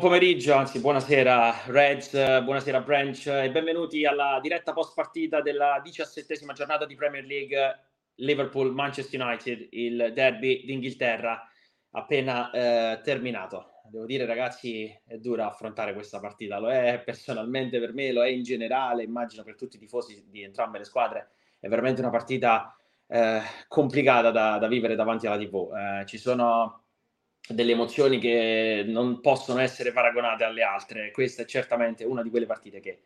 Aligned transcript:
Pomeriggio, 0.00 0.54
anzi 0.54 0.80
buonasera 0.80 1.64
Reds, 1.66 2.12
buonasera 2.42 2.80
Branch 2.80 3.26
e 3.26 3.50
benvenuti 3.50 4.06
alla 4.06 4.38
diretta 4.40 4.72
post 4.72 4.94
partita 4.94 5.42
della 5.42 5.78
diciassettesima 5.84 6.54
giornata 6.54 6.86
di 6.86 6.94
Premier 6.94 7.22
League 7.22 7.78
Liverpool-Manchester 8.14 9.20
United, 9.20 9.68
il 9.72 10.12
derby 10.14 10.64
d'Inghilterra 10.64 11.46
appena 11.90 12.50
eh, 12.50 13.00
terminato. 13.02 13.82
Devo 13.90 14.06
dire 14.06 14.24
ragazzi 14.24 14.90
è 15.06 15.18
dura 15.18 15.46
affrontare 15.46 15.92
questa 15.92 16.18
partita, 16.18 16.58
lo 16.58 16.70
è 16.70 17.02
personalmente 17.04 17.78
per 17.78 17.92
me, 17.92 18.10
lo 18.10 18.24
è 18.24 18.28
in 18.28 18.42
generale, 18.42 19.02
immagino 19.02 19.42
per 19.42 19.54
tutti 19.54 19.76
i 19.76 19.80
tifosi 19.80 20.24
di 20.30 20.42
entrambe 20.42 20.78
le 20.78 20.84
squadre, 20.84 21.28
è 21.60 21.68
veramente 21.68 22.00
una 22.00 22.10
partita 22.10 22.74
eh, 23.06 23.42
complicata 23.68 24.30
da, 24.30 24.56
da, 24.56 24.66
vivere 24.66 24.94
davanti 24.94 25.26
alla 25.26 25.36
TV. 25.36 25.70
Eh, 25.74 26.06
ci 26.06 26.16
sono 26.16 26.79
delle 27.52 27.72
emozioni 27.72 28.18
che 28.18 28.84
non 28.86 29.20
possono 29.20 29.60
essere 29.60 29.92
paragonate 29.92 30.44
alle 30.44 30.62
altre. 30.62 31.10
Questa 31.10 31.42
è 31.42 31.46
certamente 31.46 32.04
una 32.04 32.22
di 32.22 32.30
quelle 32.30 32.46
partite 32.46 32.80
che 32.80 33.00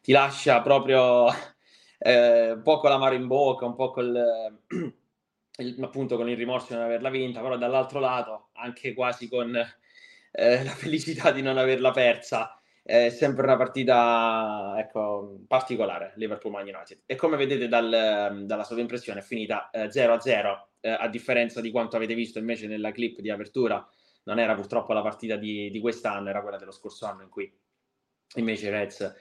ti 0.00 0.12
lascia 0.12 0.60
proprio 0.62 1.28
eh, 1.98 2.52
un 2.52 2.62
po' 2.62 2.78
con 2.78 2.90
l'amaro 2.90 3.14
in 3.14 3.26
bocca, 3.26 3.64
un 3.64 3.74
po' 3.74 3.90
col, 3.90 4.60
il, 5.58 5.82
appunto 5.82 6.16
con 6.16 6.28
il 6.28 6.36
rimorso 6.36 6.68
di 6.68 6.74
non 6.74 6.84
averla 6.84 7.10
vinta, 7.10 7.40
però 7.40 7.56
dall'altro 7.56 8.00
lato 8.00 8.48
anche 8.54 8.94
quasi 8.94 9.28
con 9.28 9.54
eh, 9.54 10.64
la 10.64 10.70
felicità 10.70 11.30
di 11.30 11.42
non 11.42 11.58
averla 11.58 11.90
persa. 11.90 12.56
È 12.84 13.10
sempre 13.10 13.44
una 13.44 13.56
partita 13.56 14.74
ecco, 14.76 15.38
particolare, 15.46 16.12
Liverpool-Man 16.16 16.66
United. 16.66 17.02
E 17.06 17.14
come 17.14 17.36
vedete 17.36 17.68
dal, 17.68 18.42
dalla 18.44 18.64
sovraimpressione 18.64 19.20
è 19.20 19.22
finita 19.22 19.70
eh, 19.70 19.86
0-0 19.86 20.64
eh, 20.80 20.90
a 20.90 21.08
differenza 21.08 21.60
di 21.60 21.70
quanto 21.70 21.96
avete 21.96 22.14
visto 22.14 22.40
invece 22.40 22.66
nella 22.66 22.90
clip 22.90 23.20
di 23.20 23.30
apertura, 23.30 23.88
non 24.24 24.38
era 24.38 24.54
purtroppo 24.54 24.92
la 24.92 25.02
partita 25.02 25.36
di, 25.36 25.70
di 25.70 25.80
quest'anno, 25.80 26.28
era 26.28 26.42
quella 26.42 26.56
dello 26.56 26.72
scorso 26.72 27.06
anno 27.06 27.22
in 27.22 27.28
cui 27.28 27.52
invece 28.36 28.66
i 28.66 28.70
Reds 28.70 29.14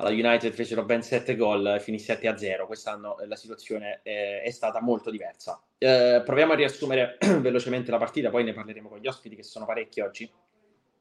alla 0.00 0.10
United 0.10 0.52
fecero 0.52 0.84
ben 0.84 1.02
7 1.02 1.36
gol 1.36 1.74
e 1.76 1.80
finì 1.80 1.98
7 1.98 2.26
a 2.26 2.36
0. 2.36 2.66
Quest'anno 2.66 3.16
la 3.26 3.36
situazione 3.36 4.00
è, 4.02 4.42
è 4.42 4.50
stata 4.50 4.80
molto 4.80 5.10
diversa. 5.10 5.62
Eh, 5.76 6.22
proviamo 6.24 6.52
a 6.52 6.56
riassumere 6.56 7.18
velocemente 7.40 7.90
la 7.90 7.98
partita, 7.98 8.30
poi 8.30 8.44
ne 8.44 8.54
parleremo 8.54 8.88
con 8.88 8.98
gli 8.98 9.06
ospiti 9.06 9.36
che 9.36 9.42
sono 9.42 9.66
parecchi 9.66 10.00
oggi. 10.00 10.30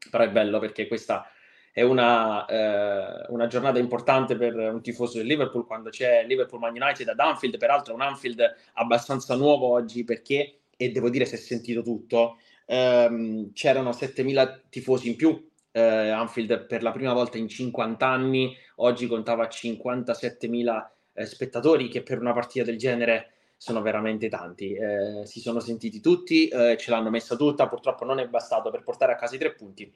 Però 0.10 0.24
è 0.24 0.30
bello 0.30 0.60
perché 0.60 0.88
questa 0.88 1.30
è 1.80 1.82
una, 1.82 2.46
eh, 2.46 3.26
una, 3.30 3.48
giornata 3.48 3.80
importante 3.80 4.36
per 4.36 4.54
un 4.54 4.82
tifoso 4.82 5.18
del 5.18 5.28
Liverpool 5.28 5.66
quando 5.66 5.90
c'è 5.90 6.26
Liverpool 6.26 6.60
Man 6.60 6.76
United 6.76 7.08
ad 7.08 7.20
Anfield, 7.20 7.58
peraltro 7.58 7.94
un 7.94 8.02
Anfield 8.02 8.44
abbastanza 8.74 9.36
nuovo 9.36 9.72
oggi 9.72 10.04
perché, 10.04 10.60
e 10.76 10.92
devo 10.92 11.10
dire 11.10 11.24
si 11.24 11.36
è 11.36 11.38
sentito 11.38 11.82
tutto, 11.82 12.38
ehm, 12.66 13.54
c'erano 13.54 13.92
7.000 13.92 14.64
tifosi 14.68 15.08
in 15.08 15.16
più, 15.16 15.50
eh, 15.72 16.10
Anfield 16.10 16.66
per 16.66 16.84
la 16.84 16.92
prima 16.92 17.14
volta 17.14 17.38
in 17.38 17.48
50 17.48 18.06
anni, 18.06 18.54
oggi 18.78 19.08
contava 19.08 19.48
57.000 19.48 20.90
eh, 21.14 21.26
spettatori 21.26 21.88
che 21.88 22.04
per 22.04 22.20
una 22.20 22.34
partita 22.34 22.66
del 22.66 22.78
genere 22.78 23.32
sono 23.56 23.82
veramente 23.82 24.28
tanti, 24.28 24.74
eh, 24.74 25.26
si 25.26 25.40
sono 25.40 25.62
sentiti 25.62 26.02
tutti, 26.02 26.50
eh, 26.50 26.76
ce 26.78 26.92
l'hanno 26.92 27.10
messa 27.10 27.38
tutta, 27.38 27.70
purtroppo 27.70 28.04
non 28.04 28.20
è 28.20 28.28
bastato 28.28 28.70
per 28.70 28.84
portare 28.84 29.14
a 29.14 29.16
casa 29.16 29.36
i 29.36 29.40
tre 29.40 29.54
punti 29.54 29.90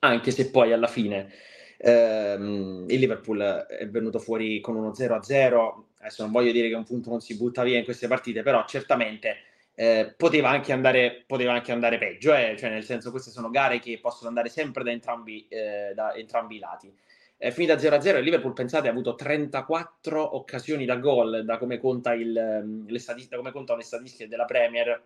anche 0.00 0.30
se 0.30 0.50
poi 0.50 0.72
alla 0.72 0.86
fine 0.86 1.32
ehm, 1.78 2.84
il 2.88 2.98
Liverpool 2.98 3.40
è 3.40 3.88
venuto 3.88 4.18
fuori 4.18 4.60
con 4.60 4.76
uno 4.76 4.90
0-0, 4.90 5.82
adesso 5.98 6.22
non 6.22 6.32
voglio 6.32 6.52
dire 6.52 6.68
che 6.68 6.74
un 6.74 6.84
punto 6.84 7.10
non 7.10 7.20
si 7.20 7.36
butta 7.36 7.62
via 7.62 7.78
in 7.78 7.84
queste 7.84 8.08
partite, 8.08 8.42
però 8.42 8.64
certamente 8.66 9.36
eh, 9.74 10.14
poteva, 10.16 10.50
anche 10.50 10.72
andare, 10.72 11.24
poteva 11.26 11.52
anche 11.52 11.72
andare 11.72 11.98
peggio, 11.98 12.34
eh? 12.34 12.56
cioè 12.58 12.70
nel 12.70 12.84
senso 12.84 13.10
queste 13.10 13.30
sono 13.30 13.50
gare 13.50 13.78
che 13.78 13.98
possono 14.00 14.28
andare 14.28 14.48
sempre 14.48 14.82
da 14.82 14.90
entrambi, 14.90 15.46
eh, 15.48 15.92
da 15.94 16.14
entrambi 16.14 16.56
i 16.56 16.58
lati. 16.58 16.92
È 17.36 17.52
finita 17.52 17.74
0-0 17.74 18.16
il 18.16 18.24
Liverpool, 18.24 18.52
pensate, 18.52 18.88
ha 18.88 18.90
avuto 18.90 19.14
34 19.14 20.36
occasioni 20.36 20.84
da 20.84 20.96
gol, 20.96 21.44
da 21.44 21.56
come, 21.56 21.78
conta 21.78 22.12
il, 22.12 22.36
ehm, 22.36 22.88
le 22.88 22.98
statistiche, 22.98 23.36
da 23.36 23.40
come 23.40 23.52
contano 23.52 23.78
le 23.78 23.84
statistiche 23.84 24.28
della 24.28 24.44
Premier, 24.44 25.00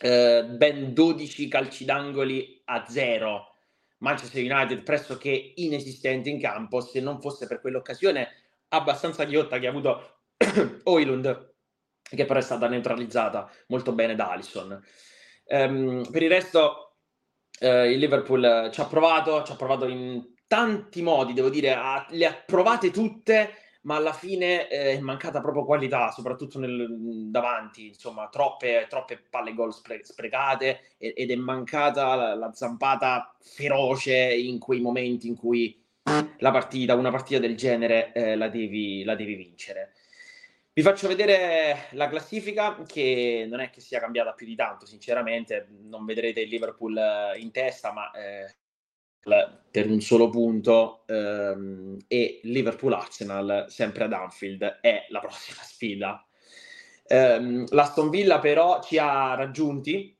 eh, 0.00 0.44
ben 0.48 0.94
12 0.94 1.48
calci 1.48 1.84
d'angoli 1.84 2.62
a 2.66 2.84
0 2.86 3.56
Manchester 3.98 4.42
United 4.42 4.82
pressoché 4.82 5.52
inesistente 5.56 6.28
in 6.28 6.40
campo, 6.40 6.80
se 6.80 7.00
non 7.00 7.20
fosse 7.20 7.46
per 7.46 7.60
quell'occasione 7.60 8.28
abbastanza 8.68 9.24
ghiotta 9.24 9.58
che 9.58 9.66
ha 9.66 9.70
avuto 9.70 10.22
Oilund, 10.84 11.54
che 12.02 12.24
però 12.24 12.38
è 12.38 12.42
stata 12.42 12.68
neutralizzata 12.68 13.50
molto 13.68 13.92
bene 13.92 14.14
da 14.14 14.30
Alisson. 14.30 14.82
Um, 15.46 16.08
per 16.10 16.22
il 16.22 16.28
resto, 16.28 16.96
uh, 17.60 17.84
il 17.84 17.98
Liverpool 17.98 18.70
ci 18.72 18.80
ha 18.80 18.86
provato, 18.86 19.42
ci 19.42 19.52
ha 19.52 19.56
provato 19.56 19.86
in 19.86 20.34
tanti 20.46 21.02
modi, 21.02 21.32
devo 21.32 21.48
dire, 21.48 21.74
ha, 21.74 22.06
le 22.10 22.26
ha 22.26 22.42
provate 22.46 22.90
tutte 22.90 23.67
ma 23.82 23.96
alla 23.96 24.12
fine 24.12 24.68
eh, 24.68 24.92
è 24.92 24.98
mancata 25.00 25.40
proprio 25.40 25.64
qualità, 25.64 26.10
soprattutto 26.10 26.58
nel, 26.58 27.28
davanti, 27.30 27.88
insomma, 27.88 28.28
troppe, 28.28 28.86
troppe 28.88 29.18
palle 29.30 29.54
gol 29.54 29.72
spre- 29.72 30.04
sprecate 30.04 30.94
ed 30.98 31.30
è 31.30 31.36
mancata 31.36 32.14
la, 32.14 32.34
la, 32.34 32.52
zampata 32.52 33.34
feroce 33.40 34.14
in 34.14 34.58
quei 34.58 34.80
momenti 34.80 35.28
in 35.28 35.36
cui 35.36 35.80
la 36.38 36.50
partita, 36.50 36.94
una 36.94 37.10
partita 37.10 37.38
del 37.38 37.56
genere 37.56 38.12
eh, 38.12 38.36
la, 38.36 38.48
devi, 38.48 39.04
la 39.04 39.14
devi 39.14 39.34
vincere. 39.34 39.92
Vi 40.72 40.84
faccio 40.84 41.08
vedere 41.08 41.88
la 41.92 42.08
classifica 42.08 42.80
che 42.86 43.46
non 43.48 43.58
è 43.60 43.68
che 43.68 43.80
sia 43.80 43.98
cambiata 43.98 44.32
più 44.32 44.46
di 44.46 44.54
tanto, 44.54 44.86
sinceramente, 44.86 45.66
non 45.82 46.04
vedrete 46.04 46.40
il 46.40 46.48
Liverpool 46.48 46.96
eh, 46.96 47.38
in 47.38 47.50
testa, 47.50 47.92
ma 47.92 48.10
eh, 48.12 48.54
per 49.70 49.88
un 49.88 50.00
solo 50.00 50.28
punto 50.28 51.04
ehm, 51.06 51.96
e 52.08 52.40
Liverpool-Arsenal 52.42 53.66
sempre 53.68 54.04
ad 54.04 54.12
Anfield 54.12 54.78
è 54.80 55.06
la 55.08 55.20
prossima 55.20 55.60
sfida. 55.62 56.26
Ehm, 57.06 57.66
L'Aston 57.70 58.10
Villa 58.10 58.38
però 58.38 58.82
ci 58.82 58.98
ha 58.98 59.34
raggiunti 59.34 60.16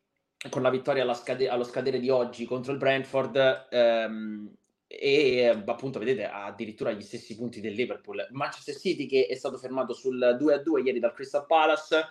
con 0.51 0.63
la 0.63 0.71
vittoria 0.71 1.13
scade- 1.15 1.49
allo 1.49 1.65
scadere 1.65 1.99
di 1.99 2.11
oggi 2.11 2.45
contro 2.45 2.73
il 2.73 2.79
Brentford 2.79 3.67
ehm, 3.71 4.55
e 4.87 5.63
appunto 5.67 5.99
vedete 5.99 6.25
ha 6.25 6.47
addirittura 6.47 6.93
gli 6.93 7.03
stessi 7.03 7.37
punti 7.37 7.61
del 7.61 7.75
Liverpool. 7.75 8.27
Manchester 8.31 8.77
City 8.77 9.07
che 9.07 9.27
è 9.27 9.35
stato 9.35 9.59
fermato 9.59 9.93
sul 9.93 10.37
2-2 10.41 10.85
ieri 10.85 10.99
dal 10.99 11.13
Crystal 11.13 11.47
Palace. 11.47 12.07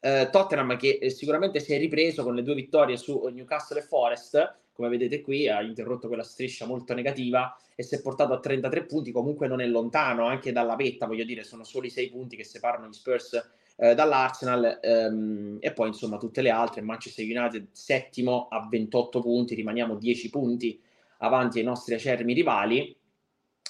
Eh, 0.00 0.28
Tottenham 0.30 0.76
che 0.76 0.98
eh, 1.00 1.10
sicuramente 1.10 1.58
si 1.58 1.72
è 1.74 1.78
ripreso 1.78 2.22
con 2.22 2.34
le 2.34 2.42
due 2.42 2.54
vittorie 2.54 2.96
su 2.96 3.20
Newcastle 3.32 3.80
e 3.80 3.82
Forest 3.82 4.56
come 4.78 4.90
vedete 4.90 5.22
qui, 5.22 5.48
ha 5.48 5.60
interrotto 5.60 6.06
quella 6.06 6.22
striscia 6.22 6.64
molto 6.64 6.94
negativa 6.94 7.58
e 7.74 7.82
si 7.82 7.96
è 7.96 8.00
portato 8.00 8.32
a 8.32 8.38
33 8.38 8.84
punti, 8.84 9.10
comunque 9.10 9.48
non 9.48 9.60
è 9.60 9.66
lontano 9.66 10.26
anche 10.26 10.52
dalla 10.52 10.76
vetta, 10.76 11.06
voglio 11.06 11.24
dire, 11.24 11.42
sono 11.42 11.64
solo 11.64 11.86
i 11.86 11.90
6 11.90 12.10
punti 12.10 12.36
che 12.36 12.44
separano 12.44 12.86
gli 12.86 12.92
Spurs 12.92 13.50
eh, 13.76 13.96
dall'Arsenal 13.96 14.78
ehm, 14.80 15.56
e 15.58 15.72
poi 15.72 15.88
insomma 15.88 16.16
tutte 16.16 16.42
le 16.42 16.50
altre, 16.50 16.80
Manchester 16.80 17.24
United 17.24 17.70
settimo 17.72 18.46
a 18.48 18.68
28 18.70 19.20
punti, 19.20 19.56
rimaniamo 19.56 19.96
10 19.96 20.30
punti 20.30 20.80
avanti 21.18 21.58
ai 21.58 21.64
nostri 21.64 21.94
acermi 21.94 22.32
rivali 22.32 22.96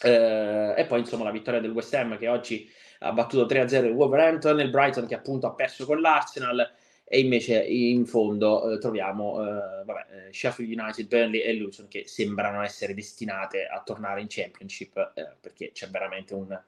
eh, 0.02 0.74
e 0.76 0.84
poi 0.84 1.00
insomma 1.00 1.24
la 1.24 1.30
vittoria 1.30 1.60
del 1.60 1.70
West 1.70 1.94
Ham 1.94 2.18
che 2.18 2.28
oggi 2.28 2.70
ha 2.98 3.12
battuto 3.12 3.46
3-0 3.46 3.84
il 3.86 3.92
Wolverhampton, 3.92 4.60
il 4.60 4.68
Brighton 4.68 5.06
che 5.06 5.14
appunto 5.14 5.46
ha 5.46 5.54
perso 5.54 5.86
con 5.86 6.02
l'Arsenal, 6.02 6.70
e 7.10 7.20
invece 7.20 7.64
in 7.64 8.04
fondo 8.04 8.70
eh, 8.70 8.78
troviamo 8.78 9.42
eh, 9.42 9.84
vabbè, 9.84 10.06
eh, 10.28 10.32
Sheffield 10.32 10.78
United, 10.78 11.06
Burnley 11.06 11.40
e 11.40 11.54
Luton 11.54 11.88
che 11.88 12.04
sembrano 12.06 12.62
essere 12.62 12.92
destinate 12.92 13.66
a 13.66 13.80
tornare 13.82 14.20
in 14.20 14.26
Championship 14.28 15.12
eh, 15.14 15.28
perché 15.40 15.72
c'è 15.72 15.88
veramente 15.88 16.34
un 16.34 16.60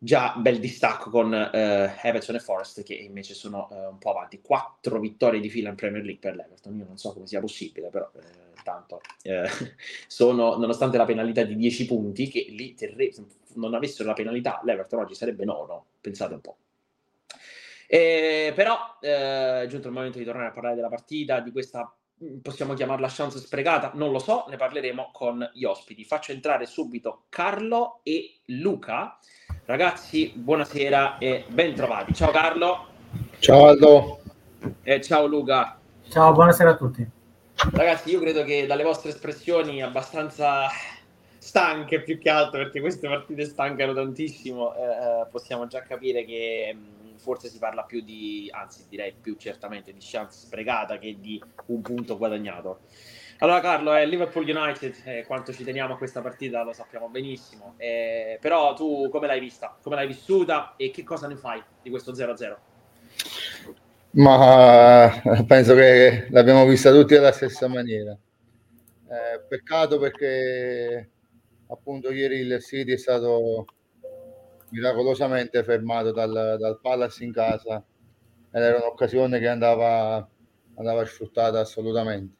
già 0.00 0.34
bel 0.36 0.58
distacco 0.58 1.10
con 1.10 1.34
eh, 1.34 1.96
Everton 2.02 2.36
e 2.36 2.40
Forest 2.40 2.82
che 2.82 2.94
invece 2.94 3.34
sono 3.34 3.68
eh, 3.70 3.86
un 3.86 3.98
po' 3.98 4.10
avanti. 4.10 4.40
Quattro 4.40 4.98
vittorie 5.00 5.40
di 5.40 5.50
fila 5.50 5.68
in 5.68 5.74
Premier 5.74 6.02
League 6.02 6.20
per 6.20 6.34
l'Everton, 6.34 6.74
io 6.74 6.86
non 6.86 6.96
so 6.96 7.12
come 7.12 7.26
sia 7.26 7.40
possibile, 7.40 7.90
però 7.90 8.10
tanto 8.62 9.00
sono, 10.06 10.56
nonostante 10.56 10.96
la 10.96 11.04
penalità 11.04 11.42
di 11.42 11.56
10 11.56 11.86
punti, 11.86 12.28
che 12.28 12.46
lì 12.48 12.74
terre- 12.74 13.12
non 13.54 13.74
avessero 13.74 14.08
la 14.08 14.14
penalità, 14.14 14.60
l'Everton 14.64 15.00
oggi 15.00 15.14
sarebbe 15.14 15.44
nono, 15.44 15.86
pensate 16.00 16.34
un 16.34 16.40
po'. 16.40 16.56
Eh, 17.90 18.52
però 18.54 18.98
eh, 19.00 19.62
è 19.62 19.66
giunto 19.66 19.88
il 19.88 19.94
momento 19.94 20.18
di 20.18 20.24
tornare 20.24 20.48
a 20.48 20.50
parlare 20.50 20.74
della 20.74 20.90
partita, 20.90 21.40
di 21.40 21.50
questa 21.50 21.90
mm, 22.22 22.40
possiamo 22.40 22.74
chiamarla 22.74 23.08
chance 23.10 23.38
sprecata, 23.38 23.92
non 23.94 24.12
lo 24.12 24.18
so, 24.18 24.44
ne 24.50 24.56
parleremo 24.56 25.08
con 25.10 25.50
gli 25.54 25.64
ospiti. 25.64 26.04
Faccio 26.04 26.32
entrare 26.32 26.66
subito 26.66 27.24
Carlo 27.30 28.00
e 28.02 28.40
Luca. 28.46 29.18
Ragazzi, 29.64 30.34
buonasera 30.36 31.16
e 31.16 31.46
bentrovati. 31.48 32.12
Ciao 32.12 32.30
Carlo. 32.30 32.86
Ciao 33.38 33.68
Aldo. 33.68 34.20
E 34.82 35.00
ciao 35.00 35.26
Luca. 35.26 35.80
Ciao, 36.10 36.32
buonasera 36.32 36.70
a 36.70 36.76
tutti. 36.76 37.08
Ragazzi, 37.72 38.10
io 38.10 38.20
credo 38.20 38.44
che 38.44 38.66
dalle 38.66 38.82
vostre 38.82 39.10
espressioni 39.10 39.82
abbastanza 39.82 40.68
stanche 41.38 42.02
più 42.02 42.18
che 42.18 42.28
altro, 42.28 42.58
perché 42.58 42.80
queste 42.80 43.08
partite 43.08 43.46
stancano 43.46 43.94
tantissimo, 43.94 44.74
eh, 44.74 44.82
eh 44.82 45.26
possiamo 45.30 45.66
già 45.66 45.80
capire 45.80 46.24
che 46.24 46.76
mm, 46.76 46.97
forse 47.18 47.48
si 47.48 47.58
parla 47.58 47.84
più 47.84 48.00
di, 48.02 48.48
anzi 48.52 48.86
direi 48.88 49.12
più 49.12 49.36
certamente 49.36 49.92
di 49.92 49.98
chance 50.00 50.46
sprecata 50.46 50.98
che 50.98 51.16
di 51.20 51.42
un 51.66 51.82
punto 51.82 52.16
guadagnato. 52.16 52.80
Allora 53.40 53.60
Carlo, 53.60 53.92
è 53.92 54.04
Liverpool 54.04 54.48
United, 54.48 54.94
eh, 55.04 55.24
quanto 55.24 55.52
ci 55.52 55.62
teniamo 55.62 55.94
a 55.94 55.96
questa 55.96 56.20
partita 56.20 56.64
lo 56.64 56.72
sappiamo 56.72 57.08
benissimo, 57.08 57.74
eh, 57.76 58.38
però 58.40 58.74
tu 58.74 59.08
come 59.10 59.28
l'hai 59.28 59.38
vista, 59.38 59.76
come 59.80 59.94
l'hai 59.94 60.08
vissuta 60.08 60.74
e 60.76 60.90
che 60.90 61.04
cosa 61.04 61.28
ne 61.28 61.36
fai 61.36 61.62
di 61.80 61.88
questo 61.88 62.12
0-0? 62.12 62.56
Ma 64.10 65.22
eh, 65.22 65.44
penso 65.44 65.74
che 65.74 66.26
l'abbiamo 66.30 66.66
vista 66.66 66.90
tutti 66.90 67.14
alla 67.14 67.30
stessa 67.30 67.68
maniera. 67.68 68.10
Eh, 68.10 69.40
peccato 69.48 69.98
perché 69.98 71.10
appunto 71.68 72.10
ieri 72.10 72.40
il 72.40 72.60
City 72.60 72.92
è 72.92 72.98
stato 72.98 73.66
miracolosamente 74.70 75.62
fermato 75.64 76.12
dal, 76.12 76.56
dal 76.58 76.78
Palace 76.80 77.24
in 77.24 77.32
casa 77.32 77.82
ed 78.50 78.62
era 78.62 78.78
un'occasione 78.78 79.38
che 79.38 79.48
andava, 79.48 80.28
andava 80.74 81.04
sfruttata 81.04 81.60
assolutamente. 81.60 82.36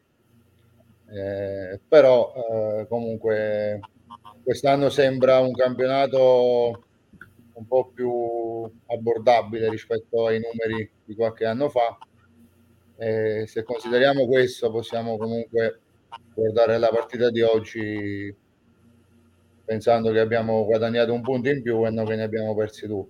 Eh, 1.10 1.80
però 1.88 2.32
eh, 2.34 2.86
comunque 2.86 3.80
quest'anno 4.42 4.90
sembra 4.90 5.38
un 5.40 5.52
campionato 5.52 6.84
un 7.54 7.66
po' 7.66 7.90
più 7.92 8.70
abbordabile 8.86 9.70
rispetto 9.70 10.26
ai 10.26 10.40
numeri 10.40 10.90
di 11.04 11.14
qualche 11.14 11.44
anno 11.44 11.68
fa. 11.68 11.98
Eh, 12.96 13.46
se 13.46 13.62
consideriamo 13.62 14.26
questo 14.26 14.70
possiamo 14.70 15.16
comunque 15.16 15.80
guardare 16.34 16.78
la 16.78 16.88
partita 16.88 17.30
di 17.30 17.42
oggi 17.42 18.34
pensando 19.68 20.10
che 20.12 20.20
abbiamo 20.20 20.64
guadagnato 20.64 21.12
un 21.12 21.20
punto 21.20 21.50
in 21.50 21.60
più 21.60 21.86
e 21.86 21.90
non 21.90 22.06
che 22.06 22.16
ne 22.16 22.22
abbiamo 22.22 22.54
persi 22.54 22.86
due. 22.86 23.04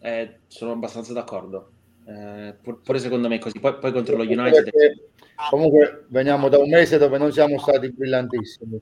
Eh, 0.00 0.38
sono 0.48 0.72
abbastanza 0.72 1.12
d'accordo. 1.12 1.70
Eh, 2.04 2.56
pure 2.82 2.98
secondo 2.98 3.28
me 3.28 3.36
è 3.36 3.38
così. 3.38 3.60
Poi, 3.60 3.78
poi 3.78 3.92
contro 3.92 4.16
lo 4.16 4.24
United. 4.24 4.64
Perché 4.64 5.10
comunque 5.48 6.06
veniamo 6.08 6.48
da 6.48 6.58
un 6.58 6.68
mese 6.68 6.98
dove 6.98 7.18
non 7.18 7.30
siamo 7.30 7.56
stati 7.60 7.92
brillantissimi. 7.92 8.80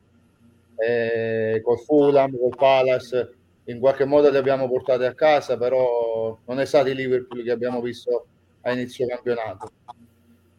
Eh, 0.76 1.60
col 1.62 1.78
Fulham, 1.81 2.34
col 2.38 2.56
Palace, 2.56 3.34
in 3.64 3.78
qualche 3.78 4.06
modo 4.06 4.31
li 4.31 4.38
abbiamo 4.38 4.66
portati 4.66 5.04
a 5.04 5.12
casa, 5.12 5.58
però 5.58 6.38
non 6.46 6.58
è 6.58 6.64
stato 6.64 6.88
il 6.88 6.96
Liverpool 6.96 7.43
che 7.43 7.50
abbiamo 7.50 7.82
visto 7.82 8.26
a 8.62 8.72
inizio 8.72 9.06
campionato. 9.06 9.70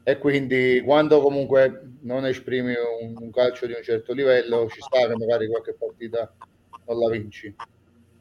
E 0.08 0.20
quindi 0.20 0.82
quando 0.86 1.20
comunque 1.20 1.96
non 2.04 2.26
esprimi 2.26 2.74
un, 3.02 3.14
un 3.20 3.30
calcio 3.30 3.66
di 3.66 3.74
un 3.74 3.84
certo 3.84 4.14
livello, 4.14 4.70
ci 4.70 4.80
sta 4.80 5.06
che 5.06 5.18
magari 5.18 5.50
qualche 5.50 5.74
partita 5.74 6.34
non 6.86 6.98
la 6.98 7.10
vinci. 7.10 7.54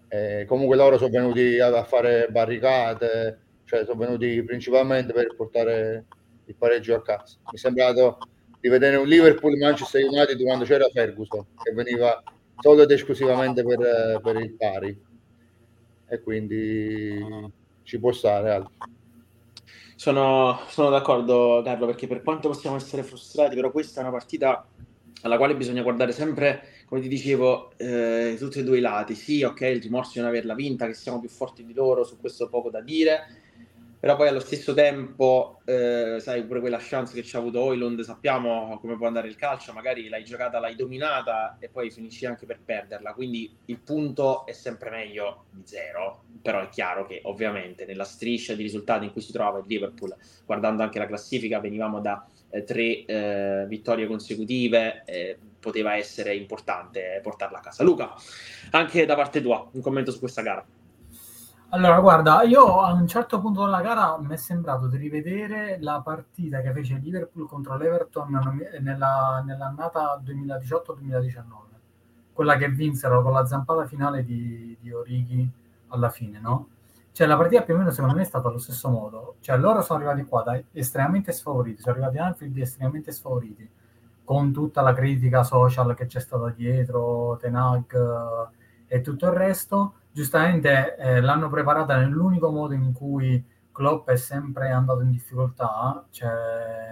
Eh, 0.09 0.47
comunque 0.49 0.75
loro 0.75 0.99
sono 0.99 1.11
venuti 1.11 1.61
a, 1.61 1.69
a 1.69 1.85
fare 1.85 2.27
barricate, 2.29 3.39
cioè 3.67 3.85
sono 3.85 4.01
venuti 4.01 4.43
principalmente 4.43 5.13
per 5.13 5.33
portare 5.37 6.07
il 6.47 6.57
pareggio 6.57 6.97
a 6.97 7.03
casa. 7.03 7.37
Mi 7.45 7.53
è 7.53 7.57
sembrato 7.57 8.19
di 8.59 8.69
vedere 8.69 8.97
un 8.97 9.07
Liverpool 9.07 9.57
Manchester 9.57 10.03
United 10.03 10.43
quando 10.43 10.65
c'era 10.65 10.89
Ferguson, 10.93 11.47
che 11.63 11.73
veniva 11.73 12.21
solo 12.59 12.83
ed 12.83 12.91
esclusivamente 12.91 13.63
per, 13.63 14.21
per 14.25 14.37
il 14.39 14.55
pari. 14.55 15.01
E 16.09 16.21
quindi 16.21 17.25
ci 17.85 18.01
può 18.01 18.11
stare 18.11 18.51
altro. 18.51 18.73
Sono, 19.97 20.61
sono 20.69 20.91
d'accordo 20.91 21.63
Carlo 21.65 21.87
perché 21.87 22.07
per 22.07 22.23
quanto 22.23 22.49
possiamo 22.49 22.77
essere 22.77 23.03
frustrati, 23.03 23.55
però 23.55 23.71
questa 23.71 24.01
è 24.01 24.03
una 24.03 24.13
partita 24.13 24.67
alla 25.23 25.39
quale 25.39 25.57
bisogna 25.57 25.83
guardare 25.83 26.13
sempre, 26.13 26.85
come 26.85 27.01
ti 27.01 27.09
dicevo, 27.09 27.73
eh, 27.79 28.37
tutti 28.39 28.59
e 28.59 28.63
due 28.63 28.77
i 28.77 28.83
lati. 28.83 29.15
Sì, 29.15 29.43
ok, 29.43 29.61
il 29.63 29.81
rimorso 29.81 30.13
di 30.15 30.21
non 30.21 30.29
averla 30.29 30.55
vinta, 30.55 30.87
che 30.87 30.93
siamo 30.93 31.19
più 31.19 31.31
forti 31.31 31.65
di 31.65 31.73
loro, 31.73 32.05
su 32.05 32.19
questo 32.21 32.49
poco 32.49 32.69
da 32.69 32.83
dire, 32.83 33.25
però 33.99 34.17
poi 34.17 34.29
allo 34.29 34.41
stesso 34.41 34.75
tempo, 34.75 35.61
eh, 35.65 36.19
sai, 36.21 36.45
pure 36.45 36.61
quella 36.61 36.79
chance 36.81 37.15
che 37.15 37.23
ci 37.23 37.35
ha 37.37 37.39
avuto 37.39 37.61
Oilund, 37.61 38.01
sappiamo 38.03 38.79
come 38.81 38.97
può 38.97 39.07
andare 39.07 39.29
il 39.29 39.37
calcio, 39.37 39.73
magari 39.73 40.09
l'hai 40.09 40.25
giocata, 40.25 40.59
l'hai 40.59 40.77
dominata 40.77 41.57
e 41.59 41.69
poi 41.69 41.91
finisci 41.91 42.27
anche 42.27 42.47
per 42.47 42.61
perderla, 42.65 43.15
quindi 43.15 43.55
il 43.67 43.79
punto 43.81 44.47
è 44.47 44.53
sempre 44.53 44.91
meglio 44.91 45.47
di 45.51 45.63
zero, 45.65 46.25
però 46.43 46.61
è 46.61 46.69
chiaro 46.69 47.07
che 47.07 47.21
ovviamente 47.25 47.85
nella 47.87 48.05
striscia 48.05 48.55
di 48.55 48.63
risultati 48.63 49.07
in 49.07 49.13
cui 49.13 49.23
si 49.23 49.33
trova 49.33 49.59
il 49.59 49.65
Liverpool, 49.67 50.15
guardando 50.45 50.83
anche 50.83 50.99
la 50.99 51.07
classifica, 51.07 51.59
venivamo 51.59 52.01
da 52.01 52.27
eh, 52.51 52.65
tre 52.65 53.05
eh, 53.05 53.65
vittorie 53.67 54.07
consecutive, 54.07 55.03
eh, 55.05 55.39
poteva 55.59 55.97
essere 55.97 56.35
importante 56.35 57.19
portarla 57.23 57.59
a 57.59 57.61
casa. 57.61 57.83
Luca, 57.83 58.15
anche 58.71 59.05
da 59.05 59.17
parte 59.17 59.41
tua, 59.41 59.69
un 59.73 59.81
commento 59.81 60.13
su 60.13 60.21
questa 60.21 60.43
gara. 60.43 60.65
Allora, 61.71 61.99
guarda, 62.01 62.43
io 62.43 62.81
a 62.81 62.93
un 62.93 63.09
certo 63.09 63.41
punto 63.41 63.65
della 63.65 63.81
gara 63.81 64.17
mi 64.21 64.33
è 64.33 64.37
sembrato 64.37 64.87
di 64.87 64.97
rivedere 64.97 65.79
la 65.81 66.01
partita 66.01 66.61
che 66.61 66.73
fece 66.73 66.95
Liverpool 67.03 67.49
contro 67.49 67.77
l'Everton 67.77 68.31
nella, 68.81 69.43
nell'annata 69.45 70.21
2018-2019, 70.25 71.43
quella 72.33 72.57
che 72.57 72.69
vinsero 72.71 73.21
con 73.21 73.33
la 73.33 73.45
zampata 73.47 73.85
finale 73.85 74.25
di, 74.25 74.77
di 74.81 74.93
Orighi 74.93 75.51
alla 75.89 76.09
fine, 76.09 76.39
no? 76.39 76.69
Cioè 77.11 77.27
la 77.27 77.37
partita 77.37 77.63
più 77.63 77.75
o 77.75 77.79
meno 77.79 77.91
secondo 77.91 78.15
me 78.15 78.23
è 78.23 78.27
stata 78.27 78.47
allo 78.47 78.59
stesso 78.59 78.89
modo, 78.89 79.35
cioè 79.41 79.59
loro 79.59 79.83
sono 79.83 79.99
arrivati 79.99 80.25
qua 80.25 80.43
da 80.43 80.61
estremamente 80.71 81.33
sfavoriti, 81.33 81.81
sono 81.81 81.97
arrivati 81.97 82.17
in 82.17 82.23
Anfield 82.23 82.57
estremamente 82.59 83.11
sfavoriti, 83.11 83.69
con 84.23 84.53
tutta 84.53 84.83
la 84.83 84.93
critica 84.93 85.43
social 85.43 85.97
che 85.97 86.07
c'è 86.07 86.21
stata 86.21 86.49
dietro, 86.51 87.37
Tenag 87.39 88.51
eh, 88.89 88.97
e 88.97 89.01
tutto 89.01 89.27
il 89.27 89.33
resto, 89.33 89.95
giustamente 90.17 90.97
eh, 90.97 91.21
l'hanno 91.21 91.51
preparata 91.51 91.99
nell'unico 91.99 92.51
modo 92.51 92.73
in 92.73 92.95
cui 92.95 93.45
Klopp 93.71 94.09
è 94.09 94.17
sempre 94.17 94.71
andato 94.71 95.03
in 95.03 95.11
difficoltà, 95.11 96.07
cioè 96.09 96.31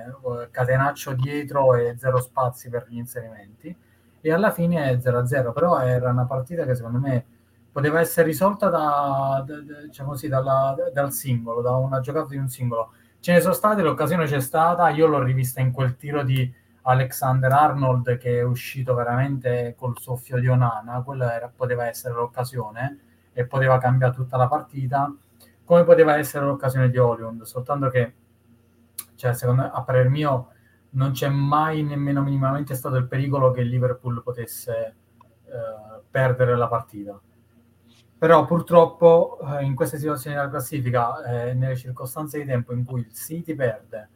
eh, 0.08 0.50
catenaccio 0.50 1.14
dietro 1.14 1.74
e 1.74 1.94
zero 1.96 2.20
spazi 2.20 2.68
per 2.68 2.84
gli 2.86 2.98
inserimenti, 2.98 3.74
e 4.20 4.30
alla 4.30 4.50
fine 4.50 4.90
è 4.90 4.96
0-0, 4.96 5.54
però 5.54 5.78
era 5.78 6.10
una 6.10 6.26
partita 6.26 6.66
che 6.66 6.74
secondo 6.74 6.98
me 6.98 7.24
poteva 7.72 7.98
essere 7.98 8.26
risolta 8.26 8.68
da, 8.68 9.42
da, 9.46 9.58
diciamo 9.86 10.10
così, 10.10 10.28
dalla, 10.28 10.76
dal 10.92 11.10
singolo, 11.10 11.62
da 11.62 11.74
una 11.76 12.00
giocata 12.00 12.28
di 12.28 12.36
un 12.36 12.50
singolo. 12.50 12.92
Ce 13.20 13.32
ne 13.32 13.40
sono 13.40 13.54
state, 13.54 13.80
l'occasione 13.80 14.26
c'è 14.26 14.40
stata, 14.40 14.90
io 14.90 15.06
l'ho 15.06 15.22
rivista 15.22 15.62
in 15.62 15.72
quel 15.72 15.96
tiro 15.96 16.22
di 16.22 16.52
Alexander 16.82 17.50
Arnold 17.50 18.18
che 18.18 18.40
è 18.40 18.42
uscito 18.42 18.92
veramente 18.92 19.74
col 19.78 19.98
soffio 19.98 20.38
di 20.38 20.46
Onana, 20.46 21.00
quella 21.02 21.34
era, 21.34 21.50
poteva 21.54 21.86
essere 21.86 22.12
l'occasione 22.12 22.98
e 23.34 23.46
poteva 23.46 23.76
cambiare 23.78 24.14
tutta 24.14 24.38
la 24.38 24.48
partita, 24.48 25.14
come 25.64 25.84
poteva 25.84 26.16
essere 26.16 26.46
l'occasione 26.46 26.88
di 26.88 26.96
Oliund, 26.96 27.42
soltanto 27.42 27.88
che, 27.90 28.14
cioè, 29.16 29.34
secondo 29.34 29.62
me, 29.62 29.70
a 29.72 29.82
parer 29.82 30.08
mio, 30.08 30.48
non 30.90 31.10
c'è 31.10 31.28
mai 31.28 31.82
nemmeno 31.82 32.22
minimamente 32.22 32.74
stato 32.74 32.96
il 32.96 33.06
pericolo 33.06 33.50
che 33.50 33.60
il 33.60 33.68
Liverpool 33.68 34.22
potesse 34.22 34.94
eh, 35.44 36.00
perdere 36.10 36.56
la 36.56 36.68
partita. 36.68 37.20
Però 38.16 38.44
purtroppo 38.44 39.38
eh, 39.40 39.64
in 39.64 39.74
queste 39.74 39.98
situazioni 39.98 40.36
della 40.36 40.48
classifica, 40.48 41.22
eh, 41.24 41.54
nelle 41.54 41.76
circostanze 41.76 42.38
di 42.38 42.46
tempo 42.46 42.72
in 42.72 42.84
cui 42.84 43.00
il 43.00 43.12
City 43.12 43.54
perde 43.54 44.08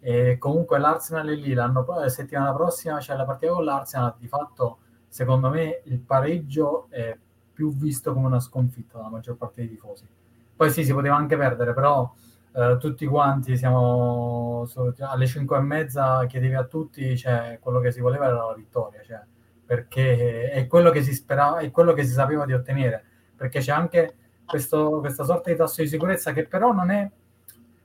e 0.00 0.38
comunque 0.38 0.78
l'Arsenal 0.78 1.26
è 1.26 1.34
lì, 1.34 1.54
la 1.54 1.72
settimana 2.06 2.52
prossima 2.52 2.98
c'è 2.98 3.16
la 3.16 3.24
partita 3.24 3.52
con 3.52 3.64
l'Arsenal, 3.64 4.14
di 4.18 4.28
fatto 4.28 4.78
secondo 5.08 5.48
me 5.48 5.80
il 5.84 5.98
pareggio 5.98 6.86
è 6.90 7.16
più 7.58 7.74
visto 7.74 8.12
come 8.12 8.26
una 8.26 8.38
sconfitta 8.38 8.98
dalla 8.98 9.08
maggior 9.08 9.36
parte 9.36 9.62
dei 9.62 9.70
tifosi. 9.70 10.06
Poi 10.54 10.70
sì, 10.70 10.84
si 10.84 10.92
poteva 10.92 11.16
anche 11.16 11.36
perdere, 11.36 11.74
però 11.74 12.08
eh, 12.52 12.76
tutti 12.78 13.04
quanti 13.04 13.56
siamo 13.56 14.64
alle 15.00 15.26
5 15.26 15.56
e 15.56 15.60
mezza, 15.60 16.24
chiedevi 16.26 16.54
a 16.54 16.62
tutti, 16.62 17.18
cioè, 17.18 17.58
quello 17.60 17.80
che 17.80 17.90
si 17.90 18.00
voleva 18.00 18.26
era 18.26 18.46
la 18.46 18.54
vittoria, 18.54 19.02
cioè, 19.02 19.20
perché 19.66 20.50
è 20.50 20.68
quello 20.68 20.90
che 20.90 21.02
si 21.02 21.12
sperava, 21.12 21.58
è 21.58 21.72
quello 21.72 21.94
che 21.94 22.04
si 22.04 22.12
sapeva 22.12 22.46
di 22.46 22.52
ottenere, 22.52 23.02
perché 23.34 23.58
c'è 23.58 23.72
anche 23.72 24.14
questo, 24.46 25.00
questa 25.00 25.24
sorta 25.24 25.50
di 25.50 25.56
tasso 25.56 25.82
di 25.82 25.88
sicurezza 25.88 26.32
che 26.32 26.46
però 26.46 26.72
non 26.72 26.90
è, 26.90 27.10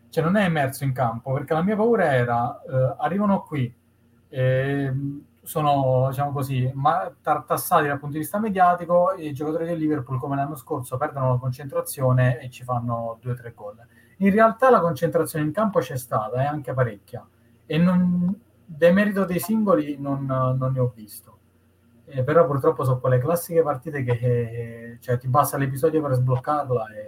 cioè 0.09 0.23
non 0.23 0.35
è 0.35 0.43
emerso 0.43 0.83
in 0.83 0.93
campo, 0.93 1.33
perché 1.33 1.55
la 1.55 1.63
mia 1.63 1.75
paura 1.75 2.13
era, 2.13 2.61
eh, 2.61 2.95
arrivano 2.99 3.41
qui, 3.41 3.73
eh, 4.29 4.93
sono 5.43 6.07
diciamo 6.09 6.31
così, 6.31 6.71
ma, 6.73 7.11
tartassati 7.21 7.87
dal 7.87 7.99
punto 7.99 8.13
di 8.13 8.21
vista 8.21 8.39
mediatico 8.39 9.13
i 9.17 9.33
giocatori 9.33 9.65
del 9.65 9.77
Liverpool 9.77 10.17
come 10.19 10.35
l'anno 10.35 10.55
scorso 10.55 10.97
perdono 10.97 11.31
la 11.31 11.37
concentrazione 11.37 12.39
e 12.39 12.49
ci 12.49 12.63
fanno 12.63 13.17
due 13.21 13.33
o 13.33 13.35
tre 13.35 13.53
gol. 13.53 13.75
In 14.17 14.31
realtà 14.31 14.69
la 14.69 14.79
concentrazione 14.79 15.45
in 15.45 15.51
campo 15.51 15.79
c'è 15.79 15.97
stata, 15.97 16.41
è 16.41 16.45
anche 16.45 16.73
parecchia 16.73 17.25
e 17.65 17.77
non, 17.77 18.33
demerito 18.65 19.25
dei 19.25 19.39
singoli 19.39 19.97
non, 19.99 20.25
non 20.25 20.71
ne 20.71 20.79
ho 20.79 20.91
visto. 20.95 21.37
Eh, 22.05 22.23
però 22.23 22.45
purtroppo 22.45 22.83
sono 22.83 22.99
quelle 22.99 23.17
classiche 23.17 23.61
partite 23.61 24.03
che 24.03 24.13
eh, 24.13 24.97
cioè, 24.99 25.17
ti 25.17 25.27
basta 25.27 25.57
l'episodio 25.57 26.01
per 26.01 26.13
sbloccarla 26.13 26.87
e, 26.89 26.99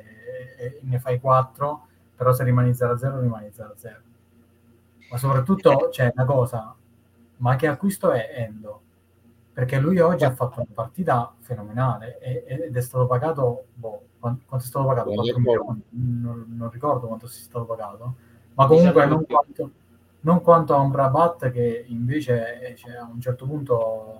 e, 0.57 0.65
e 0.65 0.79
ne 0.81 0.99
fai 0.99 1.19
quattro, 1.19 1.87
però 2.15 2.33
se 2.33 2.43
rimani 2.43 2.71
0-0 2.71 3.19
rimani 3.19 3.47
0-0. 3.47 3.95
Ma 5.11 5.17
soprattutto 5.17 5.89
c'è 5.91 6.11
una 6.13 6.25
cosa, 6.25 6.75
ma 7.37 7.55
che 7.55 7.67
acquisto 7.67 8.11
è 8.11 8.33
Endo? 8.35 8.81
Perché 9.53 9.79
lui 9.79 9.99
oggi 9.99 10.25
ha 10.25 10.33
fatto 10.33 10.59
una 10.59 10.69
partita 10.73 11.33
fenomenale 11.39 12.19
ed 12.19 12.75
è 12.75 12.81
stato 12.81 13.07
pagato, 13.07 13.65
boh, 13.73 14.01
quanto, 14.19 14.55
è 14.55 14.59
stato 14.59 14.85
pagato? 14.85 15.11
4 15.11 15.37
milioni? 15.39 15.83
Non, 15.89 16.45
non, 16.49 16.69
ricordo 16.69 17.07
quanto 17.07 17.27
sia 17.27 17.43
stato 17.43 17.65
pagato, 17.65 18.15
ma 18.55 18.65
comunque 18.67 19.05
non 19.05 19.25
quanto, 19.25 19.71
non 20.21 20.41
quanto 20.41 20.75
a 20.75 20.79
un 20.79 20.91
Rabat 20.91 21.51
che 21.51 21.85
invece 21.87 22.75
cioè, 22.75 22.95
a 22.95 23.09
un 23.11 23.21
certo 23.21 23.45
punto 23.45 24.19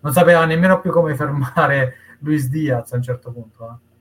non 0.00 0.12
sapeva 0.12 0.44
nemmeno 0.44 0.80
più 0.80 0.90
come 0.90 1.14
fermare 1.16 1.94
Luis 2.20 2.48
Diaz 2.48 2.92
a 2.92 2.96
un 2.96 3.02
certo 3.02 3.30
punto. 3.30 3.68
Eh. 3.68 3.92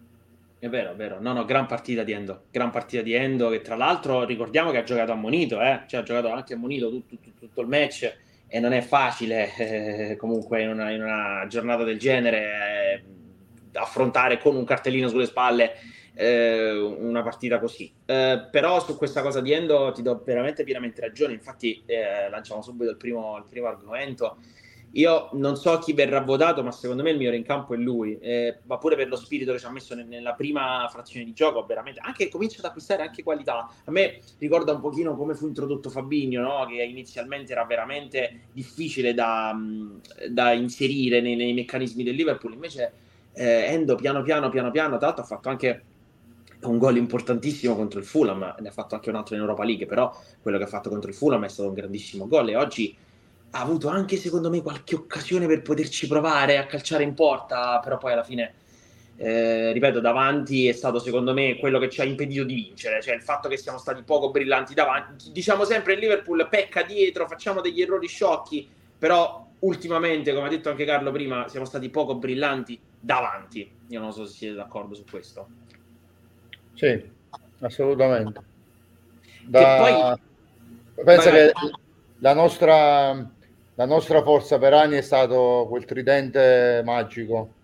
È 0.64 0.70
vero, 0.70 0.92
è 0.92 0.96
vero. 0.96 1.20
No, 1.20 1.34
no, 1.34 1.44
gran 1.44 1.66
partita 1.66 2.04
di 2.04 2.14
Endo. 2.14 2.44
Gran 2.50 2.72
partita 2.72 3.02
di 3.02 3.14
Endo 3.14 3.50
che 3.50 3.60
tra 3.60 3.76
l'altro 3.76 4.24
ricordiamo 4.24 4.72
che 4.72 4.78
ha 4.78 4.84
giocato 4.84 5.12
ammonito, 5.12 5.62
eh? 5.62 5.82
cioè 5.88 6.00
ha 6.00 6.04
giocato 6.04 6.32
anche 6.32 6.54
ammonito 6.54 6.90
tutto, 6.90 7.18
tutto, 7.18 7.32
tutto 7.38 7.60
il 7.60 7.68
match 7.68 8.16
e 8.48 8.60
non 8.62 8.72
è 8.72 8.80
facile 8.80 9.54
eh, 9.58 10.16
comunque 10.16 10.62
in 10.62 10.70
una, 10.70 10.90
in 10.92 11.04
una, 11.04 11.46
giornata 11.50 11.84
del 11.84 12.00
genere 12.00 12.40
eh, 12.94 13.04
affrontare 13.74 14.38
con 14.38 14.56
un 14.56 14.64
cartellino 14.64 15.10
sulle 15.10 15.26
spalle 15.26 15.74
eh, 16.14 16.72
una 16.72 17.24
partita 17.24 17.60
così. 17.60 17.94
Eh, 18.06 18.48
però 18.50 18.80
su 18.80 18.96
questa 18.96 19.22
cosa 19.22 19.42
di 19.42 19.52
Endo 19.52 19.92
ti 19.92 20.02
do 20.02 20.22
veramente 20.24 20.64
pienamente 20.64 21.02
ragione, 21.02 21.34
infatti 21.34 21.84
eh, 21.86 22.30
lanciamo 22.30 22.62
subito 22.62 22.90
il 22.90 22.96
primo, 22.96 23.36
il 23.36 23.46
primo 23.50 23.68
argomento. 23.68 24.38
Io 24.96 25.30
non 25.34 25.56
so 25.56 25.80
chi 25.80 25.94
verrà 25.94 26.22
votato, 26.22 26.62
ma 26.62 26.72
secondo 26.72 27.02
me 27.02 27.10
il 27.10 27.18
migliore 27.18 27.38
in 27.38 27.44
campo 27.44 27.74
è 27.74 27.78
lui, 27.78 28.18
eh, 28.20 28.60
ma 28.66 28.78
pure 28.78 28.96
per 28.96 29.08
lo 29.08 29.16
spirito 29.16 29.52
che 29.52 29.58
ci 29.58 29.66
ha 29.66 29.72
messo 29.72 29.96
nella 29.96 30.34
prima 30.34 30.88
frazione 30.92 31.26
di 31.26 31.34
gioco, 31.34 31.66
veramente, 31.66 32.00
anche 32.04 32.30
comincia 32.30 32.60
ad 32.60 32.66
acquistare 32.66 33.02
anche 33.02 33.24
qualità. 33.24 33.68
A 33.86 33.92
me 33.92 34.20
ricorda 34.38 34.72
un 34.72 34.82
pochino 34.82 35.16
come 35.16 35.34
fu 35.34 35.48
introdotto 35.48 35.90
Fabinho, 35.90 36.42
no? 36.42 36.66
che 36.68 36.84
inizialmente 36.84 37.54
era 37.54 37.66
veramente 37.66 38.42
difficile 38.52 39.16
da, 39.16 39.58
da 40.30 40.52
inserire 40.52 41.22
nei, 41.22 41.36
nei, 41.36 41.54
meccanismi 41.54 42.04
del 42.04 42.14
Liverpool, 42.14 42.54
invece 42.54 42.94
eh, 43.34 43.66
Endo 43.70 43.96
piano 43.96 44.22
piano, 44.22 44.50
piano 44.50 44.70
piano, 44.70 44.98
tra 44.98 45.08
l'altro 45.08 45.24
ha 45.24 45.28
fatto 45.28 45.50
anche 45.50 45.84
un 46.62 46.78
gol 46.78 46.98
importantissimo 46.98 47.76
contro 47.76 48.00
il 48.00 48.06
Fulham, 48.06 48.56
ne 48.60 48.68
ha 48.68 48.72
fatto 48.72 48.94
anche 48.94 49.10
un 49.10 49.16
altro 49.16 49.34
in 49.34 49.42
Europa 49.42 49.64
League, 49.64 49.88
però 49.88 50.16
quello 50.40 50.60
che 50.60 50.66
ha 50.66 50.68
fatto 50.68 50.90
contro 50.90 51.10
il 51.10 51.16
Fulham 51.16 51.44
è 51.44 51.50
stato 51.50 51.68
un 51.68 51.74
grandissimo 51.74 52.28
gol 52.28 52.50
e 52.50 52.56
oggi 52.56 52.96
ha 53.56 53.62
avuto 53.62 53.88
anche 53.88 54.18
secondo 54.18 54.50
me 54.50 54.64
qualche 54.64 54.96
occasione 54.96 55.46
per 55.46 55.62
poterci 55.62 56.08
provare 56.08 56.58
a 56.58 56.66
calciare 56.66 57.04
in 57.04 57.14
porta, 57.14 57.80
però 57.84 58.00
poi 58.00 58.14
alla 58.14 58.24
fine, 58.24 58.54
eh, 59.16 59.72
ripeto, 59.72 60.00
davanti 60.00 60.68
è 60.68 60.72
stato 60.72 60.98
secondo 60.98 61.34
me 61.34 61.58
quello 61.60 61.78
che 61.78 61.88
ci 61.88 62.02
ha 62.02 62.04
impedito 62.04 62.44
di 62.44 62.56
vincere, 62.56 63.00
cioè 63.00 63.14
il 63.14 63.22
fatto 63.22 63.48
che 63.48 63.58
siamo 63.58 63.78
stati 63.78 64.02
poco 64.02 64.32
brillanti 64.32 64.74
davanti. 64.74 65.32
Diciamo 65.32 65.66
sempre 65.66 65.94
il 65.94 66.00
Liverpool 66.00 66.48
pecca 66.50 66.82
dietro, 66.82 67.28
facciamo 67.28 67.62
degli 67.62 67.80
errori 67.80 68.08
sciocchi, 68.08 68.68
però 68.98 69.48
ultimamente, 69.60 70.34
come 70.34 70.48
ha 70.48 70.50
detto 70.50 70.72
anche 70.72 70.86
Carlo 70.86 71.12
prima, 71.12 71.48
siamo 71.48 71.68
stati 71.68 71.90
poco 71.90 72.16
brillanti 72.16 72.80
davanti. 73.00 73.72
Io 73.90 74.00
non 74.00 74.12
so 74.14 74.26
se 74.26 74.34
siete 74.34 74.56
d'accordo 74.56 74.96
su 74.96 75.04
questo. 75.08 75.48
Sì, 76.74 77.02
assolutamente. 77.60 78.42
Da... 79.46 79.78
Poi... 79.78 81.06
Pensa 81.06 81.30
vai, 81.30 81.52
che 81.52 81.54
la 82.20 82.34
nostra 82.34 83.32
la 83.76 83.86
nostra 83.86 84.22
forza 84.22 84.58
per 84.58 84.74
anni 84.74 84.98
è 84.98 85.02
stato 85.02 85.66
quel 85.70 85.86
tridente 85.86 86.82
magico 86.84 87.62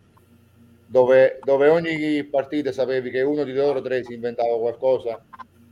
dove, 0.90 1.40
dove 1.44 1.68
ogni 1.70 2.24
partita 2.24 2.72
sapevi 2.72 3.12
che 3.12 3.22
uno 3.22 3.44
di 3.44 3.54
loro 3.54 3.80
tre 3.80 4.04
si 4.04 4.16
inventava 4.16 4.58
qualcosa 4.58 5.24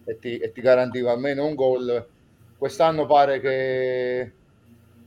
e 0.05 0.19
ti, 0.19 0.37
e 0.37 0.51
ti 0.51 0.61
garantiva 0.61 1.11
almeno 1.11 1.45
un 1.45 1.55
gol. 1.55 2.07
Quest'anno 2.55 3.07
pare 3.07 3.39
che 3.39 4.31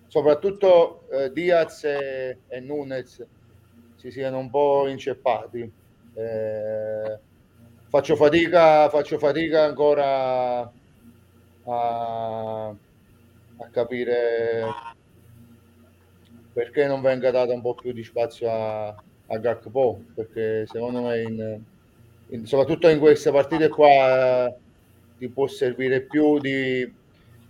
soprattutto 0.09 1.05
eh, 1.11 1.33
Diaz 1.33 1.85
e, 1.85 2.39
e 2.49 2.61
Nunez 2.61 3.25
si 3.95 4.11
siano 4.11 4.39
un 4.39 4.51
po' 4.51 4.89
inceppati. 4.89 5.73
Eh, 6.15 7.19
faccio, 7.89 8.17
fatica, 8.17 8.89
faccio 8.89 9.17
fatica 9.17 9.63
ancora 9.63 10.73
a, 11.65 12.67
a 12.67 13.69
capire 13.71 14.65
perché 16.53 16.87
non 16.87 17.01
venga 17.01 17.31
dato 17.31 17.53
un 17.53 17.61
po' 17.61 17.75
più 17.75 17.93
di 17.93 18.05
spazio 18.05 18.51
a, 18.51 18.89
a 18.89 19.39
Gakpo? 19.39 20.03
Perché 20.15 20.67
secondo 20.67 21.03
me 21.03 21.23
in, 21.23 21.61
in, 22.29 22.47
soprattutto 22.47 22.89
in 22.89 22.99
queste 22.99 23.31
partite 23.31 23.69
qua 23.69 24.47
eh, 24.47 24.55
ti 25.19 25.29
può 25.29 25.47
servire 25.47 26.01
più 26.03 26.39
di, 26.39 26.91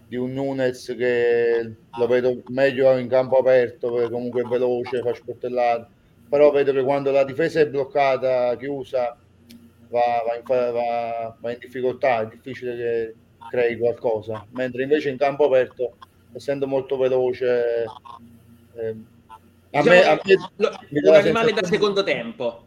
di 0.06 0.16
un 0.16 0.32
Nunes 0.32 0.94
che 0.96 1.72
lo 1.96 2.06
vedo 2.06 2.42
meglio 2.48 2.96
in 2.98 3.08
campo 3.08 3.38
aperto 3.38 3.92
perché 3.92 4.10
comunque 4.10 4.42
è 4.42 4.44
veloce, 4.44 5.00
fa 5.00 5.14
sportellate. 5.14 5.98
Però 6.28 6.50
vedo 6.52 6.72
che 6.72 6.82
quando 6.82 7.10
la 7.10 7.24
difesa 7.24 7.60
è 7.60 7.68
bloccata, 7.68 8.56
chiusa 8.56 9.16
va, 9.88 10.22
va, 10.24 10.36
in, 10.36 10.72
va, 10.72 11.36
va 11.38 11.52
in 11.52 11.58
difficoltà, 11.58 12.22
è 12.22 12.28
difficile 12.28 12.76
che 12.76 13.14
crei 13.50 13.76
qualcosa. 13.76 14.46
Mentre 14.50 14.84
invece 14.84 15.10
in 15.10 15.16
campo 15.18 15.46
aperto 15.46 15.96
essendo 16.32 16.66
molto 16.66 16.96
veloce 16.96 17.84
a 18.88 19.82
diciamo 19.82 19.84
me, 19.84 20.02
a 20.02 20.20
me 20.88 21.00
un 21.08 21.14
animale 21.14 21.52
da 21.52 21.64
secondo 21.64 22.02
tempo. 22.02 22.66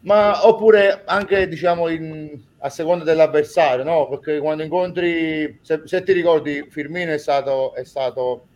Ma 0.00 0.46
oppure 0.46 1.02
anche 1.04 1.48
diciamo 1.48 1.88
in, 1.88 2.40
a 2.58 2.68
seconda 2.68 3.04
dell'avversario, 3.04 3.84
no? 3.84 4.08
Perché 4.08 4.38
quando 4.38 4.62
incontri, 4.62 5.58
se, 5.62 5.82
se 5.84 6.02
ti 6.02 6.12
ricordi, 6.12 6.66
Firmino 6.70 7.12
è 7.12 7.18
stato, 7.18 7.74
è 7.74 7.84
stato 7.84 8.46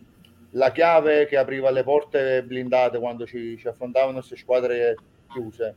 la 0.51 0.71
chiave 0.71 1.25
che 1.25 1.37
apriva 1.37 1.69
le 1.71 1.83
porte 1.83 2.43
blindate 2.43 2.99
quando 2.99 3.25
ci, 3.25 3.57
ci 3.57 3.67
affrontavano 3.67 4.17
queste 4.17 4.37
squadre 4.37 4.95
chiuse. 5.31 5.75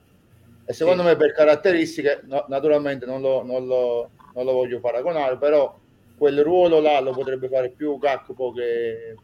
E 0.64 0.72
secondo 0.72 1.02
sì. 1.02 1.08
me 1.08 1.16
per 1.16 1.32
caratteristiche, 1.32 2.22
no, 2.24 2.44
naturalmente 2.48 3.06
non 3.06 3.20
lo, 3.20 3.44
non, 3.44 3.66
lo, 3.66 4.10
non 4.34 4.44
lo, 4.44 4.52
voglio 4.52 4.80
paragonare, 4.80 5.36
però 5.36 5.78
quel 6.16 6.42
ruolo 6.42 6.80
là 6.80 6.98
lo 7.00 7.12
potrebbe 7.12 7.48
fare 7.48 7.70
più 7.70 7.98
Gakpo 7.98 8.52
che, 8.52 9.14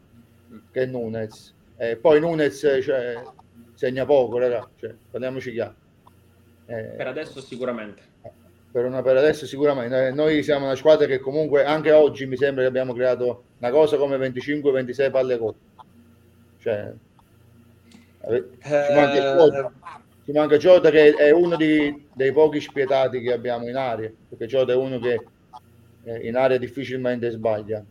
che 0.71 0.85
Nunez. 0.85 1.53
Eh, 1.77 1.97
poi 1.97 2.19
Nunez 2.19 2.59
cioè, 2.81 3.21
segna 3.73 4.05
poco, 4.05 4.37
raga, 4.37 4.67
cioè, 4.77 4.93
parliamoci 5.11 5.51
chiaro. 5.51 5.75
Eh, 6.65 6.93
per 6.95 7.07
adesso 7.07 7.41
sicuramente. 7.41 8.01
Per, 8.71 8.85
una, 8.85 9.01
per 9.01 9.17
adesso 9.17 9.45
sicuramente. 9.45 10.11
Noi 10.11 10.41
siamo 10.43 10.65
una 10.65 10.75
squadra 10.75 11.05
che 11.05 11.19
comunque 11.19 11.63
anche 11.63 11.91
oggi 11.91 12.25
mi 12.25 12.37
sembra 12.37 12.63
che 12.63 12.69
abbiamo 12.69 12.93
creato 12.93 13.43
una 13.59 13.69
cosa 13.69 13.97
come 13.97 14.17
25-26 14.17 15.11
palle 15.11 15.37
gol. 15.37 15.55
Cioè, 16.59 16.93
ci 18.23 18.93
manca 18.93 19.35
Jota, 19.35 19.71
ci 20.23 20.31
manca 20.31 20.57
Jota 20.57 20.89
che 20.89 21.13
è 21.13 21.31
uno 21.31 21.57
di, 21.57 22.07
dei 22.13 22.31
pochi 22.31 22.61
spietati 22.61 23.19
che 23.19 23.33
abbiamo 23.33 23.67
in 23.67 23.75
aria, 23.75 24.11
perché 24.29 24.45
Jota 24.45 24.71
è 24.71 24.75
uno 24.75 24.97
che 24.99 25.25
eh, 26.05 26.27
in 26.27 26.37
aria 26.37 26.57
difficilmente 26.57 27.29
sbaglia. 27.29 27.83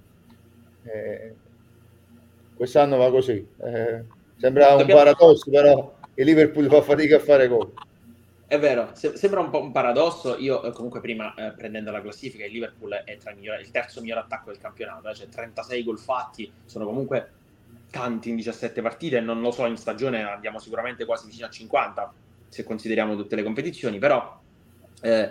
Eh, 0.85 1.35
quest'anno 2.63 2.97
va 2.97 3.11
così. 3.11 3.45
Eh, 3.59 4.05
sembra 4.37 4.77
un 4.77 4.87
paradosso, 4.87 5.51
però 5.51 5.97
il 6.15 6.25
Liverpool 6.25 6.69
fa 6.69 6.81
fatica 6.81 7.17
a 7.17 7.19
fare 7.19 7.49
gol. 7.49 7.73
È 8.47 8.57
vero, 8.57 8.91
se- 8.93 9.17
sembra 9.17 9.41
un 9.41 9.51
po' 9.51 9.61
un 9.61 9.73
paradosso. 9.73 10.39
Io, 10.39 10.63
eh, 10.63 10.71
comunque, 10.71 11.01
prima 11.01 11.35
eh, 11.35 11.51
prendendo 11.55 11.91
la 11.91 12.01
classifica, 12.01 12.45
il 12.45 12.53
Liverpool 12.53 12.93
è 13.05 13.17
tra 13.17 13.35
migliori, 13.35 13.63
il 13.63 13.73
terzo 13.73 14.01
miglior 14.01 14.19
attacco 14.19 14.53
del 14.53 14.61
campionato, 14.61 15.09
eh, 15.09 15.15
cioè 15.15 15.29
36 15.29 15.83
gol 15.83 15.99
fatti, 15.99 16.53
sono 16.65 16.85
comunque 16.85 17.31
tanti 17.91 18.29
in 18.29 18.37
17 18.37 18.81
partite. 18.81 19.19
Non 19.19 19.41
lo 19.41 19.51
so, 19.51 19.67
in 19.67 19.77
stagione 19.77 20.23
andiamo 20.23 20.61
sicuramente 20.61 21.05
quasi 21.05 21.27
vicino 21.27 21.47
a 21.47 21.51
50, 21.51 22.13
se 22.49 22.63
consideriamo 22.63 23.17
tutte 23.17 23.35
le 23.35 23.43
competizioni, 23.43 23.99
però. 23.99 24.39
Eh, 25.01 25.31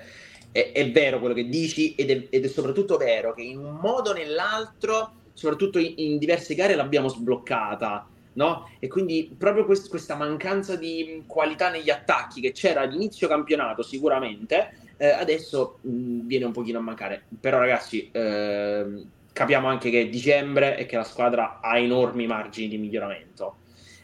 è, 0.51 0.73
è, 0.73 0.91
vero 0.91 1.19
quello 1.19 1.33
che 1.33 1.47
dici 1.47 1.95
ed 1.95 2.09
è, 2.09 2.27
ed 2.29 2.43
è 2.43 2.47
soprattutto 2.49 2.97
vero 2.97 3.33
che 3.33 3.41
in 3.41 3.57
un 3.57 3.75
modo 3.75 4.09
o 4.09 4.13
nell'altro 4.13 5.20
soprattutto 5.41 5.79
in, 5.79 5.93
in 5.95 6.17
diverse 6.19 6.53
gare 6.53 6.75
l'abbiamo 6.75 7.07
sbloccata. 7.07 8.07
No? 8.33 8.69
E 8.79 8.87
quindi 8.87 9.29
proprio 9.37 9.65
quest- 9.65 9.89
questa 9.89 10.15
mancanza 10.15 10.77
di 10.77 11.23
qualità 11.27 11.69
negli 11.69 11.89
attacchi 11.89 12.39
che 12.39 12.53
c'era 12.53 12.81
all'inizio 12.81 13.27
campionato 13.27 13.81
sicuramente, 13.81 14.73
eh, 14.95 15.09
adesso 15.09 15.79
mh, 15.81 16.27
viene 16.27 16.45
un 16.45 16.53
pochino 16.53 16.77
a 16.77 16.81
mancare. 16.81 17.23
Però 17.41 17.57
ragazzi, 17.57 18.09
eh, 18.11 19.03
capiamo 19.33 19.67
anche 19.67 19.89
che 19.89 20.01
è 20.01 20.07
dicembre 20.07 20.77
e 20.77 20.85
che 20.85 20.95
la 20.95 21.03
squadra 21.03 21.59
ha 21.59 21.77
enormi 21.77 22.25
margini 22.25 22.69
di 22.69 22.77
miglioramento. 22.77 23.55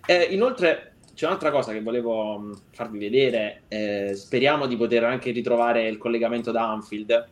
Eh, 0.05 0.23
inoltre 0.31 0.95
c'è 1.13 1.25
un'altra 1.25 1.51
cosa 1.51 1.71
che 1.71 1.81
volevo 1.81 2.37
mh, 2.37 2.61
farvi 2.71 2.97
vedere, 2.97 3.61
eh, 3.69 4.13
speriamo 4.13 4.65
di 4.67 4.75
poter 4.75 5.05
anche 5.05 5.31
ritrovare 5.31 5.87
il 5.87 5.97
collegamento 5.97 6.51
da 6.51 6.69
Anfield. 6.69 7.27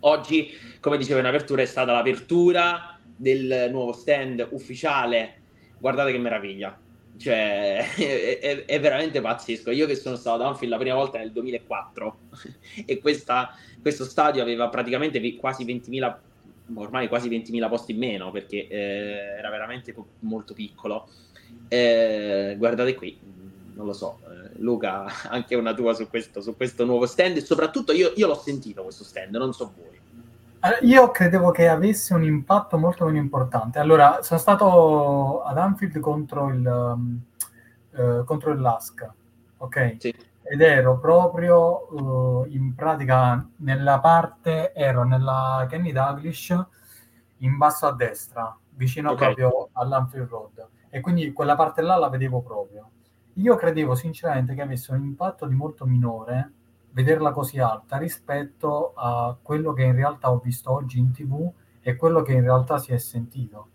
Oggi, 0.00 0.50
come 0.80 0.98
dicevo 0.98 1.20
in 1.20 1.26
apertura, 1.26 1.62
è 1.62 1.66
stata 1.66 1.92
l'apertura 1.92 2.93
del 3.24 3.68
nuovo 3.70 3.92
stand 3.92 4.46
ufficiale, 4.50 5.40
guardate 5.78 6.12
che 6.12 6.18
meraviglia. 6.18 6.78
Cioè, 7.16 7.86
è, 7.96 8.38
è, 8.38 8.64
è, 8.66 8.80
veramente 8.80 9.20
pazzesco. 9.20 9.70
Io 9.70 9.86
che 9.86 9.94
sono 9.94 10.16
stato 10.16 10.42
ad 10.42 10.48
Anfield 10.48 10.72
la 10.72 10.78
prima 10.78 10.94
volta 10.94 11.18
nel 11.18 11.32
2004 11.32 12.18
e 12.84 12.98
questa, 12.98 13.56
questo 13.80 14.04
stadio 14.04 14.42
aveva 14.42 14.68
praticamente 14.68 15.36
quasi 15.36 15.64
20.000, 15.64 16.16
ormai 16.74 17.08
quasi 17.08 17.28
20.000 17.30 17.68
posti 17.68 17.92
in 17.92 17.98
meno 17.98 18.30
perché 18.30 18.68
eh, 18.68 19.36
era 19.38 19.48
veramente 19.48 19.94
molto 20.20 20.52
piccolo. 20.52 21.08
Eh, 21.68 22.56
guardate 22.58 22.94
qui, 22.94 23.18
non 23.74 23.86
lo 23.86 23.94
so, 23.94 24.20
eh, 24.24 24.50
Luca, 24.58 25.06
anche 25.30 25.54
una 25.54 25.72
tua 25.72 25.94
su 25.94 26.08
questo, 26.08 26.42
su 26.42 26.54
questo 26.56 26.84
nuovo 26.84 27.06
stand 27.06 27.38
e 27.38 27.40
soprattutto 27.40 27.92
io, 27.92 28.12
io 28.16 28.26
l'ho 28.26 28.34
sentito 28.34 28.82
questo 28.82 29.02
stand, 29.02 29.34
non 29.34 29.54
so 29.54 29.72
voi. 29.74 30.02
Io 30.82 31.10
credevo 31.10 31.50
che 31.50 31.68
avesse 31.68 32.14
un 32.14 32.24
impatto 32.24 32.78
molto 32.78 33.04
meno 33.04 33.18
importante. 33.18 33.78
Allora, 33.78 34.22
sono 34.22 34.40
stato 34.40 35.42
ad 35.42 35.58
Anfield 35.58 35.98
contro 36.00 36.48
il, 36.48 36.66
um, 36.66 37.20
uh, 37.90 38.24
contro 38.24 38.52
il 38.52 38.60
Lask, 38.60 39.06
ok? 39.58 39.96
Sì. 39.98 40.14
Ed 40.42 40.60
ero 40.60 40.98
proprio 40.98 41.92
uh, 41.92 42.46
in 42.48 42.74
pratica 42.74 43.46
nella 43.56 43.98
parte, 44.00 44.72
ero 44.72 45.04
nella 45.04 45.66
Kenny 45.68 45.92
Douglas 45.92 46.66
in 47.38 47.56
basso 47.56 47.86
a 47.86 47.92
destra, 47.92 48.56
vicino 48.70 49.10
okay. 49.10 49.34
proprio 49.34 49.68
all'Anfield 49.72 50.28
Road. 50.28 50.66
E 50.88 51.00
quindi 51.00 51.32
quella 51.32 51.56
parte 51.56 51.82
là 51.82 51.96
la 51.96 52.08
vedevo 52.08 52.40
proprio. 52.40 52.90
Io 53.34 53.56
credevo 53.56 53.94
sinceramente 53.94 54.54
che 54.54 54.62
avesse 54.62 54.92
un 54.92 55.02
impatto 55.02 55.46
di 55.46 55.54
molto 55.54 55.84
minore 55.86 56.52
vederla 56.94 57.32
così 57.32 57.58
alta 57.58 57.96
rispetto 57.98 58.92
a 58.94 59.36
quello 59.40 59.72
che 59.72 59.82
in 59.82 59.96
realtà 59.96 60.30
ho 60.30 60.38
visto 60.38 60.70
oggi 60.70 61.00
in 61.00 61.10
tv 61.12 61.50
e 61.82 61.96
quello 61.96 62.22
che 62.22 62.32
in 62.32 62.42
realtà 62.42 62.78
si 62.78 62.92
è 62.92 62.98
sentito. 62.98 63.68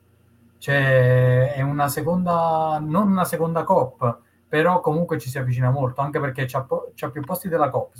Cioè, 0.58 1.54
è 1.54 1.62
una 1.62 1.90
seconda, 1.90 2.80
non 2.82 3.10
una 3.10 3.26
seconda 3.26 3.64
COP, 3.64 4.20
però 4.48 4.80
comunque 4.80 5.20
ci 5.20 5.30
si 5.30 5.38
avvicina 5.38 5.70
molto, 5.70 6.02
anche 6.02 6.20
perché 6.20 6.46
c'ha, 6.46 6.66
c'ha 6.96 7.10
più 7.12 7.22
posti 7.22 7.50
della 7.50 7.70
COP, 7.70 7.94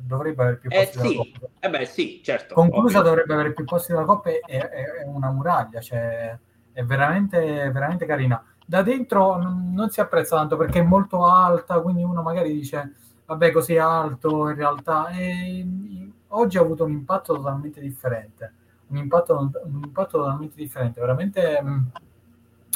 dovrebbe 0.00 0.42
avere 0.42 0.56
più 0.56 0.70
eh, 0.72 0.76
posti 0.76 0.98
eh, 0.98 1.02
della 1.02 1.10
sì. 1.10 1.16
COP. 1.16 1.50
Eh 1.58 1.70
beh, 1.70 1.84
sì, 1.84 2.20
certo. 2.22 2.54
Conclusa 2.54 2.98
ovvio. 2.98 3.10
dovrebbe 3.10 3.34
avere 3.34 3.52
più 3.52 3.64
posti 3.64 3.92
della 3.92 4.04
COP, 4.04 4.26
è, 4.26 4.40
è, 4.46 4.70
è 4.70 5.04
una 5.04 5.30
muraglia, 5.30 5.80
cioè, 5.80 6.38
è 6.72 6.84
veramente, 6.84 7.70
veramente 7.70 8.06
carina. 8.06 8.42
Da 8.64 8.82
dentro 8.82 9.36
non 9.36 9.90
si 9.90 10.00
apprezza 10.00 10.36
tanto 10.36 10.56
perché 10.56 10.78
è 10.78 10.82
molto 10.82 11.26
alta, 11.26 11.80
quindi 11.80 12.02
uno 12.02 12.22
magari 12.22 12.52
dice 12.52 12.94
vabbè, 13.26 13.50
così 13.52 13.76
alto 13.76 14.48
in 14.48 14.56
realtà. 14.56 15.08
E 15.08 15.66
oggi 16.28 16.58
ha 16.58 16.60
avuto 16.60 16.84
un 16.84 16.92
impatto 16.92 17.34
totalmente 17.34 17.80
differente. 17.80 18.52
Un 18.88 18.98
impatto, 18.98 19.50
un 19.64 19.80
impatto 19.84 20.18
totalmente 20.18 20.56
differente, 20.56 21.00
veramente 21.00 21.60
mm, 21.62 21.82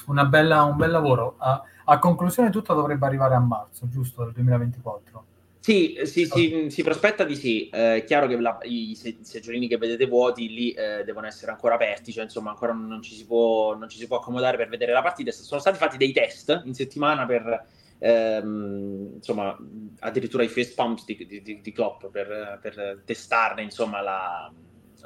una 0.07 0.25
bella, 0.25 0.63
un 0.65 0.77
bel 0.77 0.91
lavoro. 0.91 1.35
A, 1.39 1.63
a 1.85 1.99
conclusione, 1.99 2.51
tutto 2.51 2.75
dovrebbe 2.75 3.07
arrivare 3.07 3.35
a 3.35 3.41
marzo, 3.41 3.89
giusto? 3.89 4.25
Del 4.25 4.33
2024. 4.35 5.25
Sì, 5.61 5.99
sì, 6.05 6.25
sì, 6.25 6.69
si 6.71 6.83
prospetta 6.83 7.25
di 7.25 7.37
sì. 7.37 7.69
Eh, 7.69 7.97
è 7.97 8.05
chiaro 8.05 8.27
che 8.27 8.41
la, 8.41 8.59
i, 8.63 8.95
seggiolini 8.95 9.69
che 9.69 9.77
vedete 9.77 10.07
vuoti 10.07 10.49
lì 10.49 10.71
eh, 10.71 11.05
devono 11.05 11.27
essere 11.27 11.51
ancora 11.51 11.75
aperti, 11.75 12.11
cioè 12.11 12.25
insomma 12.25 12.51
ancora 12.51 12.73
non 12.73 13.03
ci, 13.03 13.15
si 13.15 13.27
può, 13.27 13.77
non 13.77 13.89
ci 13.89 13.99
si 13.99 14.07
può 14.07 14.17
accomodare 14.17 14.57
per 14.57 14.71
vedere 14.71 14.93
la 14.93 15.03
partita. 15.03 15.31
Sono 15.31 15.61
stati 15.61 15.77
fatti 15.77 15.99
dei 15.99 16.13
test 16.13 16.63
in 16.65 16.73
settimana 16.73 17.27
per 17.27 17.67
ehm, 17.99 19.15
insomma, 19.17 19.57
addirittura 20.01 20.43
i 20.43 20.49
face 20.49 20.73
pumps 20.75 21.05
di, 21.05 21.43
di, 21.43 21.61
di, 21.61 21.73
Klopp 21.73 22.07
per, 22.07 22.59
per, 22.61 23.03
testarne 23.05 23.63
insomma, 23.63 24.01
la, 24.01 24.53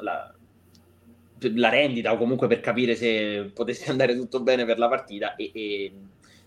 la, 0.00 0.34
la, 1.54 1.68
rendita 1.68 2.12
o 2.12 2.16
comunque 2.16 2.46
per 2.46 2.60
capire 2.60 2.94
se 2.94 3.50
potesse 3.54 3.90
andare 3.90 4.14
tutto 4.16 4.42
bene 4.42 4.64
per 4.64 4.78
la 4.78 4.88
partita 4.88 5.34
e, 5.36 5.50
e 5.54 5.92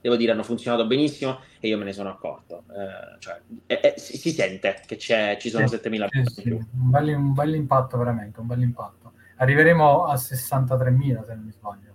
devo 0.02 0.16
dire 0.16 0.32
hanno 0.32 0.44
funzionato 0.44 0.86
benissimo 0.86 1.40
e 1.60 1.68
io 1.68 1.78
me 1.78 1.86
ne 1.86 1.94
sono 1.94 2.10
accorto. 2.10 2.64
Eh, 2.70 3.20
cioè, 3.20 3.42
eh, 3.66 3.80
eh, 3.82 3.94
si, 3.98 4.18
si, 4.18 4.32
sente 4.32 4.82
che 4.86 4.98
ci 4.98 5.50
sono 5.50 5.68
sì, 5.68 5.76
7000 5.76 6.08
sì, 6.10 6.42
sì. 6.42 6.50
Un, 6.52 6.90
bel, 6.90 7.08
un 7.10 7.34
bel 7.34 7.56
impatto 7.56 7.98
veramente 7.98 8.40
un 8.40 8.48
bel 8.48 8.62
impatto. 8.62 9.14
Arriveremo 9.38 10.06
a 10.06 10.14
63.000 10.14 11.26
se 11.26 11.34
non 11.34 11.44
mi 11.44 11.52
sbaglio 11.52 11.95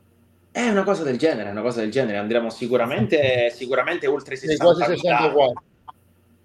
è 0.52 0.68
una 0.68 0.82
cosa 0.82 1.04
del 1.04 1.16
genere, 1.16 1.50
una 1.50 1.62
cosa 1.62 1.80
del 1.80 1.90
genere. 1.90 2.18
Andremo 2.18 2.50
sicuramente, 2.50 3.50
sicuramente 3.54 4.06
oltre 4.06 4.36
60. 4.36 4.64
Sì, 4.64 4.74
quasi 4.74 4.96
64. 4.96 5.62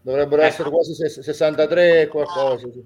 Dovrebbero 0.01 0.41
ecco. 0.41 0.51
essere 0.51 0.69
quasi 0.69 0.93
63 0.93 2.01
e 2.01 2.07
qualcosa. 2.07 2.69
Sì. 2.71 2.85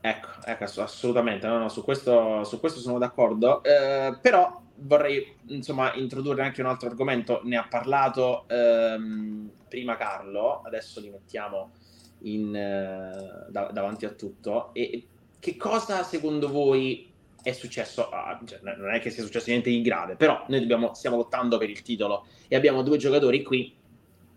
Ecco, 0.00 0.28
ecco, 0.44 0.82
assolutamente. 0.82 1.46
No, 1.46 1.58
no, 1.58 1.68
su, 1.68 1.82
questo, 1.82 2.44
su 2.44 2.60
questo 2.60 2.78
sono 2.78 2.98
d'accordo. 2.98 3.62
Eh, 3.64 4.16
però 4.20 4.62
vorrei 4.76 5.34
insomma 5.46 5.94
introdurre 5.94 6.42
anche 6.42 6.60
un 6.60 6.68
altro 6.68 6.88
argomento. 6.88 7.40
Ne 7.44 7.56
ha 7.56 7.66
parlato 7.68 8.44
ehm, 8.48 9.50
prima 9.68 9.96
Carlo, 9.96 10.62
adesso 10.64 11.00
li 11.00 11.10
mettiamo 11.10 11.72
in, 12.20 12.54
eh, 12.54 13.50
da, 13.50 13.70
davanti 13.72 14.04
a 14.04 14.10
tutto. 14.10 14.72
E 14.74 15.06
che 15.40 15.56
cosa 15.56 16.02
secondo 16.02 16.48
voi 16.48 17.12
è 17.44 17.52
successo, 17.52 18.08
a, 18.08 18.40
cioè, 18.44 18.58
non 18.62 18.94
è 18.94 19.00
che 19.00 19.10
sia 19.10 19.22
successo 19.22 19.50
niente 19.50 19.68
di 19.68 19.82
grave, 19.82 20.16
però 20.16 20.44
noi 20.48 20.60
dobbiamo, 20.60 20.94
stiamo 20.94 21.16
lottando 21.16 21.58
per 21.58 21.68
il 21.68 21.82
titolo 21.82 22.26
e 22.48 22.56
abbiamo 22.56 22.82
due 22.82 22.96
giocatori 22.96 23.42
qui 23.42 23.76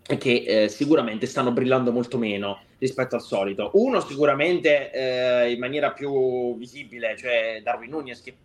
che 0.02 0.44
eh, 0.46 0.68
sicuramente 0.68 1.24
stanno 1.26 1.50
brillando 1.50 1.90
molto 1.90 2.18
meno 2.18 2.60
rispetto 2.78 3.14
al 3.14 3.22
solito. 3.22 3.70
Uno 3.74 4.00
sicuramente 4.00 4.90
eh, 4.92 5.52
in 5.52 5.58
maniera 5.58 5.92
più 5.92 6.56
visibile, 6.58 7.16
cioè 7.16 7.60
Darwin 7.62 7.90
Nunez, 7.90 8.20
che 8.20 8.36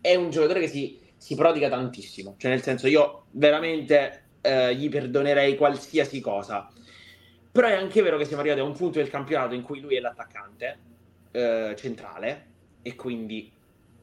è 0.00 0.16
un 0.16 0.30
giocatore 0.30 0.60
che 0.60 0.68
si, 0.68 0.98
si 1.16 1.36
prodiga 1.36 1.68
tantissimo, 1.68 2.34
cioè 2.38 2.50
nel 2.50 2.62
senso 2.62 2.88
io 2.88 3.26
veramente 3.30 4.24
eh, 4.40 4.74
gli 4.74 4.88
perdonerei 4.88 5.56
qualsiasi 5.56 6.20
cosa. 6.20 6.68
Però 7.52 7.68
è 7.68 7.72
anche 7.72 8.02
vero 8.02 8.16
che 8.16 8.24
siamo 8.24 8.40
arrivati 8.40 8.62
a 8.62 8.64
un 8.64 8.74
punto 8.74 8.98
del 8.98 9.10
campionato 9.10 9.54
in 9.54 9.62
cui 9.62 9.80
lui 9.80 9.94
è 9.94 10.00
l'attaccante 10.00 10.78
eh, 11.30 11.74
centrale 11.76 12.46
e 12.82 12.94
quindi 12.94 13.50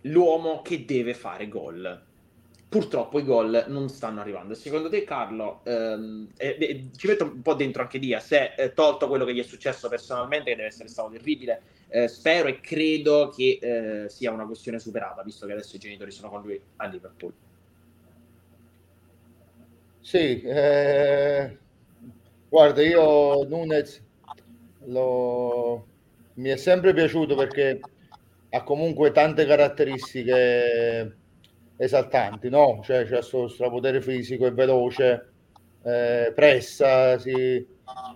l'uomo 0.06 0.62
che 0.62 0.86
deve 0.86 1.14
fare 1.14 1.48
gol. 1.48 2.04
Purtroppo 2.68 3.20
i 3.20 3.24
gol 3.24 3.66
non 3.68 3.88
stanno 3.90 4.20
arrivando. 4.20 4.54
Secondo 4.54 4.90
te, 4.90 5.04
Carlo, 5.04 5.62
ehm, 5.64 6.30
eh, 6.38 6.58
eh, 6.60 6.90
ci 6.96 7.08
metto 7.08 7.24
un 7.24 7.42
po' 7.42 7.54
dentro 7.54 7.82
anche 7.82 8.00
Diaz, 8.00 8.32
eh, 8.34 8.54
eh, 8.58 8.74
tolto 8.74 9.08
quello 9.08 9.24
che 9.24 9.34
gli 9.34 9.40
è 9.40 9.44
successo 9.44 9.88
personalmente, 9.88 10.50
che 10.50 10.56
deve 10.58 10.68
essere 10.68 10.90
stato 10.90 11.12
terribile, 11.12 11.62
eh, 11.88 12.08
spero 12.08 12.50
e 12.50 12.60
credo 12.60 13.32
che 13.34 13.60
eh, 13.62 14.10
sia 14.10 14.32
una 14.32 14.46
questione 14.46 14.80
superata, 14.80 15.24
visto 15.24 15.46
che 15.46 15.54
adesso 15.54 15.76
i 15.76 15.80
genitori 15.80 16.12
sono 16.12 16.30
con 16.30 16.42
lui 16.42 16.60
a 16.78 16.88
Liverpool. 16.88 17.34
Sì, 20.02 20.42
guarda, 22.50 22.82
io 22.84 23.44
Nunez 23.46 24.04
lo... 24.86 25.86
mi 26.36 26.50
è 26.50 26.58
sempre 26.58 26.94
piaciuto 26.94 27.36
perché 27.36 27.80
ha 28.56 28.64
comunque 28.64 29.12
tante 29.12 29.46
caratteristiche 29.46 31.18
esaltanti, 31.76 32.50
no? 32.50 32.80
Cioè 32.84 33.06
c'è 33.06 33.18
il 33.18 33.24
suo 33.24 33.50
strapotere 33.50 34.02
fisico, 34.02 34.46
è 34.46 34.54
veloce, 34.54 35.30
eh, 35.84 36.32
pressa, 36.34 37.20
si, 37.20 37.66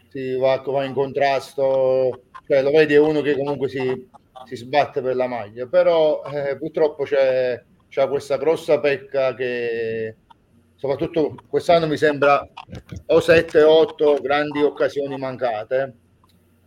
si 0.10 0.36
va, 0.38 0.64
va, 0.66 0.86
in 0.86 0.94
contrasto, 0.94 2.22
cioè 2.48 2.62
lo 2.62 2.72
vedi 2.72 2.94
è 2.94 3.00
uno 3.00 3.20
che 3.20 3.36
comunque 3.36 3.68
si, 3.68 4.10
si 4.46 4.56
sbatte 4.56 5.02
per 5.02 5.18
la 5.18 5.28
maglia, 5.28 5.68
però 5.68 6.24
eh, 6.24 6.58
purtroppo 6.58 7.04
c'è, 7.04 7.62
c'è 7.90 8.08
questa 8.08 8.38
grossa 8.38 8.80
pecca 8.80 9.34
che 9.36 10.16
soprattutto 10.76 11.36
quest'anno 11.50 11.86
mi 11.86 11.98
sembra 11.98 12.48
o 13.08 13.18
7-8 13.18 14.22
grandi 14.22 14.62
occasioni 14.64 15.18
mancate. 15.18 15.96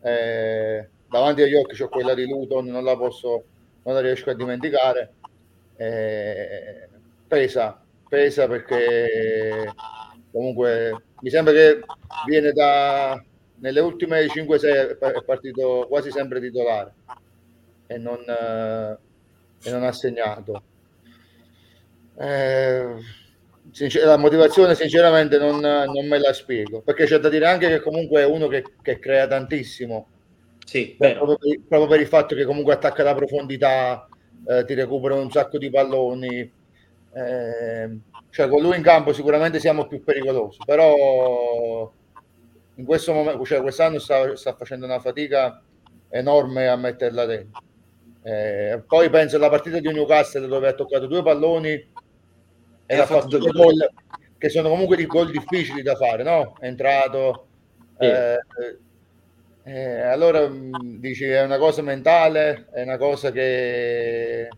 Eh, 0.03 0.89
davanti 1.09 1.41
agli 1.41 1.55
occhi 1.55 1.77
c'ho 1.77 1.89
quella 1.89 2.13
di 2.13 2.27
Luton, 2.27 2.67
non 2.67 2.85
la 2.85 2.97
posso 2.97 3.45
non 3.85 4.01
riesco 4.01 4.31
a 4.31 4.35
dimenticare. 4.35 5.13
Eh, 5.77 6.89
pesa, 7.27 7.83
pesa 8.09 8.47
perché 8.47 9.73
comunque 10.31 11.03
mi 11.21 11.31
sembra 11.31 11.53
che 11.53 11.81
viene 12.27 12.53
da 12.53 13.23
nelle 13.57 13.81
ultime 13.81 14.27
5-6 14.27 14.99
è 14.99 15.23
partito 15.25 15.87
quasi 15.89 16.11
sempre 16.11 16.41
titolare 16.41 16.93
e 17.87 17.97
non, 17.99 18.19
eh, 18.29 18.99
e 19.63 19.71
non 19.71 19.85
ha 19.85 19.93
segnato. 19.93 20.63
Eh, 22.19 23.21
la 24.05 24.17
motivazione 24.19 24.75
sinceramente 24.75 25.39
non, 25.39 25.61
non, 25.61 26.07
me 26.07 26.19
la 26.19 26.33
spiego 26.35 26.83
perché 26.83 27.07
c'è 27.07 27.19
da 27.19 27.31
dire 27.31 27.47
anche 27.47 27.69
che 27.69 27.81
comunque 27.81 28.21
è 28.21 28.27
uno 28.27 28.47
che, 28.49 28.65
che 28.83 28.99
crea 28.99 29.27
tantissimo 29.27 30.09
sì, 30.65 30.95
proprio 30.97 31.37
per, 31.37 31.61
proprio, 31.69 31.89
per, 31.89 32.01
il 32.01 32.07
fatto 32.07 32.35
che 32.35 32.45
comunque 32.45 32.73
attacca 32.73 33.03
la 33.03 33.15
profondità, 33.15 34.09
eh, 34.47 34.65
ti 34.65 34.75
recupera 34.75 35.15
un 35.15 35.31
sacco 35.31 35.59
di 35.59 35.71
palloni. 35.71 36.53
Eh, 37.15 37.99
cioè 38.31 38.49
con 38.49 38.63
lui 38.63 38.77
in 38.77 38.83
campo 38.83 39.13
sicuramente 39.13 39.61
siamo 39.61 39.87
più 39.87 40.03
pericolosi, 40.03 40.59
però 40.65 41.93
in 42.77 42.85
questo 42.85 43.13
momento, 43.13 43.45
cioè 43.45 43.61
quest'anno 43.61 43.99
sta, 43.99 44.35
sta 44.37 44.55
facendo 44.55 44.87
una 44.87 44.99
fatica 44.99 45.63
enorme 46.09 46.69
a 46.69 46.77
metterla 46.77 47.27
dentro. 47.27 47.63
Eh, 48.23 48.83
poi 48.87 49.11
penso 49.11 49.37
alla 49.37 49.51
partita 49.51 49.81
di 49.81 49.93
Newcastle 49.93 50.47
dove 50.47 50.69
ha 50.69 50.75
toccato 50.75 51.07
due 51.07 51.23
palloni 51.23 51.91
e, 52.87 52.97
ha 52.97 53.05
fatto 53.05 53.37
due 53.37 53.51
gol 53.51 53.91
che 54.39 54.49
sono 54.49 54.69
comunque 54.69 54.97
di 54.97 55.07
gol 55.07 55.31
difficili 55.31 55.83
da 55.83 55.95
fare, 55.95 56.23
no? 56.23 56.57
È 56.59 56.67
entrato, 56.67 57.47
sì. 57.99 58.07
eh, 58.07 58.39
eh, 59.65 60.01
allora 60.01 60.49
mm, 60.49 60.97
dici 60.99 61.25
è 61.25 61.43
una 61.43 61.59
cosa 61.59 61.83
mentale, 61.83 62.67
è 62.73 62.83
una 62.83 62.97
cosa 62.97 63.31
che 63.31 64.49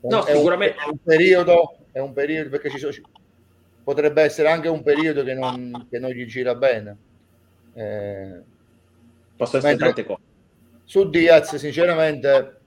no, 0.00 0.24
è, 0.24 0.34
sicuramente... 0.34 0.76
un, 0.78 0.84
è 0.84 0.88
un 0.90 0.98
periodo, 1.02 1.76
è 1.92 1.98
un 1.98 2.12
periodo 2.12 2.50
perché 2.50 2.70
ci 2.70 2.78
sono, 2.78 2.92
potrebbe 3.82 4.22
essere 4.22 4.48
anche 4.48 4.68
un 4.68 4.82
periodo 4.82 5.22
che 5.24 5.34
non, 5.34 5.86
che 5.90 5.98
non 5.98 6.10
gli 6.10 6.26
gira 6.26 6.54
bene. 6.54 6.96
Eh, 7.74 8.40
Posso 9.36 9.56
essere 9.56 9.76
tante 9.76 10.04
cose. 10.04 10.20
Su 10.84 11.08
Diaz, 11.08 11.54
sinceramente, 11.56 12.58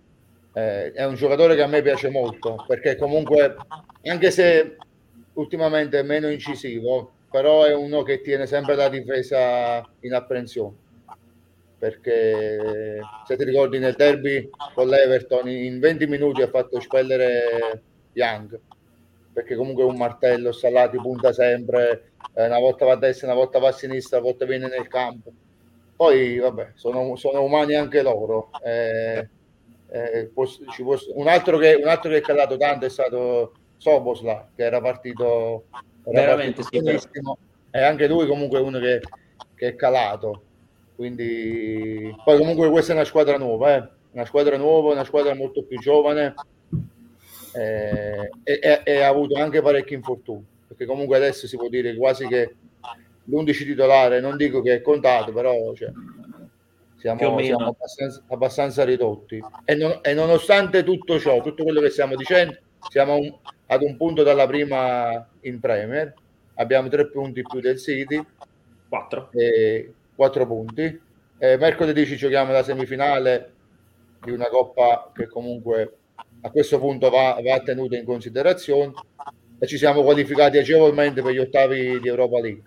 eh, 0.54 0.92
è 0.92 1.06
un 1.06 1.14
giocatore 1.14 1.56
che 1.56 1.62
a 1.62 1.68
me 1.68 1.84
piace 1.84 2.10
molto 2.10 2.66
perché 2.68 2.96
comunque 2.96 3.56
anche 4.04 4.32
se 4.32 4.78
ultimamente 5.34 6.00
è 6.00 6.04
meno 6.04 6.30
incisivo 6.30 7.12
però 7.30 7.66
è 7.66 7.76
uno 7.76 8.02
che 8.02 8.22
tiene 8.22 8.48
sempre 8.48 8.74
la 8.74 8.90
difesa 8.90 9.88
in 10.00 10.16
apprensione 10.16 10.76
perché 11.78 13.00
se 13.26 13.38
ti 13.38 13.44
ricordi 13.44 13.78
nel 13.78 13.96
derby 13.96 14.50
con 14.74 14.88
l'Everton 14.88 15.48
in 15.48 15.80
20 15.80 16.08
minuti 16.08 16.42
ha 16.42 16.50
fatto 16.50 16.80
spellere 16.80 17.82
Young 18.14 18.60
perché 19.32 19.56
comunque 19.56 19.84
è 19.84 19.86
un 19.86 19.98
martello 19.98 20.52
Salati 20.52 20.98
punta 20.98 21.32
sempre 21.32 22.14
eh, 22.34 22.46
una 22.46 22.58
volta 22.58 22.86
va 22.86 22.94
a 22.94 22.98
destra 22.98 23.28
una 23.28 23.36
volta 23.36 23.60
va 23.60 23.68
a 23.68 23.72
sinistra 23.72 24.18
una 24.18 24.28
volta 24.28 24.46
viene 24.46 24.68
nel 24.68 24.88
campo. 24.88 25.32
Poi 25.96 26.38
vabbè 26.38 26.72
sono, 26.74 27.16
sono 27.16 27.44
umani 27.44 27.76
anche 27.76 28.02
loro 28.02 28.50
eh, 28.64 29.30
eh, 29.90 30.30
posso, 30.34 30.64
posso, 30.84 31.12
un, 31.18 31.28
altro 31.28 31.58
che, 31.58 31.74
un 31.76 31.88
altro 31.88 32.10
che 32.12 32.18
è 32.18 32.22
calato 32.22 32.58
tanto 32.58 32.86
è 32.86 32.90
stato 32.90 33.54
Sobosla 33.78 34.50
che 34.56 34.64
era 34.64 34.82
partito, 34.82 35.66
era 36.04 36.22
veramente 36.22 36.62
partito 36.62 36.98
sì, 36.98 37.08
e 37.72 37.82
anche 37.82 38.08
lui 38.08 38.28
comunque 38.28 38.60
è 38.60 38.62
uno 38.62 38.80
che, 38.80 39.02
che, 39.56 39.68
è 39.68 39.76
calato 39.76 40.44
quindi 40.98 42.14
poi 42.24 42.38
comunque 42.40 42.70
questa 42.70 42.92
è 42.92 42.96
una 42.96 43.06
squadra 43.06 43.38
nuova 43.38 43.78
eh? 43.78 43.90
una 44.12 44.26
squadra 44.26 44.58
nuova 44.58 44.92
una 44.92 45.06
squadra 45.06 45.36
molto 45.36 45.64
più 45.64 45.78
giovane 45.80 46.34
eh, 47.54 48.30
e, 48.44 48.82
e, 48.84 49.02
ha 49.02 49.08
avuto 49.08 49.40
anche 49.40 49.62
parecchi 49.62 49.94
infortuni 49.94 50.44
perché 50.68 50.86
comunque 50.86 51.16
adesso 51.16 51.48
si 51.48 51.56
può 51.56 51.70
dire 51.70 51.96
quasi 51.96 52.28
che 52.28 52.56
l'11 53.24 53.58
titolare 53.58 54.20
non 54.20 54.38
dico 54.38 54.62
che 54.62 54.74
è 54.74 54.82
contato 54.82 55.32
però 55.32 55.54
cioè, 55.76 55.92
siamo, 56.98 57.40
siamo 57.40 57.68
abbastanza, 57.68 58.24
abbastanza, 58.28 58.84
ridotti. 58.84 59.42
E, 59.66 59.76
non, 59.76 60.00
e, 60.02 60.14
nonostante 60.16 60.84
tutto 60.84 61.20
ciò, 61.20 61.42
tutto 61.42 61.64
quello 61.64 61.80
che 61.80 61.90
stiamo 61.92 62.16
dicendo, 62.16 62.58
siamo 62.90 63.16
un, 63.16 63.34
ad 63.68 63.84
un 63.84 63.96
punto 63.98 64.24
dalla 64.24 64.48
prima 64.48 65.28
in 65.42 65.60
Premier, 65.60 66.12
abbiamo 66.56 66.90
tre 66.90 67.08
punti 67.10 67.44
più 67.44 67.60
del 67.60 67.78
City, 67.78 68.20
quattro, 68.90 69.30
e, 69.32 69.94
quattro 70.18 70.46
punti. 70.46 71.02
E 71.40 71.58
mercoledì 71.58 72.06
ci 72.06 72.18
giochiamo 72.18 72.52
la 72.52 72.64
semifinale 72.64 73.54
di 74.22 74.32
una 74.32 74.48
coppa 74.48 75.12
che 75.14 75.28
comunque 75.28 75.98
a 76.42 76.50
questo 76.50 76.80
punto 76.80 77.10
va, 77.10 77.40
va 77.42 77.62
tenuta 77.62 77.96
in 77.96 78.04
considerazione 78.04 78.92
e 79.60 79.68
ci 79.68 79.78
siamo 79.78 80.04
qualificati 80.04 80.58
agevolmente 80.58 81.22
per 81.22 81.32
gli 81.32 81.40
ottavi 81.40 82.00
di 82.00 82.08
Europa 82.08 82.40
League 82.40 82.64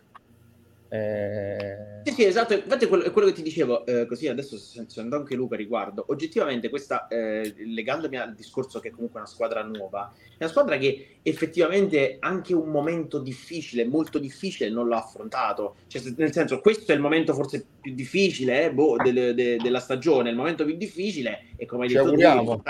eh... 0.91 1.90
Sì, 2.05 2.13
sì, 2.13 2.25
esatto, 2.25 2.55
infatti 2.55 2.85
è 2.85 2.89
quello, 2.89 3.05
è 3.05 3.11
quello 3.11 3.29
che 3.29 3.35
ti 3.35 3.43
dicevo, 3.43 3.85
eh, 3.85 4.07
così 4.07 4.27
adesso 4.29 4.57
sento 4.57 5.17
anche 5.17 5.35
Luca 5.35 5.57
riguardo, 5.57 6.05
oggettivamente 6.09 6.69
questa, 6.69 7.09
eh, 7.09 7.55
legandomi 7.59 8.17
al 8.17 8.35
discorso 8.35 8.81
che 8.81 8.89
è 8.89 8.91
comunque 8.91 9.21
una 9.21 9.29
squadra 9.29 9.63
nuova, 9.63 10.13
è 10.17 10.37
una 10.39 10.49
squadra 10.49 10.79
che 10.79 11.19
effettivamente 11.23 12.17
anche 12.21 12.55
un 12.55 12.69
momento 12.71 13.19
difficile, 13.19 13.85
molto 13.85 14.19
difficile, 14.19 14.71
non 14.71 14.89
l'ha 14.89 14.99
affrontato, 14.99 15.77
cioè, 15.89 16.03
nel 16.17 16.33
senso 16.33 16.61
questo 16.61 16.93
è 16.93 16.95
il 16.95 17.01
momento 17.01 17.35
forse 17.35 17.65
più 17.81 17.95
difficile 17.95 18.65
eh, 18.65 18.73
boh, 18.73 18.97
de, 18.97 19.35
de, 19.35 19.57
della 19.57 19.81
stagione, 19.81 20.31
il 20.31 20.37
momento 20.37 20.65
più 20.65 20.77
difficile 20.77 21.49
e 21.57 21.67
come 21.67 21.87
hai 21.87 21.93
detto 21.93 22.13
tu, 22.13 22.63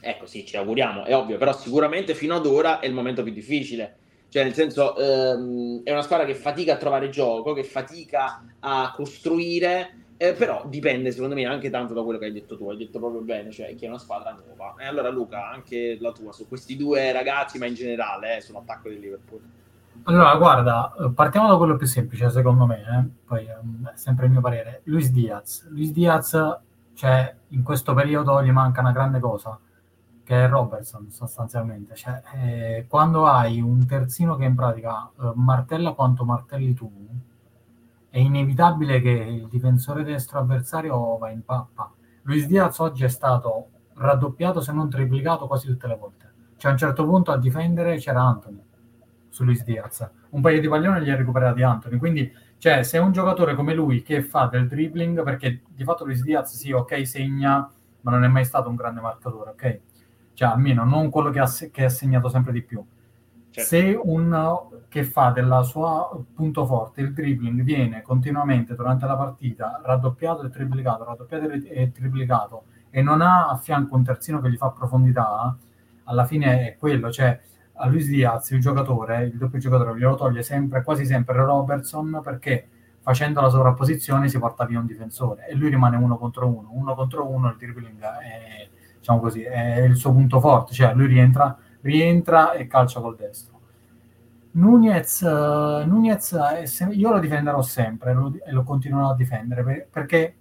ecco 0.00 0.26
sì, 0.26 0.44
ci 0.44 0.56
auguriamo, 0.56 1.04
è 1.04 1.14
ovvio, 1.16 1.38
però 1.38 1.56
sicuramente 1.56 2.14
fino 2.14 2.36
ad 2.36 2.46
ora 2.46 2.80
è 2.80 2.86
il 2.86 2.94
momento 2.94 3.22
più 3.22 3.32
difficile 3.32 3.96
cioè, 4.30 4.44
nel 4.44 4.52
senso, 4.52 4.94
ehm, 4.96 5.82
è 5.84 5.90
una 5.90 6.02
squadra 6.02 6.26
che 6.26 6.34
fatica 6.34 6.74
a 6.74 6.76
trovare 6.76 7.08
gioco, 7.08 7.54
che 7.54 7.64
fatica 7.64 8.44
a 8.60 8.92
costruire, 8.94 10.06
eh, 10.18 10.34
però 10.34 10.64
dipende 10.66 11.12
secondo 11.12 11.34
me 11.34 11.46
anche 11.46 11.70
tanto 11.70 11.94
da 11.94 12.02
quello 12.02 12.18
che 12.18 12.26
hai 12.26 12.32
detto 12.32 12.56
tu. 12.56 12.68
Hai 12.68 12.76
detto 12.76 12.98
proprio 12.98 13.22
bene, 13.22 13.50
cioè 13.50 13.74
che 13.74 13.86
è 13.86 13.88
una 13.88 13.98
squadra 13.98 14.32
nuova. 14.32 14.74
E 14.76 14.86
allora, 14.86 15.08
Luca, 15.08 15.48
anche 15.48 15.96
la 15.98 16.12
tua 16.12 16.32
su 16.32 16.46
questi 16.46 16.76
due 16.76 17.10
ragazzi, 17.10 17.56
ma 17.58 17.64
in 17.64 17.74
generale 17.74 18.36
eh, 18.36 18.40
sull'attacco 18.42 18.90
del 18.90 18.98
Liverpool. 18.98 19.40
Allora, 20.04 20.36
guarda, 20.36 20.92
partiamo 21.14 21.48
da 21.48 21.56
quello 21.56 21.76
più 21.76 21.86
semplice, 21.86 22.30
secondo 22.30 22.66
me, 22.66 22.80
eh? 22.80 23.24
poi 23.26 23.46
ehm, 23.46 23.92
è 23.94 23.96
sempre 23.96 24.26
il 24.26 24.32
mio 24.32 24.42
parere. 24.42 24.82
Luis 24.84 25.10
Diaz. 25.10 25.66
Luis 25.70 25.90
Diaz, 25.90 26.58
cioè, 26.94 27.34
in 27.48 27.62
questo 27.62 27.94
periodo 27.94 28.42
gli 28.42 28.50
manca 28.50 28.80
una 28.80 28.92
grande 28.92 29.20
cosa 29.20 29.58
che 30.28 30.44
è 30.44 30.46
Robertson 30.46 31.10
sostanzialmente. 31.10 31.94
Cioè, 31.94 32.20
eh, 32.34 32.86
quando 32.86 33.24
hai 33.24 33.62
un 33.62 33.86
terzino 33.86 34.36
che 34.36 34.44
in 34.44 34.54
pratica 34.54 35.10
eh, 35.18 35.32
martella 35.34 35.92
quanto 35.92 36.26
martelli 36.26 36.74
tu, 36.74 36.92
è 38.10 38.18
inevitabile 38.18 39.00
che 39.00 39.08
il 39.08 39.48
difensore 39.48 40.04
destro 40.04 40.40
avversario 40.40 41.16
va 41.16 41.30
in 41.30 41.42
pappa. 41.46 41.90
Luis 42.24 42.46
Diaz 42.46 42.78
oggi 42.80 43.04
è 43.04 43.08
stato 43.08 43.68
raddoppiato 43.94 44.60
se 44.60 44.70
non 44.70 44.90
triplicato 44.90 45.46
quasi 45.46 45.66
tutte 45.66 45.86
le 45.86 45.96
volte. 45.96 46.30
Cioè 46.58 46.72
a 46.72 46.74
un 46.74 46.78
certo 46.78 47.06
punto 47.06 47.30
a 47.30 47.38
difendere 47.38 47.96
c'era 47.96 48.20
Anthony 48.20 48.62
su 49.30 49.44
Luis 49.44 49.64
Diaz. 49.64 50.06
Un 50.28 50.42
paio 50.42 50.60
di 50.60 50.68
palloni 50.68 51.00
li 51.04 51.10
ha 51.10 51.16
recuperati 51.16 51.62
Anthony. 51.62 51.96
Quindi, 51.96 52.30
cioè, 52.58 52.82
se 52.82 52.98
un 52.98 53.12
giocatore 53.12 53.54
come 53.54 53.72
lui 53.72 54.02
che 54.02 54.20
fa 54.22 54.44
del 54.44 54.68
dribbling, 54.68 55.22
perché 55.22 55.62
di 55.68 55.84
fatto 55.84 56.04
Luis 56.04 56.22
Diaz 56.22 56.54
sì, 56.54 56.70
ok, 56.70 57.06
segna, 57.06 57.66
ma 58.02 58.10
non 58.10 58.24
è 58.24 58.28
mai 58.28 58.44
stato 58.44 58.68
un 58.68 58.74
grande 58.74 59.00
marcatore, 59.00 59.50
ok? 59.52 59.80
Cioè 60.38 60.50
almeno 60.50 60.84
non 60.84 61.10
quello 61.10 61.30
che 61.30 61.40
ha, 61.40 61.50
che 61.72 61.84
ha 61.84 61.88
segnato 61.88 62.28
sempre 62.28 62.52
di 62.52 62.62
più. 62.62 62.80
Certo. 63.50 63.68
Se 63.68 64.00
un 64.00 64.68
che 64.86 65.02
fa 65.02 65.30
della 65.30 65.64
sua 65.64 66.16
punto 66.32 66.64
forte 66.64 67.00
il 67.00 67.12
dribbling 67.12 67.62
viene 67.62 68.02
continuamente 68.02 68.76
durante 68.76 69.04
la 69.04 69.16
partita 69.16 69.80
raddoppiato 69.82 70.44
e 70.44 70.50
triplicato, 70.50 71.02
raddoppiato 71.02 71.48
e 71.48 71.90
triplicato 71.90 72.66
e 72.88 73.02
non 73.02 73.20
ha 73.20 73.48
a 73.48 73.56
fianco 73.56 73.96
un 73.96 74.04
terzino 74.04 74.40
che 74.40 74.48
gli 74.48 74.56
fa 74.56 74.70
profondità, 74.70 75.56
alla 76.04 76.24
fine 76.24 76.68
è 76.68 76.76
quello, 76.78 77.10
cioè 77.10 77.36
a 77.72 77.88
Luis 77.88 78.06
Diaz 78.06 78.50
il 78.50 78.60
giocatore, 78.60 79.24
il 79.24 79.36
doppio 79.36 79.58
giocatore 79.58 79.98
glielo 79.98 80.14
toglie 80.14 80.44
sempre, 80.44 80.84
quasi 80.84 81.04
sempre 81.04 81.34
Robertson 81.34 82.20
perché 82.22 82.68
facendo 83.00 83.40
la 83.40 83.48
sovrapposizione 83.48 84.28
si 84.28 84.38
porta 84.38 84.64
via 84.66 84.78
un 84.78 84.86
difensore 84.86 85.48
e 85.48 85.56
lui 85.56 85.68
rimane 85.68 85.96
uno 85.96 86.16
contro 86.16 86.46
uno, 86.46 86.68
uno 86.70 86.94
contro 86.94 87.28
uno 87.28 87.48
il 87.48 87.56
dribbling 87.56 88.00
è 88.00 88.68
diciamo 89.08 89.20
così, 89.20 89.42
è 89.42 89.80
il 89.80 89.96
suo 89.96 90.12
punto 90.12 90.38
forte, 90.38 90.74
cioè 90.74 90.92
lui 90.94 91.06
rientra, 91.06 91.56
rientra 91.80 92.52
e 92.52 92.66
calcia 92.66 93.00
col 93.00 93.16
destro. 93.16 93.56
Nunez, 94.52 95.20
uh, 95.20 95.86
Nunez 95.86 96.62
sem- 96.64 96.92
io 96.92 97.10
lo 97.10 97.18
difenderò 97.18 97.62
sempre 97.62 98.12
lo, 98.12 98.34
e 98.44 98.52
lo 98.52 98.64
continuerò 98.64 99.10
a 99.10 99.14
difendere 99.14 99.62
per- 99.62 99.88
perché 99.90 100.36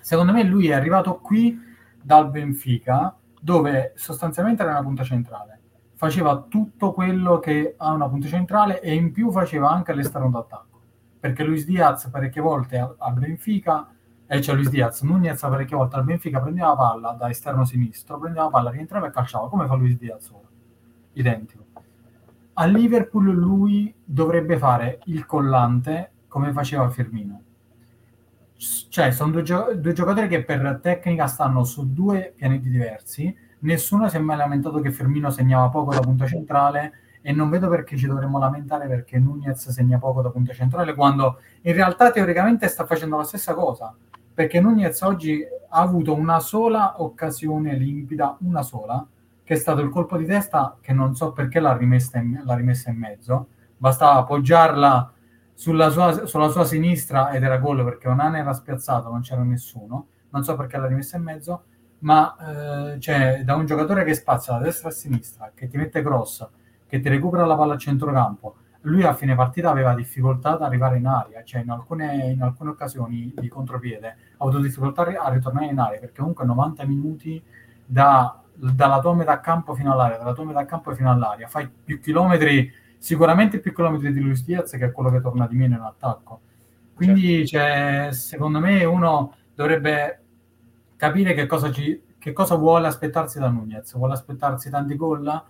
secondo 0.00 0.32
me 0.32 0.42
lui 0.42 0.68
è 0.68 0.74
arrivato 0.74 1.18
qui 1.18 1.58
dal 2.02 2.28
Benfica 2.30 3.16
dove 3.40 3.92
sostanzialmente 3.94 4.62
era 4.62 4.72
una 4.72 4.82
punta 4.82 5.04
centrale 5.04 5.58
faceva 5.94 6.44
tutto 6.48 6.92
quello 6.92 7.38
che 7.38 7.74
ha 7.76 7.92
una 7.92 8.08
punta 8.08 8.26
centrale 8.26 8.80
e 8.80 8.92
in 8.94 9.12
più 9.12 9.30
faceva 9.30 9.70
anche 9.70 9.94
l'esterno 9.94 10.28
d'attacco 10.28 10.80
perché 11.18 11.44
Luis 11.44 11.64
Diaz 11.64 12.08
parecchie 12.10 12.42
volte 12.42 12.78
al 12.98 13.14
Benfica 13.14 13.88
e 14.32 14.38
c'è 14.38 14.54
Luis 14.54 14.70
Diaz, 14.70 15.02
Nunez 15.02 15.40
parecchie 15.40 15.76
volte 15.76 15.96
al 15.96 16.04
Benfica 16.04 16.38
prendeva 16.38 16.68
la 16.68 16.76
palla 16.76 17.10
da 17.18 17.28
esterno 17.28 17.64
sinistro, 17.64 18.16
prendeva 18.16 18.44
la 18.44 18.50
palla, 18.50 18.70
rientrava 18.70 19.08
e 19.08 19.10
calciava, 19.10 19.48
come 19.48 19.66
fa 19.66 19.74
Luis 19.74 19.98
Diaz 19.98 20.30
ora, 20.30 20.46
identico. 21.14 21.64
A 22.52 22.64
Liverpool 22.66 23.28
lui 23.34 23.92
dovrebbe 24.04 24.56
fare 24.56 25.00
il 25.06 25.26
collante 25.26 26.12
come 26.28 26.52
faceva 26.52 26.88
Firmino. 26.90 27.42
Cioè, 28.54 29.10
sono 29.10 29.32
due, 29.32 29.42
gio- 29.42 29.74
due 29.74 29.92
giocatori 29.92 30.28
che 30.28 30.44
per 30.44 30.78
tecnica 30.80 31.26
stanno 31.26 31.64
su 31.64 31.92
due 31.92 32.32
pianeti 32.36 32.70
diversi, 32.70 33.36
nessuno 33.60 34.08
si 34.08 34.14
è 34.14 34.20
mai 34.20 34.36
lamentato 34.36 34.78
che 34.78 34.92
Firmino 34.92 35.30
segnava 35.30 35.70
poco 35.70 35.92
da 35.92 36.00
punta 36.02 36.28
centrale 36.28 36.92
e 37.20 37.32
non 37.32 37.50
vedo 37.50 37.68
perché 37.68 37.96
ci 37.96 38.06
dovremmo 38.06 38.38
lamentare 38.38 38.86
perché 38.86 39.18
Nunez 39.18 39.70
segna 39.70 39.98
poco 39.98 40.22
da 40.22 40.30
punta 40.30 40.52
centrale 40.52 40.94
quando 40.94 41.40
in 41.62 41.72
realtà 41.72 42.12
teoricamente 42.12 42.68
sta 42.68 42.86
facendo 42.86 43.16
la 43.16 43.24
stessa 43.24 43.54
cosa 43.54 43.92
perché 44.32 44.60
Nunez 44.60 45.00
oggi 45.02 45.42
ha 45.68 45.80
avuto 45.80 46.14
una 46.14 46.40
sola 46.40 47.02
occasione 47.02 47.74
limpida, 47.74 48.36
una 48.40 48.62
sola, 48.62 49.06
che 49.44 49.54
è 49.54 49.58
stato 49.58 49.80
il 49.80 49.90
colpo 49.90 50.16
di 50.16 50.26
testa 50.26 50.76
che 50.80 50.92
non 50.92 51.14
so 51.14 51.32
perché 51.32 51.60
l'ha 51.60 51.76
rimessa 51.76 52.18
in, 52.18 52.40
l'ha 52.44 52.54
rimessa 52.54 52.90
in 52.90 52.96
mezzo, 52.96 53.48
bastava 53.76 54.20
appoggiarla 54.20 55.12
sulla 55.54 55.90
sua, 55.90 56.26
sulla 56.26 56.48
sua 56.48 56.64
sinistra 56.64 57.32
ed 57.32 57.42
era 57.42 57.58
gol 57.58 57.84
perché 57.84 58.08
Onana 58.08 58.38
era 58.38 58.52
spiazzato, 58.52 59.10
non 59.10 59.20
c'era 59.20 59.42
nessuno, 59.42 60.06
non 60.30 60.44
so 60.44 60.56
perché 60.56 60.78
l'ha 60.78 60.86
rimessa 60.86 61.16
in 61.16 61.22
mezzo, 61.22 61.64
ma 61.98 62.94
eh, 62.94 63.00
cioè, 63.00 63.42
da 63.44 63.56
un 63.56 63.66
giocatore 63.66 64.04
che 64.04 64.14
spazia 64.14 64.54
da 64.54 64.60
destra 64.60 64.88
a 64.88 64.92
sinistra, 64.92 65.52
che 65.54 65.68
ti 65.68 65.76
mette 65.76 66.02
cross, 66.02 66.48
che 66.86 67.00
ti 67.00 67.08
recupera 67.08 67.44
la 67.44 67.56
palla 67.56 67.74
a 67.74 67.78
centrocampo, 67.78 68.54
lui 68.82 69.04
a 69.04 69.14
fine 69.14 69.34
partita 69.34 69.70
aveva 69.70 69.94
difficoltà 69.94 70.52
ad 70.52 70.62
arrivare 70.62 70.96
in 70.96 71.06
aria, 71.06 71.42
cioè 71.44 71.60
in 71.60 71.70
alcune, 71.70 72.30
in 72.30 72.42
alcune 72.42 72.70
occasioni 72.70 73.32
di 73.36 73.48
contropiede 73.48 74.08
ha 74.08 74.14
avuto 74.38 74.58
difficoltà 74.58 75.02
a 75.02 75.28
ritornare 75.30 75.66
in 75.66 75.78
aria 75.78 75.98
perché 75.98 76.20
comunque 76.20 76.44
90 76.46 76.86
minuti 76.86 77.42
da, 77.84 78.40
dalla 78.54 79.00
tua 79.00 79.14
metà 79.14 79.40
campo 79.40 79.74
fino 79.74 79.92
all'aria, 79.92 80.16
dalla 80.16 80.32
tua 80.32 80.44
metà 80.44 80.64
campo 80.64 80.94
fino 80.94 81.10
all'aria, 81.10 81.46
fai 81.46 81.68
più 81.68 82.00
chilometri, 82.00 82.72
sicuramente 82.96 83.58
più 83.58 83.74
chilometri 83.74 84.12
di 84.12 84.20
Luis 84.20 84.44
Diaz 84.44 84.70
che 84.70 84.86
è 84.86 84.92
quello 84.92 85.10
che 85.10 85.20
torna 85.20 85.46
di 85.46 85.56
meno 85.56 85.76
in 85.76 85.82
attacco. 85.82 86.40
Quindi 86.94 87.46
certo. 87.46 88.06
cioè, 88.06 88.12
secondo 88.12 88.60
me 88.60 88.84
uno 88.84 89.34
dovrebbe 89.54 90.20
capire 90.96 91.34
che 91.34 91.46
cosa 91.46 91.70
ci, 91.70 92.02
che 92.18 92.32
cosa 92.32 92.54
vuole 92.54 92.86
aspettarsi 92.86 93.38
da 93.38 93.48
Nunez? 93.48 93.94
Vuole 93.94 94.12
aspettarsi 94.12 94.70
tanti 94.70 94.96
gol? 94.96 95.42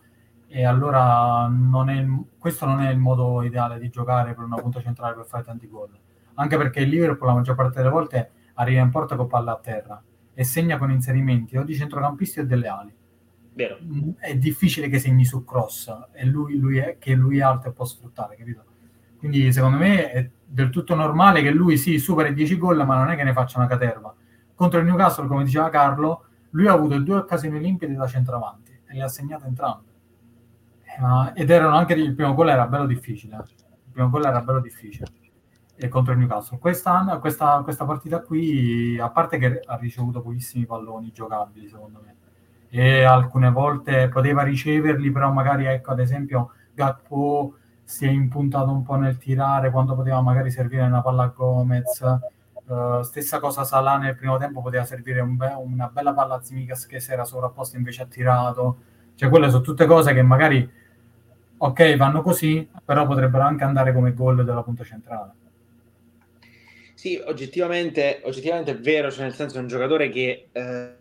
E 0.52 0.64
allora 0.64 1.46
non 1.46 1.88
è, 1.90 2.04
questo 2.36 2.66
non 2.66 2.80
è 2.80 2.90
il 2.90 2.98
modo 2.98 3.42
ideale 3.42 3.78
di 3.78 3.88
giocare 3.88 4.34
per 4.34 4.42
una 4.42 4.56
punta 4.56 4.82
centrale 4.82 5.14
per 5.14 5.24
fare 5.24 5.44
tanti 5.44 5.68
gol. 5.68 5.90
Anche 6.34 6.56
perché 6.56 6.80
il 6.80 6.88
Liverpool 6.88 7.28
la 7.28 7.34
maggior 7.36 7.54
parte 7.54 7.78
delle 7.78 7.90
volte 7.90 8.30
arriva 8.54 8.82
in 8.82 8.90
porta 8.90 9.14
con 9.14 9.28
palla 9.28 9.52
a 9.52 9.58
terra 9.58 10.02
e 10.34 10.42
segna 10.42 10.76
con 10.76 10.90
inserimenti 10.90 11.56
o 11.56 11.62
di 11.62 11.76
centrocampisti 11.76 12.40
o 12.40 12.46
delle 12.46 12.66
ali. 12.66 12.92
Vero. 13.52 13.78
Mm, 13.80 14.10
è 14.18 14.36
difficile 14.36 14.88
che 14.88 14.98
segni 14.98 15.24
su 15.24 15.44
cross 15.44 15.94
e 16.12 16.24
lui, 16.24 16.58
lui 16.58 16.78
è, 16.78 16.96
che 16.98 17.14
lui 17.14 17.38
è 17.38 17.42
alto 17.42 17.68
e 17.68 17.72
può 17.72 17.84
sfruttare, 17.84 18.34
capito? 18.36 18.64
Quindi 19.18 19.52
secondo 19.52 19.76
me 19.76 20.10
è 20.10 20.30
del 20.44 20.70
tutto 20.70 20.96
normale 20.96 21.42
che 21.42 21.50
lui 21.50 21.76
sì, 21.76 21.98
supera 21.98 22.28
i 22.28 22.34
10 22.34 22.58
gol, 22.58 22.84
ma 22.84 22.96
non 22.96 23.10
è 23.10 23.16
che 23.16 23.22
ne 23.22 23.32
faccia 23.32 23.58
una 23.58 23.68
caterva. 23.68 24.12
Contro 24.54 24.80
il 24.80 24.86
Newcastle, 24.86 25.28
come 25.28 25.44
diceva 25.44 25.68
Carlo, 25.68 26.24
lui 26.50 26.66
ha 26.66 26.72
avuto 26.72 26.98
due 26.98 27.18
occasioni 27.18 27.60
limpide 27.60 27.94
da 27.94 28.06
centravanti 28.06 28.72
e 28.88 28.94
le 28.94 29.02
ha 29.02 29.08
segnate 29.08 29.46
entrambe. 29.46 29.88
Ma, 31.00 31.32
ed 31.32 31.50
erano 31.50 31.76
anche 31.76 31.94
il 31.94 32.14
primo 32.14 32.34
gol 32.34 32.50
era 32.50 32.66
bello 32.66 32.86
difficile. 32.86 33.36
Eh. 33.36 33.52
Il 33.86 33.92
primo 33.92 34.10
gol 34.10 34.24
era 34.24 34.40
bello 34.40 34.60
difficile 34.60 35.06
e 35.82 35.88
contro 35.88 36.12
il 36.12 36.18
Newcastle. 36.18 36.58
Questa, 36.58 37.18
questa, 37.20 37.62
questa 37.62 37.84
partita 37.86 38.20
qui, 38.20 38.98
a 38.98 39.08
parte 39.08 39.38
che 39.38 39.62
ha 39.64 39.76
ricevuto 39.76 40.20
pochissimi 40.20 40.66
palloni 40.66 41.10
giocabili, 41.10 41.68
secondo 41.68 42.02
me, 42.04 42.16
e 42.68 43.02
alcune 43.02 43.50
volte 43.50 44.08
poteva 44.08 44.42
riceverli, 44.42 45.10
però 45.10 45.32
magari, 45.32 45.64
ecco, 45.64 45.92
ad 45.92 46.00
esempio, 46.00 46.52
Gatpo 46.74 47.54
si 47.82 48.04
è 48.06 48.10
impuntato 48.10 48.70
un 48.70 48.82
po' 48.82 48.94
nel 48.94 49.16
tirare 49.16 49.70
quando 49.70 49.96
poteva 49.96 50.20
magari 50.20 50.50
servire 50.50 50.82
una 50.82 51.02
palla 51.02 51.24
a 51.24 51.32
Gomez. 51.34 52.20
Uh, 52.66 53.02
stessa 53.02 53.40
cosa 53.40 53.64
Salah 53.64 53.96
nel 53.96 54.14
primo 54.14 54.38
tempo 54.38 54.62
poteva 54.62 54.84
servire 54.84 55.20
un 55.20 55.36
be- 55.36 55.56
una 55.58 55.88
bella 55.88 56.14
palla 56.14 56.36
a 56.36 56.40
Zimikas 56.40 56.86
che 56.86 57.00
si 57.00 57.10
era 57.10 57.24
sovrapposto 57.24 57.76
invece 57.76 58.02
ha 58.02 58.06
tirato. 58.06 58.76
Cioè, 59.16 59.28
quelle 59.28 59.50
sono 59.50 59.62
tutte 59.62 59.86
cose 59.86 60.12
che 60.12 60.22
magari, 60.22 60.70
ok, 61.62 61.96
vanno 61.96 62.22
così, 62.22 62.66
però 62.84 63.06
potrebbero 63.06 63.44
anche 63.44 63.64
andare 63.64 63.92
come 63.92 64.14
gol 64.14 64.44
della 64.44 64.62
punta 64.62 64.84
centrale. 64.84 65.32
Sì, 66.94 67.20
oggettivamente, 67.24 68.20
oggettivamente 68.24 68.72
è 68.72 68.78
vero, 68.78 69.10
cioè 69.10 69.24
nel 69.24 69.34
senso 69.34 69.58
è 69.58 69.60
un 69.60 69.68
giocatore 69.68 70.08
che... 70.08 70.48
Eh 70.52 70.98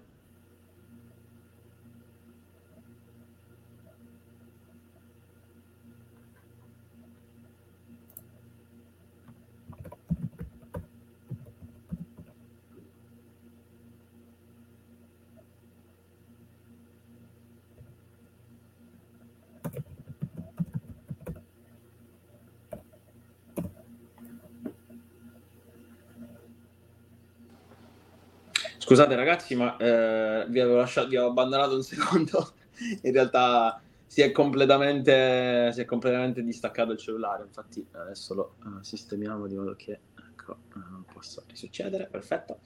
Scusate 28.90 29.14
ragazzi, 29.14 29.54
ma 29.54 29.78
eh, 29.78 30.46
vi, 30.48 30.60
avevo 30.60 30.78
lasciato, 30.78 31.10
vi 31.10 31.16
avevo 31.16 31.30
abbandonato 31.30 31.76
un 31.76 31.84
secondo. 31.84 32.54
In 33.04 33.12
realtà 33.12 33.80
si 34.08 34.22
è, 34.22 34.32
completamente, 34.32 35.72
si 35.74 35.82
è 35.82 35.86
completamente 35.86 36.42
distaccato 36.42 36.94
il 36.94 36.98
cellulare. 36.98 37.44
Infatti 37.44 37.86
adesso 37.92 38.34
lo 38.34 38.56
uh, 38.64 38.82
sistemiamo 38.82 39.46
di 39.46 39.56
modo 39.56 39.76
che 39.76 40.00
ecco, 40.32 40.58
uh, 40.74 40.80
non 40.90 41.06
possa 41.14 41.44
risuccedere. 41.48 42.08
Perfetto. 42.08 42.62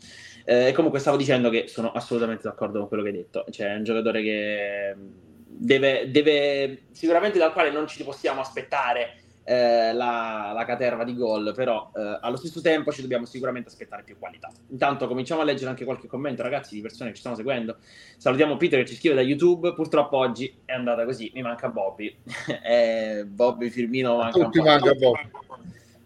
Eh, 0.46 0.72
comunque 0.74 1.00
stavo 1.00 1.18
dicendo 1.18 1.50
che 1.50 1.68
sono 1.68 1.92
assolutamente 1.92 2.44
d'accordo 2.44 2.80
con 2.80 2.88
quello 2.88 3.04
che 3.04 3.10
hai 3.10 3.16
detto. 3.16 3.44
Cioè, 3.50 3.74
è 3.74 3.76
un 3.76 3.84
giocatore 3.84 4.22
che 4.22 4.96
deve, 5.46 6.10
deve 6.10 6.84
sicuramente 6.92 7.38
dal 7.38 7.52
quale 7.52 7.70
non 7.70 7.86
ci 7.86 8.02
possiamo 8.02 8.40
aspettare 8.40 9.23
eh, 9.44 9.94
la, 9.94 10.52
la, 10.54 10.66
caterva 10.66 11.04
di 11.04 11.16
gol, 11.16 11.54
però 11.54 11.92
eh, 11.96 12.20
allo 12.22 12.38
stesso 12.38 12.62
tempo 12.62 12.92
ci 12.92 13.02
dobbiamo 13.02 13.26
sicuramente 13.26 13.70
aspettare 13.70 14.04
più 14.04 14.18
qualità. 14.18 14.50
Intanto 14.70 15.08
cominciamo 15.08 15.42
a 15.42 15.44
leggere 15.44 15.70
anche 15.70 15.86
qualche 15.86 16.08
commento, 16.08 16.42
ragazzi, 16.42 16.76
di 16.76 16.82
persone 16.82 17.10
che 17.10 17.16
ci 17.16 17.22
stanno 17.22 17.36
seguendo. 17.36 17.78
Salutiamo 18.18 18.58
Peter 18.58 18.80
che 18.80 18.88
ci 18.88 18.96
scrive 18.96 19.16
da 19.16 19.22
YouTube. 19.22 19.74
Purtroppo 19.74 20.18
oggi 20.18 20.54
è 20.66 20.74
andata 20.74 21.04
così, 21.06 21.32
mi 21.34 21.42
manca 21.42 21.70
Bobby. 21.70 22.16
eh, 22.64 23.26
Bobby 23.28 23.70
Firmino 23.70 24.18
manca 24.18 24.38
un, 24.38 24.52
manca, 24.56 24.92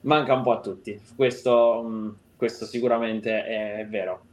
manca 0.02 0.34
un 0.34 0.42
po' 0.42 0.52
a 0.54 0.60
tutti. 0.60 1.00
Questo, 1.16 1.84
mh, 1.84 1.96
mm, 1.96 2.10
questo 2.36 2.66
sicuramente 2.66 3.46
è, 3.46 3.76
è 3.78 3.86
vero. 3.86 4.24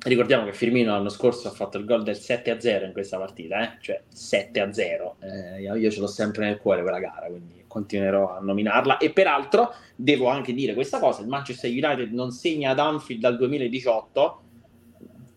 Ricordiamo 0.00 0.44
che 0.44 0.52
Firmino 0.52 0.92
l'anno 0.92 1.08
scorso 1.08 1.48
ha 1.48 1.50
fatto 1.50 1.76
il 1.76 1.84
gol 1.84 2.04
del 2.04 2.16
7-0 2.16 2.84
in 2.84 2.92
questa 2.92 3.18
partita, 3.18 3.62
eh? 3.62 3.78
cioè 3.80 4.00
7-0. 4.12 5.14
Eh, 5.20 5.62
io, 5.62 5.74
io 5.74 5.90
ce 5.90 6.00
l'ho 6.00 6.06
sempre 6.06 6.44
nel 6.44 6.58
cuore 6.58 6.82
quella 6.82 7.00
gara, 7.00 7.26
quindi 7.26 7.57
continuerò 7.68 8.36
a 8.36 8.40
nominarla. 8.40 8.96
E 8.96 9.10
peraltro 9.10 9.72
devo 9.94 10.28
anche 10.28 10.52
dire 10.52 10.74
questa 10.74 10.98
cosa: 10.98 11.22
il 11.22 11.28
Manchester 11.28 11.70
United 11.70 12.10
non 12.10 12.32
segna 12.32 12.70
ad 12.70 12.80
Anfield 12.80 13.20
dal 13.20 13.36
2018, 13.36 14.42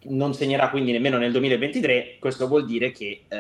non 0.03 0.33
segnerà 0.33 0.69
quindi 0.69 0.91
nemmeno 0.91 1.17
nel 1.17 1.31
2023. 1.31 2.17
Questo 2.19 2.47
vuol 2.47 2.65
dire 2.65 2.91
che 2.91 3.25
eh, 3.27 3.37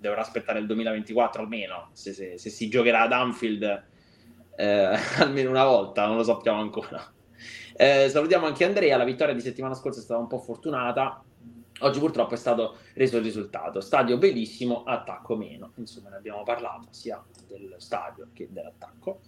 dovrà 0.00 0.20
aspettare 0.20 0.58
il 0.58 0.66
2024 0.66 1.42
almeno, 1.42 1.90
se, 1.92 2.12
se, 2.12 2.38
se 2.38 2.50
si 2.50 2.68
giocherà 2.68 3.02
ad 3.02 3.12
Anfield 3.12 3.84
eh, 4.56 4.98
almeno 5.18 5.50
una 5.50 5.64
volta, 5.64 6.06
non 6.06 6.16
lo 6.16 6.24
sappiamo 6.24 6.60
ancora. 6.60 7.00
Eh, 7.74 8.08
salutiamo 8.08 8.46
anche 8.46 8.64
Andrea, 8.64 8.96
la 8.96 9.04
vittoria 9.04 9.34
di 9.34 9.40
settimana 9.40 9.74
scorsa 9.74 10.00
è 10.00 10.02
stata 10.02 10.20
un 10.20 10.26
po' 10.26 10.38
fortunata. 10.38 11.22
Oggi 11.82 11.98
purtroppo 11.98 12.34
è 12.34 12.36
stato 12.36 12.76
reso 12.94 13.16
il 13.16 13.24
risultato. 13.24 13.80
Stadio 13.80 14.18
bellissimo, 14.18 14.84
attacco 14.84 15.36
meno. 15.36 15.72
Insomma, 15.76 16.10
ne 16.10 16.16
abbiamo 16.16 16.42
parlato 16.44 16.88
sia 16.90 17.22
del 17.48 17.74
stadio 17.78 18.28
che 18.32 18.48
dell'attacco. 18.50 19.20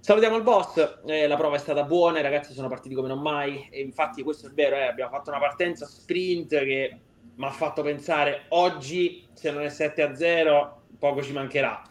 Salutiamo 0.00 0.36
il 0.36 0.42
boss, 0.42 1.00
eh, 1.06 1.26
la 1.26 1.36
prova 1.36 1.56
è 1.56 1.58
stata 1.58 1.82
buona, 1.82 2.20
i 2.20 2.22
ragazzi 2.22 2.52
sono 2.52 2.68
partiti 2.68 2.94
come 2.94 3.08
non 3.08 3.20
mai 3.20 3.68
e 3.70 3.80
infatti 3.80 4.22
questo 4.22 4.46
è 4.46 4.50
vero, 4.50 4.76
eh, 4.76 4.86
abbiamo 4.86 5.10
fatto 5.10 5.30
una 5.30 5.40
partenza 5.40 5.84
sprint 5.84 6.50
che 6.50 6.98
mi 7.34 7.44
ha 7.44 7.50
fatto 7.50 7.82
pensare 7.82 8.44
oggi 8.50 9.26
se 9.32 9.50
non 9.50 9.62
è 9.62 9.68
7 9.68 10.02
a 10.02 10.14
0 10.14 10.82
poco 10.96 11.22
ci 11.22 11.32
mancherà 11.32 11.82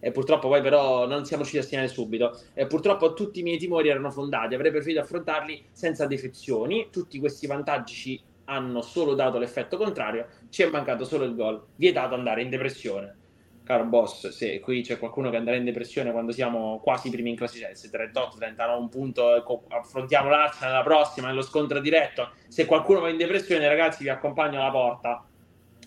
e 0.00 0.10
purtroppo 0.10 0.48
poi 0.48 0.62
però 0.62 1.06
non 1.06 1.24
siamo 1.24 1.42
riusciti 1.42 1.64
a 1.64 1.68
segnare 1.68 1.88
subito 1.88 2.38
e 2.54 2.66
purtroppo 2.66 3.12
tutti 3.14 3.40
i 3.40 3.42
miei 3.42 3.58
timori 3.58 3.88
erano 3.88 4.10
fondati 4.10 4.54
avrei 4.54 4.72
preferito 4.72 5.00
affrontarli 5.00 5.66
senza 5.70 6.06
defezioni 6.06 6.88
tutti 6.90 7.18
questi 7.18 7.46
vantaggi 7.46 7.94
ci 7.94 8.22
hanno 8.50 8.82
solo 8.82 9.14
dato 9.14 9.38
l'effetto 9.38 9.76
contrario 9.76 10.26
ci 10.50 10.62
è 10.62 10.66
mancato 10.68 11.04
solo 11.04 11.24
il 11.24 11.34
gol. 11.34 11.64
Vietato 11.76 12.14
andare 12.14 12.42
in 12.42 12.50
depressione. 12.50 13.16
Caro 13.64 13.84
boss 13.84 14.28
se 14.30 14.58
qui 14.58 14.82
c'è 14.82 14.98
qualcuno 14.98 15.30
che 15.30 15.36
andrà 15.36 15.54
in 15.54 15.64
depressione 15.64 16.10
quando 16.10 16.32
siamo 16.32 16.80
quasi 16.80 17.08
primi 17.08 17.30
in 17.30 17.36
classifica 17.36 17.70
38 17.72 18.36
39 18.36 18.80
un 18.80 18.88
punto 18.88 19.28
affrontiamo 19.68 20.28
l'Arsenal 20.28 20.74
la 20.74 20.82
prossima 20.82 21.28
nello 21.28 21.42
scontro 21.42 21.78
diretto. 21.78 22.32
Se 22.48 22.66
qualcuno 22.66 23.00
va 23.00 23.08
in 23.08 23.16
depressione 23.16 23.68
ragazzi 23.68 24.02
vi 24.02 24.08
accompagno 24.08 24.60
alla 24.60 24.70
porta. 24.70 25.24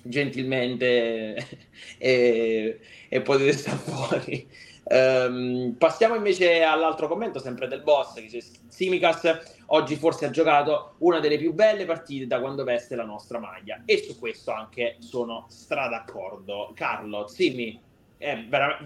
Gentilmente 0.05 1.35
e, 1.97 2.79
e, 3.09 3.21
potete 3.21 3.51
stare 3.51 3.77
fuori. 3.83 4.47
Um, 4.85 5.75
passiamo 5.77 6.15
invece 6.15 6.61
all'altro 6.61 7.07
commento, 7.07 7.39
sempre 7.39 7.67
del 7.67 7.83
boss, 7.83 8.15
che 8.15 8.21
dice 8.21 8.41
Simicas 8.67 9.62
oggi 9.73 9.95
forse 9.95 10.25
ha 10.25 10.29
giocato 10.29 10.95
una 10.99 11.19
delle 11.19 11.37
più 11.37 11.53
belle 11.53 11.85
partite 11.85 12.27
da 12.27 12.39
quando 12.39 12.63
veste 12.63 12.95
la 12.95 13.05
nostra 13.05 13.39
maglia 13.39 13.81
e 13.85 13.97
su 13.97 14.17
questo 14.17 14.51
anche 14.51 14.95
sono 14.99 15.45
stra 15.49 15.87
d'accordo. 15.87 16.71
Carlo, 16.75 17.27
Simi, 17.27 17.79
è 18.17 18.45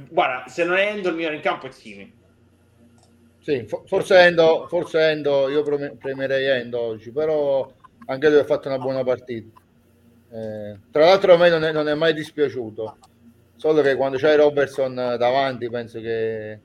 guarda, 0.09 0.49
se 0.49 0.63
non 0.63 0.77
è 0.77 0.91
Endo 0.91 1.09
il 1.09 1.15
migliore 1.15 1.35
in 1.35 1.41
campo 1.41 1.67
è 1.67 1.71
Simi. 1.71 2.15
Sì, 3.39 3.65
forse 3.85 4.17
Endo, 4.19 4.65
forse 4.67 4.99
Endo, 5.09 5.47
io 5.49 5.63
premerei 5.97 6.45
Endo 6.47 6.79
oggi, 6.79 7.11
però 7.11 7.69
anche 8.07 8.29
lui 8.29 8.39
ha 8.39 8.45
fatto 8.45 8.67
una 8.67 8.79
buona 8.79 9.03
partita. 9.03 9.61
Eh, 10.29 10.79
tra 10.91 11.05
l'altro 11.05 11.33
a 11.33 11.37
me 11.37 11.49
non 11.49 11.63
è, 11.63 11.71
non 11.71 11.87
è, 11.87 11.93
mai 11.93 12.13
dispiaciuto, 12.13 12.97
solo 13.55 13.81
che 13.81 13.95
quando 13.95 14.17
c'hai 14.17 14.35
Robertson 14.35 14.93
davanti 14.95 15.69
penso 15.69 16.01
che 16.01 16.59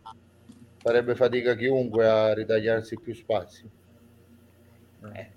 farebbe 0.78 1.14
fatica 1.14 1.54
chiunque 1.54 2.08
a 2.08 2.34
ritagliarsi 2.34 2.98
più 2.98 3.14
spazi. 3.14 3.80
Eh. 5.14 5.30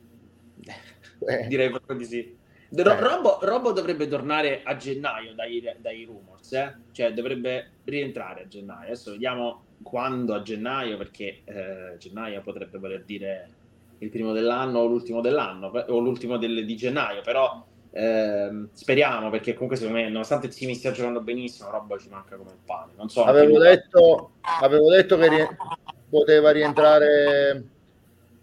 Eh. 1.28 1.48
Direi 1.48 1.70
proprio 1.70 1.98
di 1.98 2.06
sì. 2.06 2.38
Ro- 2.70 3.00
Robo, 3.00 3.40
Robo, 3.42 3.72
dovrebbe 3.72 4.08
tornare 4.08 4.62
a 4.64 4.76
gennaio 4.76 5.34
dai, 5.34 5.64
dai 5.78 6.04
rumors, 6.04 6.52
eh? 6.54 6.76
cioè 6.92 7.14
dovrebbe 7.14 7.72
rientrare 7.86 8.44
a 8.44 8.48
gennaio. 8.48 8.88
Adesso 8.88 9.12
vediamo 9.12 9.64
quando 9.82 10.34
a 10.34 10.42
gennaio, 10.42 10.98
perché 10.98 11.42
eh, 11.46 11.98
gennaio 11.98 12.42
potrebbe 12.42 12.78
voler 12.78 13.04
dire 13.04 13.50
il 14.00 14.10
primo 14.10 14.34
dell'anno 14.34 14.80
o 14.80 14.88
l'ultimo 14.88 15.22
dell'anno 15.22 15.68
o 15.68 16.00
l'ultimo 16.00 16.38
del, 16.38 16.66
di 16.66 16.76
gennaio, 16.76 17.22
però 17.22 17.66
eh, 17.92 18.68
speriamo 18.74 19.30
perché 19.30 19.54
comunque 19.54 19.78
secondo 19.78 20.02
me 20.02 20.10
nonostante 20.10 20.52
Zimi 20.52 20.76
stia 20.76 20.92
giocando 20.92 21.22
benissimo 21.22 21.70
roba 21.70 21.98
ci 21.98 22.10
manca 22.10 22.36
come 22.36 22.52
il 22.52 22.58
pane 22.66 22.92
non 22.98 23.08
so, 23.08 23.24
avevo, 23.24 23.58
detto, 23.58 24.32
avevo 24.42 24.90
detto 24.90 25.18
che 25.18 25.30
rie- 25.30 25.58
poteva 26.10 26.52
rientrare 26.52 27.64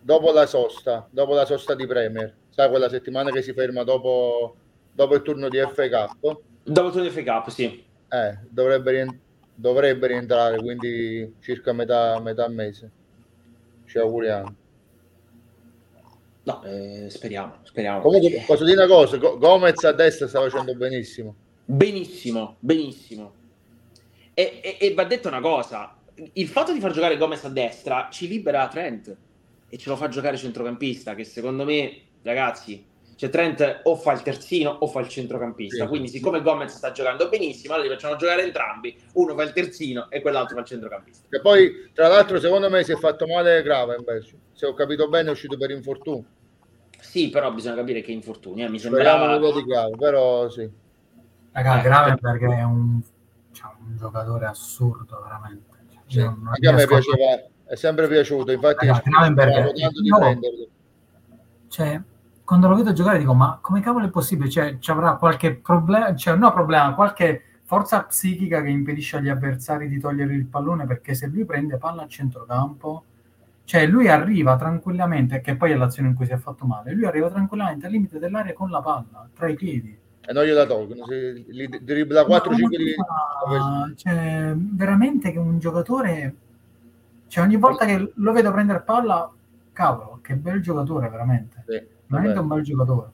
dopo 0.03 0.33
la 0.33 0.47
sosta 0.47 1.07
dopo 1.11 1.35
la 1.35 1.45
sosta 1.45 1.75
di 1.75 1.87
Premier 1.87 2.35
sai 2.53 2.69
quella 2.69 2.89
settimana 2.89 3.31
che 3.31 3.43
si 3.43 3.53
ferma 3.53 3.83
dopo, 3.83 4.55
dopo 4.93 5.15
il 5.15 5.23
turno 5.23 5.49
di 5.49 5.59
Cup. 5.59 6.41
Dopo 6.63 6.87
il 6.87 6.93
turno 6.93 7.09
di 7.09 7.25
Cup, 7.25 7.49
sì. 7.49 7.85
Eh, 8.09 8.39
dovrebbe, 8.49 8.91
rient- 8.91 9.19
dovrebbe 9.55 10.07
rientrare, 10.09 10.59
quindi 10.59 11.37
circa 11.41 11.73
metà, 11.73 12.21
metà 12.21 12.47
mese. 12.49 12.91
Ci 13.87 13.99
auguriamo. 13.99 14.55
No, 16.45 16.63
eh, 16.65 17.07
speriamo, 17.09 17.59
speriamo. 17.63 18.01
Comunque, 18.01 18.43
posso 18.47 18.65
dire 18.65 18.85
una 18.85 18.93
cosa, 18.93 19.17
Gomez 19.17 19.83
a 19.85 19.93
destra 19.93 20.29
sta 20.29 20.41
facendo 20.41 20.75
benissimo. 20.75 21.35
Benissimo, 21.65 22.57
benissimo. 22.59 23.33
E, 24.35 24.61
e, 24.63 24.77
e, 24.79 24.95
va 24.95 25.05
detto 25.05 25.29
una 25.29 25.41
cosa, 25.41 25.97
il 26.15 26.49
fatto 26.49 26.73
di 26.73 26.81
far 26.81 26.93
giocare 26.93 27.17
Gomez 27.17 27.45
a 27.45 27.49
destra 27.49 28.09
ci 28.11 28.29
libera 28.29 28.67
Trent 28.69 29.17
e 29.73 29.79
ce 29.79 29.89
lo 29.89 29.97
fa 29.97 30.09
giocare 30.09 30.37
centrocampista, 30.37 31.15
che 31.15 31.25
secondo 31.25 31.65
me, 31.65 32.03
ragazzi, 32.21 32.85
cioè 33.17 33.31
Trent 33.31 33.81
o 33.85 33.97
fa 33.97 34.13
il 34.13 34.21
terzino 34.21 34.69
o 34.69 34.87
fa 34.87 35.01
il 35.01 35.09
centrocampista. 35.09 35.85
Sì. 35.85 35.89
Quindi, 35.89 36.09
siccome 36.09 36.43
Gomez 36.43 36.75
sta 36.77 36.93
giocando 36.93 37.31
benissimo, 37.31 37.73
allora 37.73 37.89
li 37.89 37.95
facciamo 37.95 38.17
giocare 38.17 38.43
entrambi. 38.43 38.95
Uno 39.15 39.35
fa 39.35 39.45
il 39.45 39.53
terzino 39.55 40.11
e 40.11 40.21
quell'altro 40.21 40.57
fa 40.57 40.61
il 40.61 40.67
centrocampista. 40.67 41.35
E 41.35 41.41
poi, 41.41 41.91
tra 41.95 42.09
l'altro, 42.09 42.39
secondo 42.39 42.69
me 42.69 42.85
si 42.85 42.93
è 42.93 42.97
fatto 42.97 43.27
male 43.27 43.63
grave 43.63 43.97
invece. 43.97 44.37
Se 44.53 44.67
ho 44.67 44.75
capito 44.75 45.09
bene, 45.09 45.29
è 45.29 45.33
uscito 45.33 45.57
per 45.57 45.71
infortunio. 45.71 46.27
Sì, 47.01 47.31
però 47.31 47.51
bisogna 47.51 47.77
capire 47.77 48.03
che 48.03 48.13
infortunio. 48.13 48.67
Eh. 48.67 48.69
Mi 48.69 48.79
sembrava 48.79 49.39
di 49.39 49.65
grave, 49.65 49.97
però 49.97 50.51
sì. 50.51 50.71
Raga, 51.53 51.79
eh, 51.79 51.83
Gravenberg 51.83 52.43
è 52.43 52.63
un, 52.63 53.01
cioè, 53.53 53.71
un 53.79 53.97
giocatore 53.97 54.45
assurdo, 54.45 55.23
veramente. 55.23 55.79
Cioè, 56.09 56.23
sì. 56.23 56.29
Anche 56.45 56.69
a 56.69 56.73
me 56.73 56.87
piaceva, 56.87 57.43
è 57.73 57.77
sempre 57.77 58.07
piaciuto. 58.07 58.53
Infatti, 58.53 58.87
Raga, 58.87 59.03
Gravenberg, 59.03 59.73
io, 59.75 60.39
cioè, 61.69 61.99
quando 62.45 62.69
lo 62.69 62.75
vedo 62.75 62.93
giocare 62.93 63.17
dico 63.17 63.33
ma 63.33 63.61
come 63.63 63.81
cavolo 63.81 64.05
è 64.05 64.11
possibile? 64.11 64.51
Cioè, 64.51 64.77
ci 64.79 64.91
avrà 64.91 65.15
qualche 65.15 65.55
problema, 65.55 66.15
cioè 66.15 66.37
no 66.37 66.53
problema, 66.53 66.95
qualche 66.95 67.43
forza 67.65 68.03
psichica 68.03 68.61
che 68.61 68.69
impedisce 68.69 69.17
agli 69.17 69.31
avversari 69.31 69.89
di 69.89 69.99
togliere 69.99 70.35
il 70.35 70.45
pallone 70.45 70.85
perché 70.85 71.15
se 71.15 71.29
lui 71.29 71.47
prende 71.47 71.79
palla 71.79 72.03
a 72.03 72.09
centrocampo, 72.09 73.05
cioè 73.65 73.87
lui 73.87 74.07
arriva 74.09 74.55
tranquillamente, 74.57 75.41
che 75.41 75.57
poi 75.57 75.71
è 75.71 75.75
l'azione 75.75 76.09
in 76.09 76.15
cui 76.15 76.27
si 76.27 76.33
è 76.33 76.37
fatto 76.37 76.67
male, 76.67 76.93
lui 76.93 77.07
arriva 77.07 77.31
tranquillamente 77.31 77.87
al 77.87 77.93
limite 77.93 78.19
dell'area 78.19 78.53
con 78.53 78.69
la 78.69 78.83
palla, 78.83 79.27
tra 79.35 79.49
i 79.49 79.55
piedi. 79.55 79.99
E 80.21 80.33
non 80.35 80.45
gliela 80.45 80.67
tolgono, 80.67 81.07
li 81.07 81.71
dribbla 81.81 82.27
4 82.27 82.55
5 82.55 82.77
di... 82.77 82.95
Cioè, 83.97 84.53
veramente 84.57 85.33
che 85.33 85.39
un 85.39 85.59
giocatore... 85.59 86.35
Cioè 87.33 87.45
ogni 87.45 87.57
volta 87.57 87.87
che 87.87 88.13
lo 88.15 88.33
vedo 88.33 88.53
prendere 88.53 88.83
palla, 88.83 89.33
cavolo, 89.73 90.19
che 90.23 90.35
bel 90.37 90.61
giocatore 90.61 91.09
veramente. 91.09 91.65
Sì 91.67 92.01
veramente 92.13 92.39
un 92.39 92.49
bel 92.49 92.63
giocatore. 92.63 93.11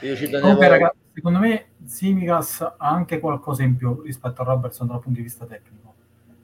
Io 0.00 0.16
ci 0.16 0.24
tenevo... 0.26 0.40
Comunque, 0.40 0.68
ragazzi, 0.68 0.98
secondo 1.14 1.38
me 1.38 1.66
Simigas 1.84 2.60
ha 2.60 2.76
anche 2.78 3.18
qualcosa 3.18 3.62
in 3.62 3.76
più 3.76 4.02
rispetto 4.02 4.42
a 4.42 4.44
Robertson 4.44 4.86
dal 4.86 5.00
punto 5.00 5.18
di 5.18 5.24
vista 5.24 5.46
tecnico, 5.46 5.94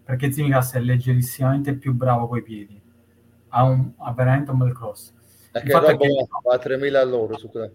perché 0.04 0.32
Simigas 0.32 0.72
è 0.72 0.80
leggerissimamente 0.80 1.74
più 1.74 1.92
bravo 1.92 2.26
coi 2.26 2.42
piedi, 2.42 2.80
ha, 3.48 3.64
un, 3.64 3.90
ha 3.98 4.12
veramente 4.12 4.50
un 4.50 4.58
bel 4.58 4.72
cross. 4.72 5.12
Perché 5.50 5.72
Robo 5.72 5.96
che... 5.98 6.26
va 6.44 6.54
a 6.54 6.58
3.000 6.58 6.96
all'ora 6.96 7.36
su 7.36 7.50
quello. 7.50 7.72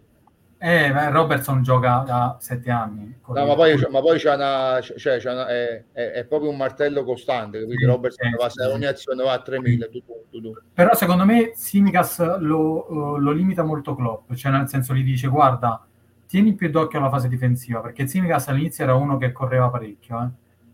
Eh, 0.58 1.12
Robertson 1.12 1.62
gioca 1.62 2.04
da 2.06 2.38
sette 2.40 2.72
anni. 2.72 3.14
No, 3.28 3.46
ma 3.46 3.56
poi, 3.56 3.76
ma 3.90 4.00
poi 4.02 4.18
c'è 4.18 4.34
una, 4.34 4.80
cioè, 4.82 5.18
c'è 5.20 5.32
una, 5.32 5.48
è, 5.48 5.84
è, 5.92 6.12
è, 6.12 6.26
proprio 6.26 6.50
un 6.50 6.58
martello 6.58 7.04
costante, 7.04 7.58
quindi 7.58 7.84
sì, 7.84 7.86
Robertson 7.86 8.30
sì, 8.32 8.38
va, 8.38 8.50
sì. 8.50 8.62
ogni 8.62 8.86
azione 8.86 9.24
va 9.24 9.34
a 9.34 9.42
3000. 9.42 9.88
Tu, 9.88 10.04
tu, 10.30 10.42
tu. 10.42 10.54
Però 10.74 10.94
secondo 10.94 11.26
me 11.26 11.52
Simicas 11.56 12.40
lo, 12.40 12.92
uh, 12.92 13.18
lo, 13.18 13.32
limita 13.32 13.64
molto 13.64 13.96
Klopp, 13.96 14.34
cioè 14.34 14.52
nel 14.52 14.70
senso 14.70 14.94
gli 14.94 15.04
dice 15.04 15.28
guarda, 15.28 15.86
tieni 16.26 16.54
più 16.54 16.70
d'occhio 16.70 17.00
alla 17.00 17.10
fase 17.10 17.28
difensiva, 17.28 17.82
perché 17.82 18.08
Simicas 18.08 18.48
all'inizio 18.48 18.86
era 18.86 18.96
uno 18.96 19.18
che 19.18 19.34
correva 19.34 19.70
parecchio, 19.70 20.32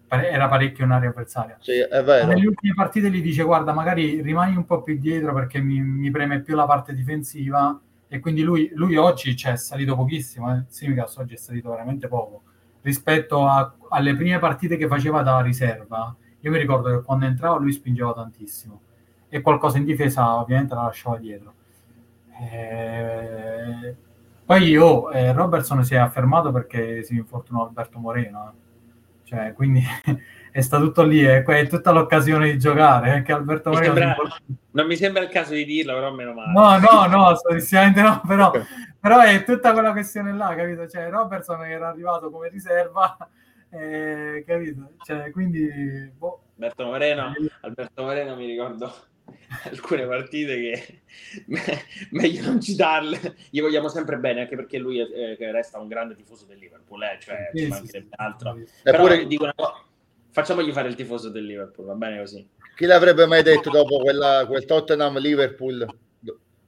eh. 0.09 0.27
era 0.27 0.47
parecchio 0.47 0.85
in 0.85 0.91
area 0.91 1.09
avversaria. 1.09 1.57
Sì, 1.59 1.79
è 1.79 2.03
vero. 2.03 2.27
Nelle 2.27 2.45
ultime 2.45 2.75
partite 2.75 3.09
gli 3.09 3.21
dice 3.21 3.41
guarda, 3.41 3.73
magari 3.73 4.21
rimani 4.21 4.55
un 4.55 4.65
po' 4.65 4.83
più 4.83 4.97
dietro 4.99 5.33
perché 5.33 5.59
mi, 5.59 5.81
mi 5.81 6.11
preme 6.11 6.41
più 6.41 6.55
la 6.55 6.67
parte 6.67 6.93
difensiva 6.93 7.77
e 8.13 8.19
quindi 8.19 8.41
lui, 8.41 8.69
lui 8.73 8.97
oggi 8.97 9.37
cioè, 9.37 9.53
è 9.53 9.55
salito 9.55 9.95
pochissimo, 9.95 10.53
eh? 10.53 10.65
Simicas 10.67 11.15
oggi 11.15 11.35
è 11.35 11.37
salito 11.37 11.69
veramente 11.69 12.09
poco 12.09 12.41
rispetto 12.81 13.45
a, 13.45 13.73
alle 13.87 14.13
prime 14.17 14.37
partite 14.37 14.75
che 14.75 14.85
faceva 14.87 15.21
da 15.21 15.39
riserva. 15.39 16.13
Io 16.41 16.51
mi 16.51 16.57
ricordo 16.57 16.89
che 16.89 17.05
quando 17.05 17.23
entrava 17.23 17.57
lui 17.57 17.71
spingeva 17.71 18.11
tantissimo 18.11 18.81
e 19.29 19.39
qualcosa 19.39 19.77
in 19.77 19.85
difesa 19.85 20.35
ovviamente 20.35 20.73
la 20.73 20.83
lasciava 20.83 21.19
dietro. 21.19 21.53
Eh, 22.37 23.95
poi 24.43 24.63
io, 24.63 25.09
eh, 25.11 25.31
Robertson 25.31 25.81
si 25.85 25.93
è 25.93 25.97
affermato 25.97 26.51
perché 26.51 27.03
si 27.03 27.15
infortunò 27.15 27.65
Alberto 27.65 27.97
Moreno, 27.97 28.49
eh. 28.49 28.70
Cioè, 29.31 29.53
quindi 29.53 29.81
è 30.51 30.59
sta 30.59 30.77
tutto 30.77 31.03
lì, 31.03 31.21
è, 31.21 31.41
è 31.41 31.67
tutta 31.67 31.91
l'occasione 31.91 32.51
di 32.51 32.59
giocare. 32.59 33.15
Eh, 33.15 33.21
che 33.21 33.31
Alberto 33.31 33.69
mi 33.69 33.77
sembra, 33.77 34.13
non 34.71 34.87
mi 34.87 34.97
sembra 34.97 35.23
il 35.23 35.29
caso 35.29 35.53
di 35.53 35.63
dirlo, 35.63 35.93
però 35.93 36.11
meno 36.11 36.33
male. 36.33 36.51
No, 36.51 36.77
no, 36.77 37.05
no, 37.05 37.27
assolutamente 37.27 38.01
no, 38.01 38.21
però, 38.27 38.51
però, 38.99 39.21
è 39.21 39.45
tutta 39.45 39.71
quella 39.71 39.93
questione 39.93 40.33
là, 40.33 40.53
capito? 40.53 40.85
Cioè, 40.85 41.09
Robertson 41.09 41.63
era 41.63 41.87
arrivato 41.87 42.29
come 42.29 42.49
riserva, 42.49 43.15
eh, 43.71 44.43
capito? 44.45 44.91
Cioè, 45.01 45.31
quindi... 45.31 46.11
Boh. 46.17 46.41
Alberto 46.55 46.85
Moreno, 46.85 47.33
Alberto 47.61 48.03
Moreno 48.03 48.35
mi 48.35 48.45
ricordo 48.45 48.93
alcune 49.69 50.05
partite 50.05 50.55
che 50.55 51.01
meglio 52.11 52.43
non 52.43 52.61
citarle 52.61 53.35
gli 53.49 53.61
vogliamo 53.61 53.87
sempre 53.87 54.17
bene 54.17 54.41
anche 54.41 54.55
perché 54.55 54.77
lui 54.77 54.99
è, 54.99 55.37
eh, 55.39 55.51
resta 55.51 55.79
un 55.79 55.87
grande 55.87 56.15
tifoso 56.15 56.45
del 56.45 56.57
Liverpool 56.57 57.03
eh? 57.03 57.17
cioè 57.19 57.49
sì, 57.53 57.63
ci 57.63 57.67
mancherebbe 57.67 58.07
sì, 58.09 58.21
altro 58.21 58.59
Eppure... 58.83 59.27
dico 59.27 59.43
una 59.43 59.53
cosa 59.55 59.89
facciamogli 60.31 60.71
fare 60.71 60.87
il 60.87 60.95
tifoso 60.95 61.29
del 61.29 61.45
Liverpool, 61.45 61.87
va 61.87 61.93
bene 61.93 62.19
così. 62.19 62.47
Chi 62.75 62.85
l'avrebbe 62.85 63.25
mai 63.25 63.43
detto 63.43 63.69
dopo 63.69 63.99
quella, 63.99 64.45
quel 64.47 64.65
Tottenham-Liverpool 64.65 65.85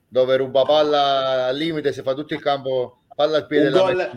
dove 0.08 0.36
ruba 0.36 0.64
palla 0.64 1.48
al 1.48 1.58
limite, 1.58 1.92
si 1.92 2.04
fa 2.04 2.14
tutto 2.14 2.36
il 2.36 2.42
campo, 2.42 3.00
palla 3.16 3.38
al 3.38 3.48
piede. 3.48 3.68
Un, 3.68 3.74
gol, 3.74 4.12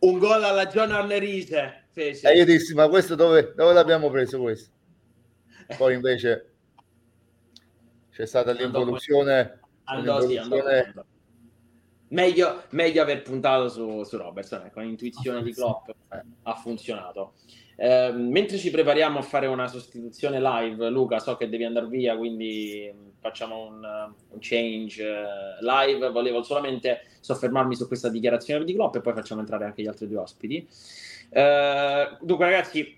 un 0.00 0.18
gol 0.18 0.44
alla 0.44 0.66
John 0.66 0.92
Arnerise. 0.92 1.84
E 1.94 2.36
io 2.36 2.44
dissi, 2.44 2.74
ma 2.74 2.88
questo 2.88 3.14
dove, 3.14 3.54
dove 3.56 3.72
l'abbiamo 3.72 4.10
preso 4.10 4.40
questo? 4.40 4.70
Poi 5.76 5.94
invece 5.94 6.57
c'è 8.18 8.26
stata 8.26 8.50
l'involuzione. 8.50 9.60
Andò, 9.84 10.20
sì, 10.20 10.36
andò, 10.36 10.56
andò. 10.56 11.04
Meglio, 12.08 12.62
meglio, 12.70 13.02
aver 13.02 13.22
puntato 13.22 13.68
su, 13.68 14.02
su 14.02 14.16
Robertson, 14.16 14.64
ecco, 14.64 14.80
l'intuizione 14.80 15.40
di 15.40 15.52
Klopp 15.52 15.88
eh, 15.88 16.22
ha 16.42 16.54
funzionato. 16.56 17.34
Eh, 17.76 18.10
mentre 18.10 18.58
ci 18.58 18.72
prepariamo 18.72 19.20
a 19.20 19.22
fare 19.22 19.46
una 19.46 19.68
sostituzione 19.68 20.40
live, 20.40 20.90
Luca, 20.90 21.20
so 21.20 21.36
che 21.36 21.48
devi 21.48 21.62
andare 21.62 21.86
via, 21.86 22.16
quindi 22.16 22.92
facciamo 23.20 23.66
un, 23.66 23.84
un 24.30 24.38
change 24.40 25.04
uh, 25.04 25.64
live. 25.64 26.10
Volevo 26.10 26.42
solamente 26.42 27.02
soffermarmi 27.20 27.76
su 27.76 27.86
questa 27.86 28.08
dichiarazione 28.08 28.64
di 28.64 28.74
Klopp 28.74 28.96
e 28.96 29.00
poi 29.00 29.12
facciamo 29.12 29.42
entrare 29.42 29.64
anche 29.64 29.82
gli 29.82 29.86
altri 29.86 30.08
due 30.08 30.18
ospiti. 30.18 30.68
Uh, 31.30 32.16
dunque, 32.24 32.46
ragazzi, 32.46 32.97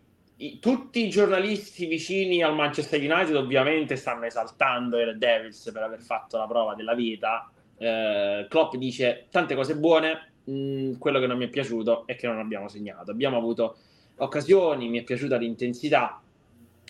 tutti 0.59 1.05
i 1.05 1.11
giornalisti 1.11 1.87
vicini 1.87 2.43
al 2.43 2.55
Manchester 2.55 2.99
United 2.99 3.35
ovviamente 3.35 3.97
stanno 3.97 4.25
esaltando 4.25 4.99
i 4.99 5.05
Red 5.05 5.19
Devils 5.19 5.71
per 5.73 5.83
aver 5.83 6.01
fatto 6.01 6.39
la 6.39 6.47
prova 6.47 6.75
della 6.75 6.95
vita. 6.95 7.51
Uh, 7.77 8.47
Klopp 8.49 8.75
dice 8.77 9.27
tante 9.31 9.55
cose 9.55 9.77
buone, 9.77 10.33
mh, 10.45 10.53
mm, 10.53 10.93
quello 10.99 11.19
che 11.21 11.27
non 11.27 11.37
mi 11.37 11.47
è 11.47 11.49
piaciuto 11.49 12.07
è 12.07 12.17
che 12.17 12.27
non 12.27 12.39
abbiamo 12.39 12.69
segnato. 12.69 13.11
Abbiamo 13.11 13.37
avuto 13.37 13.77
occasioni, 14.17 14.89
mi 14.89 15.01
è 15.01 15.03
piaciuta 15.03 15.37
l'intensità, 15.37 16.23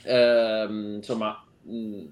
ehm, 0.05 0.95
insomma, 0.97 1.45
mh, 1.63 2.05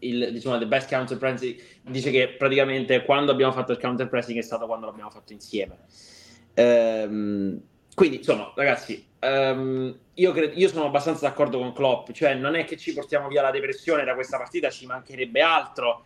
il 0.00 0.32
diciamo, 0.32 0.58
the 0.58 0.66
best 0.66 0.88
counter 0.90 1.16
pressing 1.16 1.58
dice 1.82 2.10
che 2.10 2.34
praticamente 2.36 3.02
quando 3.04 3.32
abbiamo 3.32 3.52
fatto 3.52 3.72
il 3.72 3.78
counter 3.78 4.08
pressing 4.08 4.38
è 4.38 4.42
stato 4.42 4.66
quando 4.66 4.86
l'abbiamo 4.86 5.10
fatto 5.10 5.32
insieme. 5.32 5.78
Ehm, 6.54 7.60
quindi, 7.94 8.16
insomma, 8.18 8.52
ragazzi, 8.54 9.04
um, 9.26 9.98
io, 10.14 10.32
credo, 10.32 10.54
io, 10.54 10.68
sono 10.68 10.86
abbastanza 10.86 11.28
d'accordo 11.28 11.58
con 11.58 11.72
Klopp, 11.72 12.10
cioè 12.12 12.34
non 12.34 12.54
è 12.54 12.64
che 12.64 12.76
ci 12.76 12.92
portiamo 12.92 13.28
via 13.28 13.42
la 13.42 13.50
depressione 13.50 14.04
da 14.04 14.14
questa 14.14 14.38
partita, 14.38 14.70
ci 14.70 14.86
mancherebbe 14.86 15.40
altro, 15.40 16.04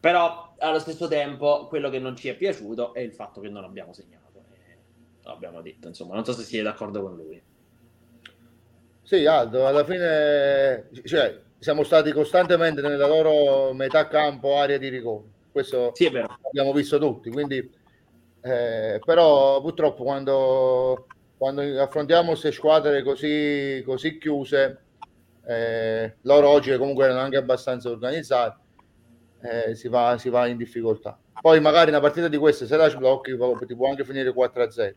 però 0.00 0.54
allo 0.58 0.78
stesso 0.78 1.08
tempo 1.08 1.66
quello 1.68 1.90
che 1.90 1.98
non 1.98 2.16
ci 2.16 2.28
è 2.28 2.36
piaciuto 2.36 2.94
è 2.94 3.00
il 3.00 3.12
fatto 3.12 3.40
che 3.40 3.48
non 3.48 3.64
abbiamo 3.64 3.92
segnato. 3.92 4.22
L'abbiamo 5.22 5.62
detto, 5.62 5.88
insomma, 5.88 6.14
non 6.14 6.24
so 6.24 6.32
se 6.32 6.42
siete 6.42 6.64
d'accordo 6.64 7.02
con 7.02 7.16
lui. 7.16 7.42
Sì, 9.02 9.26
Aldo, 9.26 9.66
alla 9.66 9.84
fine 9.84 10.88
cioè, 11.04 11.40
siamo 11.58 11.82
stati 11.82 12.12
costantemente 12.12 12.82
nella 12.82 13.06
loro 13.06 13.72
metà 13.72 14.06
campo, 14.08 14.56
area 14.56 14.76
di 14.76 14.88
rigore. 14.88 15.24
Questo 15.50 15.92
sì, 15.94 16.06
abbiamo 16.06 16.72
visto 16.72 16.98
tutti. 16.98 17.30
Quindi, 17.30 17.58
eh, 18.42 19.00
però 19.04 19.60
purtroppo 19.62 20.04
quando, 20.04 21.06
quando 21.44 21.60
affrontiamo 21.78 22.28
queste 22.28 22.52
squadre 22.52 23.02
così, 23.02 23.82
così 23.84 24.16
chiuse, 24.16 24.78
eh, 25.46 26.14
loro 26.22 26.48
oggi 26.48 26.74
comunque 26.78 27.04
erano 27.04 27.20
anche 27.20 27.36
abbastanza 27.36 27.90
organizzati, 27.90 28.58
eh, 29.42 29.74
si, 29.74 29.88
va, 29.88 30.16
si 30.16 30.30
va 30.30 30.46
in 30.46 30.56
difficoltà. 30.56 31.18
poi 31.42 31.60
magari 31.60 31.90
una 31.90 32.00
partita 32.00 32.28
di 32.28 32.38
queste 32.38 32.64
se 32.64 32.78
la 32.78 32.88
sblocchi 32.88 33.36
ti 33.66 33.76
può 33.76 33.90
anche 33.90 34.06
finire 34.06 34.32
4-0 34.32 34.94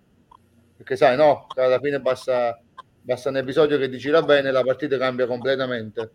perché 0.78 0.95
sai 0.95 1.18
no, 1.18 1.48
alla 1.54 1.82
fine 1.82 2.00
basta, 2.00 2.58
basta 3.02 3.28
un 3.28 3.36
episodio 3.36 3.78
che 3.78 3.89
ti 3.89 3.98
gira 3.98 4.22
bene 4.22 4.50
la 4.50 4.64
partita 4.64 4.98
cambia 4.98 5.28
completamente. 5.28 6.12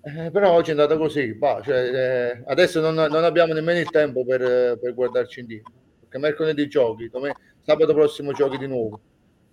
Eh, 0.00 0.30
però 0.30 0.52
oggi 0.52 0.68
è 0.68 0.72
andata 0.72 0.96
così 0.96 1.34
bah, 1.34 1.60
cioè, 1.62 1.76
eh, 1.76 2.42
adesso 2.46 2.80
non, 2.80 2.94
non, 2.94 3.24
abbiamo 3.24 3.52
nemmeno 3.52 3.80
il 3.80 3.90
tempo 3.90 4.24
per, 4.24 4.78
per 4.78 4.94
guardarci 4.94 5.40
indietro 5.40 5.72
perché 6.00 6.16
mercoledì 6.16 6.68
giochi 6.68 7.10
domen- 7.10 7.34
sabato 7.60 7.92
prossimo 7.92 8.32
giochi 8.32 8.56
di 8.56 8.66
nuovo 8.68 9.00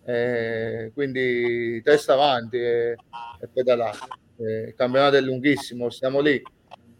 eh, 0.06 0.92
quindi 0.94 1.82
testa 1.84 2.14
avanti 2.14 2.58
e, 2.58 2.96
e 3.40 3.48
pedalare 3.52 3.98
eh, 4.38 4.68
il 4.68 4.76
campionato 4.76 5.16
è 5.16 5.22
lunghissimo 5.22 5.90
stiamo 5.90 6.20
lì 6.20 6.42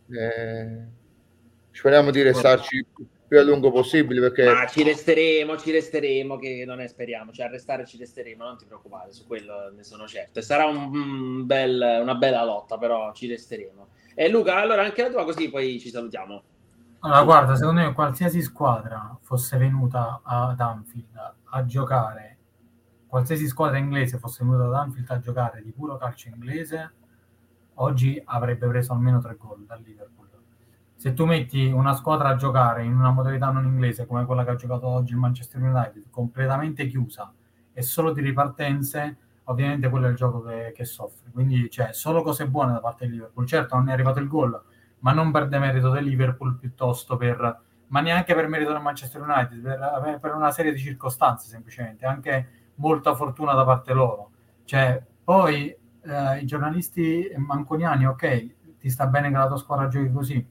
eh, 0.10 0.86
speriamo 1.72 2.12
di 2.12 2.22
restarci 2.22 2.86
più 3.28 3.40
a 3.40 3.44
lungo 3.44 3.72
possibile 3.72 4.22
perché 4.22 4.46
Ma 4.46 4.68
ci 4.68 4.84
resteremo, 4.84 5.58
ci 5.58 5.72
resteremo 5.72 6.38
che 6.38 6.64
non 6.66 6.80
è 6.80 6.88
speriamo, 6.88 7.32
cioè 7.32 7.48
a 7.48 7.50
restare 7.50 7.86
ci 7.86 7.98
resteremo, 7.98 8.44
non 8.44 8.58
ti 8.58 8.66
preoccupare, 8.66 9.12
su 9.12 9.26
quello 9.26 9.72
ne 9.76 9.84
sono 9.84 10.08
certo. 10.08 10.40
E 10.40 10.42
sarà 10.42 10.66
un, 10.66 10.96
un 10.96 11.46
bel, 11.46 12.00
una 12.02 12.16
bella 12.16 12.44
lotta, 12.44 12.78
però 12.78 13.12
ci 13.14 13.28
resteremo. 13.28 13.88
E 14.14 14.30
Luca, 14.30 14.58
allora 14.58 14.84
anche 14.84 15.02
la 15.02 15.10
tua 15.10 15.26
così 15.26 15.50
poi 15.50 15.80
ci 15.80 15.90
salutiamo. 15.90 16.44
Allora, 17.00 17.24
guarda, 17.24 17.56
secondo 17.56 17.82
me 17.82 17.94
qualsiasi 17.94 18.42
squadra 18.42 19.18
fosse 19.22 19.58
venuta 19.58 20.22
ad 20.24 20.60
Anfield 20.60 21.34
a 21.44 21.66
giocare, 21.66 22.35
qualsiasi 23.16 23.48
squadra 23.48 23.78
inglese 23.78 24.18
fosse 24.18 24.44
venuta 24.44 24.66
ad 24.66 24.74
Anfield 24.74 25.10
a 25.10 25.20
giocare 25.22 25.62
di 25.62 25.72
puro 25.72 25.96
calcio 25.96 26.28
inglese, 26.28 26.92
oggi 27.76 28.22
avrebbe 28.26 28.68
preso 28.68 28.92
almeno 28.92 29.22
tre 29.22 29.38
gol 29.38 29.64
dal 29.66 29.82
Liverpool. 29.82 30.28
Se 30.98 31.14
tu 31.14 31.24
metti 31.24 31.68
una 31.68 31.94
squadra 31.94 32.28
a 32.28 32.36
giocare 32.36 32.84
in 32.84 32.94
una 32.94 33.12
modalità 33.12 33.52
non 33.52 33.64
inglese 33.64 34.06
come 34.06 34.26
quella 34.26 34.44
che 34.44 34.50
ha 34.50 34.56
giocato 34.56 34.88
oggi 34.88 35.14
il 35.14 35.20
Manchester 35.20 35.62
United, 35.62 36.10
completamente 36.10 36.88
chiusa 36.88 37.34
e 37.72 37.82
solo 37.84 38.12
di 38.12 38.20
ripartenze, 38.20 39.18
ovviamente 39.46 39.88
quello 39.88 40.08
è 40.08 40.10
il 40.10 40.18
gioco 40.18 40.42
che, 40.42 40.74
che 40.76 40.84
soffre. 40.84 41.32
Quindi 41.32 41.70
c'è 41.70 41.86
cioè, 41.86 41.94
solo 41.94 42.22
cose 42.22 42.50
buone 42.50 42.74
da 42.74 42.82
parte 42.82 43.06
di 43.06 43.14
Liverpool. 43.14 43.46
Certo, 43.46 43.78
non 43.78 43.88
è 43.88 43.94
arrivato 43.94 44.20
il 44.20 44.28
gol, 44.28 44.62
ma 45.00 45.14
non 45.14 45.32
per 45.32 45.48
demerito 45.48 45.90
del 45.90 46.04
Liverpool 46.04 46.58
piuttosto 46.58 47.16
per 47.16 47.62
ma 47.88 48.02
neanche 48.02 48.34
per 48.34 48.48
merito 48.48 48.74
del 48.74 48.82
Manchester 48.82 49.22
United, 49.22 49.62
per, 49.62 50.20
per, 50.20 50.34
una 50.34 50.52
serie 50.52 50.74
di 50.74 50.80
circostanze 50.80 51.48
semplicemente, 51.48 52.06
anche 52.06 52.65
molta 52.76 53.16
fortuna 53.16 53.54
da 53.54 53.64
parte 53.64 53.94
loro. 53.94 54.32
Cioè, 54.66 55.02
poi 55.24 55.68
eh, 55.68 56.40
i 56.40 56.46
giornalisti 56.46 57.32
manconiani, 57.38 58.06
ok, 58.06 58.78
ti 58.80 58.90
sta 58.90 59.08
bene 59.08 59.30
che 59.30 59.38
la 59.38 59.48
tua 59.48 59.58
squadra 59.58 59.88
giochi 59.88 60.12
così. 60.12 60.46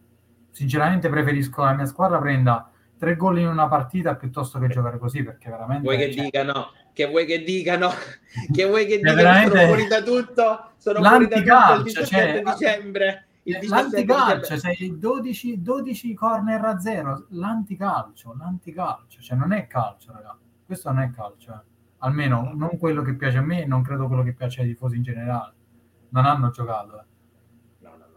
Sinceramente 0.51 1.09
preferisco 1.09 1.63
che 1.63 1.69
la 1.69 1.75
mia 1.75 1.87
squadra 1.87 2.19
prenda 2.19 2.71
tre 2.97 3.17
gol 3.17 3.39
in 3.39 3.49
una 3.49 3.69
partita 3.69 4.15
piuttosto 4.15 4.59
che 4.59 4.69
giocare 4.69 4.99
così 4.99 5.23
perché 5.25 5.51
veramente 5.51 5.83
vuoi 5.83 5.97
che 5.97 6.13
cioè... 6.13 6.25
dicano 6.25 6.71
che 6.93 7.07
vuoi 7.07 7.27
che 7.27 7.43
dicano 7.43 7.91
che 8.53 8.65
vuoi 8.65 8.87
che 8.87 8.99
dicano 8.99 9.17
veramente... 9.17 9.57
sono 9.57 9.67
fuori 9.67 9.87
da 9.89 10.03
tutto 10.03 10.71
sono 10.77 11.03
fuori 11.03 11.27
da 11.27 11.37
tutto 11.37 11.79
il 11.79 11.83
17 11.83 12.07
cioè... 12.07 12.43
dicembre 12.43 13.27
il 13.47 13.69
l'anticalcio, 13.69 14.59
cioè 14.59 14.75
12, 14.75 15.61
12 15.61 16.15
corner 16.15 16.65
a 16.65 16.81
zero, 16.81 17.27
l'anticalcio, 17.31 18.35
l'anticalcio, 18.39 19.21
cioè 19.21 19.37
non 19.37 19.53
è 19.53 19.67
calcio, 19.67 20.13
ragazzi. 20.13 20.45
Questo 20.65 20.91
non 20.91 21.03
è 21.03 21.11
calcio, 21.11 21.53
eh 21.53 21.74
almeno 22.05 22.53
non 22.55 22.79
quello 22.79 23.03
che 23.03 23.15
piace 23.15 23.39
a 23.39 23.43
me, 23.43 23.67
non 23.67 23.83
credo 23.83 24.07
quello 24.07 24.23
che 24.23 24.35
piace 24.35 24.61
ai 24.61 24.69
tifosi 24.69 24.97
in 24.97 25.03
generale. 25.03 25.55
Non 26.11 26.27
hanno 26.27 26.51
giocato. 26.51 27.01
Eh. 27.01 27.13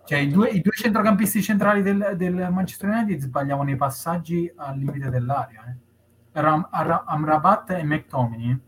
Cioè, 0.05 0.19
i 0.19 0.29
due, 0.29 0.49
i 0.49 0.61
due, 0.61 0.71
centrocampisti 0.71 1.41
centrali 1.41 1.81
del, 1.81 2.13
del, 2.15 2.33
Manchester 2.33 2.89
United 2.89 3.19
sbagliavano 3.19 3.71
i 3.71 3.75
passaggi 3.75 4.51
al 4.55 4.77
limite 4.77 5.09
dell'area. 5.09 5.65
Eh. 5.67 6.39
Ram, 6.39 6.67
Amrabat 6.69 7.71
e 7.71 7.83
McTominay, 7.83 8.59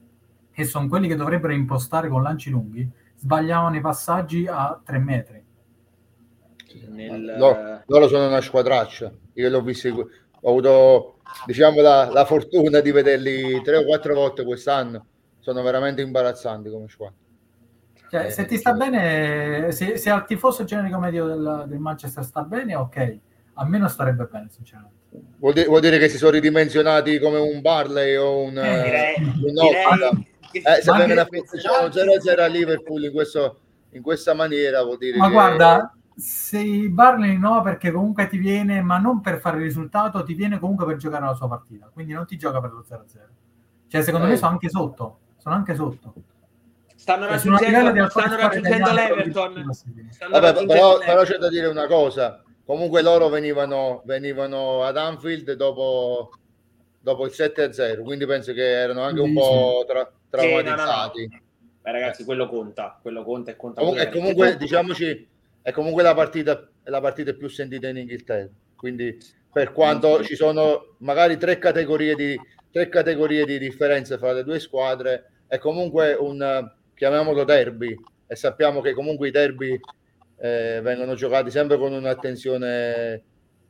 che 0.51 0.63
sono 0.65 0.87
quelli 0.87 1.07
che 1.07 1.15
dovrebbero 1.15 1.53
impostare 1.53 2.09
con 2.09 2.23
lanci 2.23 2.49
lunghi, 2.49 2.89
sbagliavano 3.15 3.75
i 3.75 3.81
passaggi 3.81 4.47
a 4.47 4.79
tre 4.83 4.99
metri. 4.99 5.45
Nel... 6.89 7.35
Loro, 7.37 7.83
loro 7.85 8.07
sono 8.07 8.27
una 8.27 8.41
squadraccia. 8.41 9.11
Io 9.33 9.49
l'ho 9.49 9.61
visto, 9.61 9.87
ho 10.41 10.49
avuto 10.49 11.18
diciamo 11.45 11.81
la, 11.81 12.09
la, 12.11 12.25
fortuna 12.25 12.79
di 12.79 12.91
vederli 12.91 13.61
tre 13.61 13.77
o 13.77 13.83
quattro 13.85 14.13
volte 14.13 14.43
quest'anno. 14.43 15.05
Sono 15.39 15.61
veramente 15.61 16.01
imbarazzanti 16.01 16.69
come 16.69 16.87
squadra. 16.87 17.15
Cioè, 18.09 18.25
eh, 18.25 18.31
se 18.31 18.45
ti 18.45 18.57
sta 18.57 18.73
bene, 18.73 19.71
se, 19.71 19.97
se 19.97 20.09
al 20.09 20.25
tifoso 20.25 20.63
generico 20.63 20.99
medio 20.99 21.27
del, 21.27 21.65
del, 21.67 21.79
Manchester 21.79 22.23
sta 22.23 22.41
bene, 22.43 22.75
ok. 22.75 23.17
A 23.53 23.65
me 23.67 23.77
non 23.77 23.89
starebbe 23.89 24.27
bene, 24.31 24.47
sinceramente. 24.49 24.97
Vuol 25.37 25.53
dire, 25.53 25.67
vuol 25.67 25.81
dire 25.81 25.97
che 25.97 26.09
si 26.09 26.17
sono 26.17 26.31
ridimensionati 26.31 27.19
come 27.19 27.39
un 27.39 27.61
Barley 27.61 28.15
o 28.15 28.41
un, 28.41 28.57
eh, 28.57 28.83
direi, 28.83 29.15
un 29.17 29.33
direi, 29.33 30.27
eh, 30.51 30.81
se 30.81 30.93
viene 30.93 31.13
una 31.13 31.27
0-0 31.27 32.39
a 32.39 32.45
Liverpool 32.47 33.03
in, 33.03 33.11
questo, 33.11 33.59
in 33.91 34.01
questa 34.01 34.33
maniera 34.33 34.83
vuol 34.83 34.97
dire 34.97 35.17
ma 35.17 35.27
che... 35.27 35.33
guarda 35.33 35.93
se 36.19 36.89
Barley 36.89 37.37
no 37.37 37.61
perché 37.61 37.91
comunque 37.91 38.27
ti 38.27 38.37
viene 38.37 38.81
ma 38.81 38.97
non 38.97 39.21
per 39.21 39.39
fare 39.39 39.57
il 39.57 39.63
risultato 39.63 40.23
ti 40.23 40.33
viene 40.33 40.59
comunque 40.59 40.85
per 40.85 40.97
giocare 40.97 41.25
la 41.25 41.33
sua 41.33 41.47
partita. 41.47 41.89
Quindi 41.91 42.13
non 42.13 42.25
ti 42.25 42.37
gioca 42.37 42.59
per 42.59 42.71
lo 42.71 42.85
0-0 42.87 43.39
cioè 43.89 44.03
secondo 44.03 44.27
eh. 44.27 44.29
me 44.29 44.37
sono 44.37 44.51
anche 44.51 44.69
sotto. 44.69 45.19
Sono 45.37 45.55
anche 45.55 45.73
sotto. 45.73 46.13
Stanno 46.95 47.23
cioè, 47.23 47.31
raggiungendo, 47.31 48.09
stanno 48.09 48.35
raggiungendo 48.35 48.91
l'Everton. 48.91 49.73
stanno 49.73 50.39
Vabbè, 50.39 50.65
però, 50.65 50.99
però, 50.99 51.23
c'è 51.23 51.37
da 51.37 51.49
dire 51.49 51.67
una 51.67 51.87
cosa. 51.87 52.43
Comunque 52.65 53.01
loro 53.01 53.29
venivano, 53.29 54.01
venivano 54.05 54.83
ad 54.83 54.95
Anfield 54.95 55.53
dopo, 55.53 56.29
dopo 56.99 57.25
il 57.25 57.31
7-0 57.35 58.03
quindi 58.03 58.27
penso 58.27 58.53
che 58.53 58.61
erano 58.61 59.01
anche 59.01 59.21
un 59.21 59.33
po' 59.33 59.83
tra, 59.87 60.11
traumatizzati 60.29 61.19
sì, 61.19 61.27
no, 61.27 61.35
no, 61.35 61.39
no. 61.39 61.41
Beh, 61.81 61.91
ragazzi 61.91 62.23
quello 62.25 62.47
conta. 62.47 62.99
Quello 63.01 63.23
conta 63.23 63.51
e 63.51 63.55
conta 63.55 63.81
comunque, 63.81 64.09
comunque 64.09 64.57
diciamoci 64.57 65.27
è 65.61 65.71
comunque 65.71 66.03
la 66.03 66.13
partita, 66.13 66.67
la 66.83 67.01
partita 67.01 67.33
più 67.33 67.47
sentita 67.47 67.87
in 67.87 67.97
Inghilterra. 67.97 68.49
Quindi 68.75 69.17
per 69.51 69.71
quanto 69.71 70.23
ci 70.23 70.35
sono 70.35 70.95
magari 70.99 71.37
tre 71.37 71.57
categorie 71.57 72.15
di, 72.15 72.39
tre 72.71 72.87
categorie 72.89 73.45
di 73.45 73.57
differenze 73.57 74.17
fra 74.17 74.31
le 74.31 74.43
due 74.43 74.59
squadre, 74.59 75.31
è 75.47 75.57
comunque 75.57 76.13
un, 76.13 76.71
chiamiamolo 76.93 77.43
derby, 77.43 77.95
e 78.27 78.35
sappiamo 78.35 78.81
che 78.81 78.93
comunque 78.93 79.29
i 79.29 79.31
derby 79.31 79.79
eh, 80.37 80.79
vengono 80.81 81.15
giocati 81.15 81.49
sempre 81.49 81.77
con 81.77 81.91
un'attenzione 81.91 83.23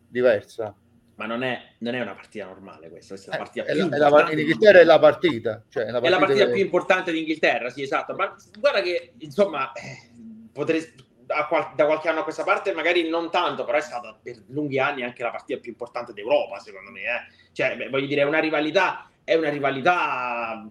diversa. 0.07 0.75
Ma 1.15 1.25
non 1.25 1.43
è, 1.43 1.59
non 1.79 1.95
è 1.95 2.01
una 2.01 2.13
partita 2.13 2.45
normale 2.45 2.89
questa, 2.89 3.15
questa 3.15 3.31
è 3.31 3.37
la 3.37 3.43
partita 3.43 3.65
eh, 3.65 3.73
più 3.73 3.89
è 3.89 3.97
la, 3.97 4.31
in 4.31 4.39
Inghilterra 4.39 4.79
è 4.79 4.83
la 4.83 4.99
partita. 4.99 5.63
Cioè 5.67 5.83
è 5.83 5.91
la 5.91 5.99
partita, 5.99 6.07
è 6.07 6.19
la 6.19 6.25
partita 6.25 6.45
che... 6.45 6.51
più 6.51 6.61
importante 6.61 7.11
d'Inghilterra, 7.11 7.69
sì 7.69 7.81
esatto. 7.81 8.15
Ma 8.15 8.35
guarda 8.57 8.81
che 8.81 9.13
insomma 9.17 9.71
eh, 9.73 10.11
potresti 10.53 11.07
qual- 11.47 11.73
da 11.75 11.85
qualche 11.85 12.09
anno 12.09 12.21
a 12.21 12.23
questa 12.23 12.43
parte 12.43 12.73
magari 12.73 13.07
non 13.07 13.29
tanto, 13.29 13.63
però 13.63 13.77
è 13.77 13.81
stata 13.81 14.17
per 14.21 14.43
lunghi 14.47 14.79
anni 14.79 15.03
anche 15.03 15.23
la 15.23 15.31
partita 15.31 15.59
più 15.59 15.71
importante 15.71 16.13
d'Europa, 16.13 16.59
secondo 16.59 16.91
me. 16.91 17.01
Eh. 17.01 17.33
Cioè, 17.51 17.75
beh, 17.75 17.89
voglio 17.89 18.07
dire, 18.07 18.21
è 18.21 18.25
una 18.25 18.39
rivalità, 18.39 19.09
è 19.23 19.35
una 19.35 19.49
rivalità 19.49 20.67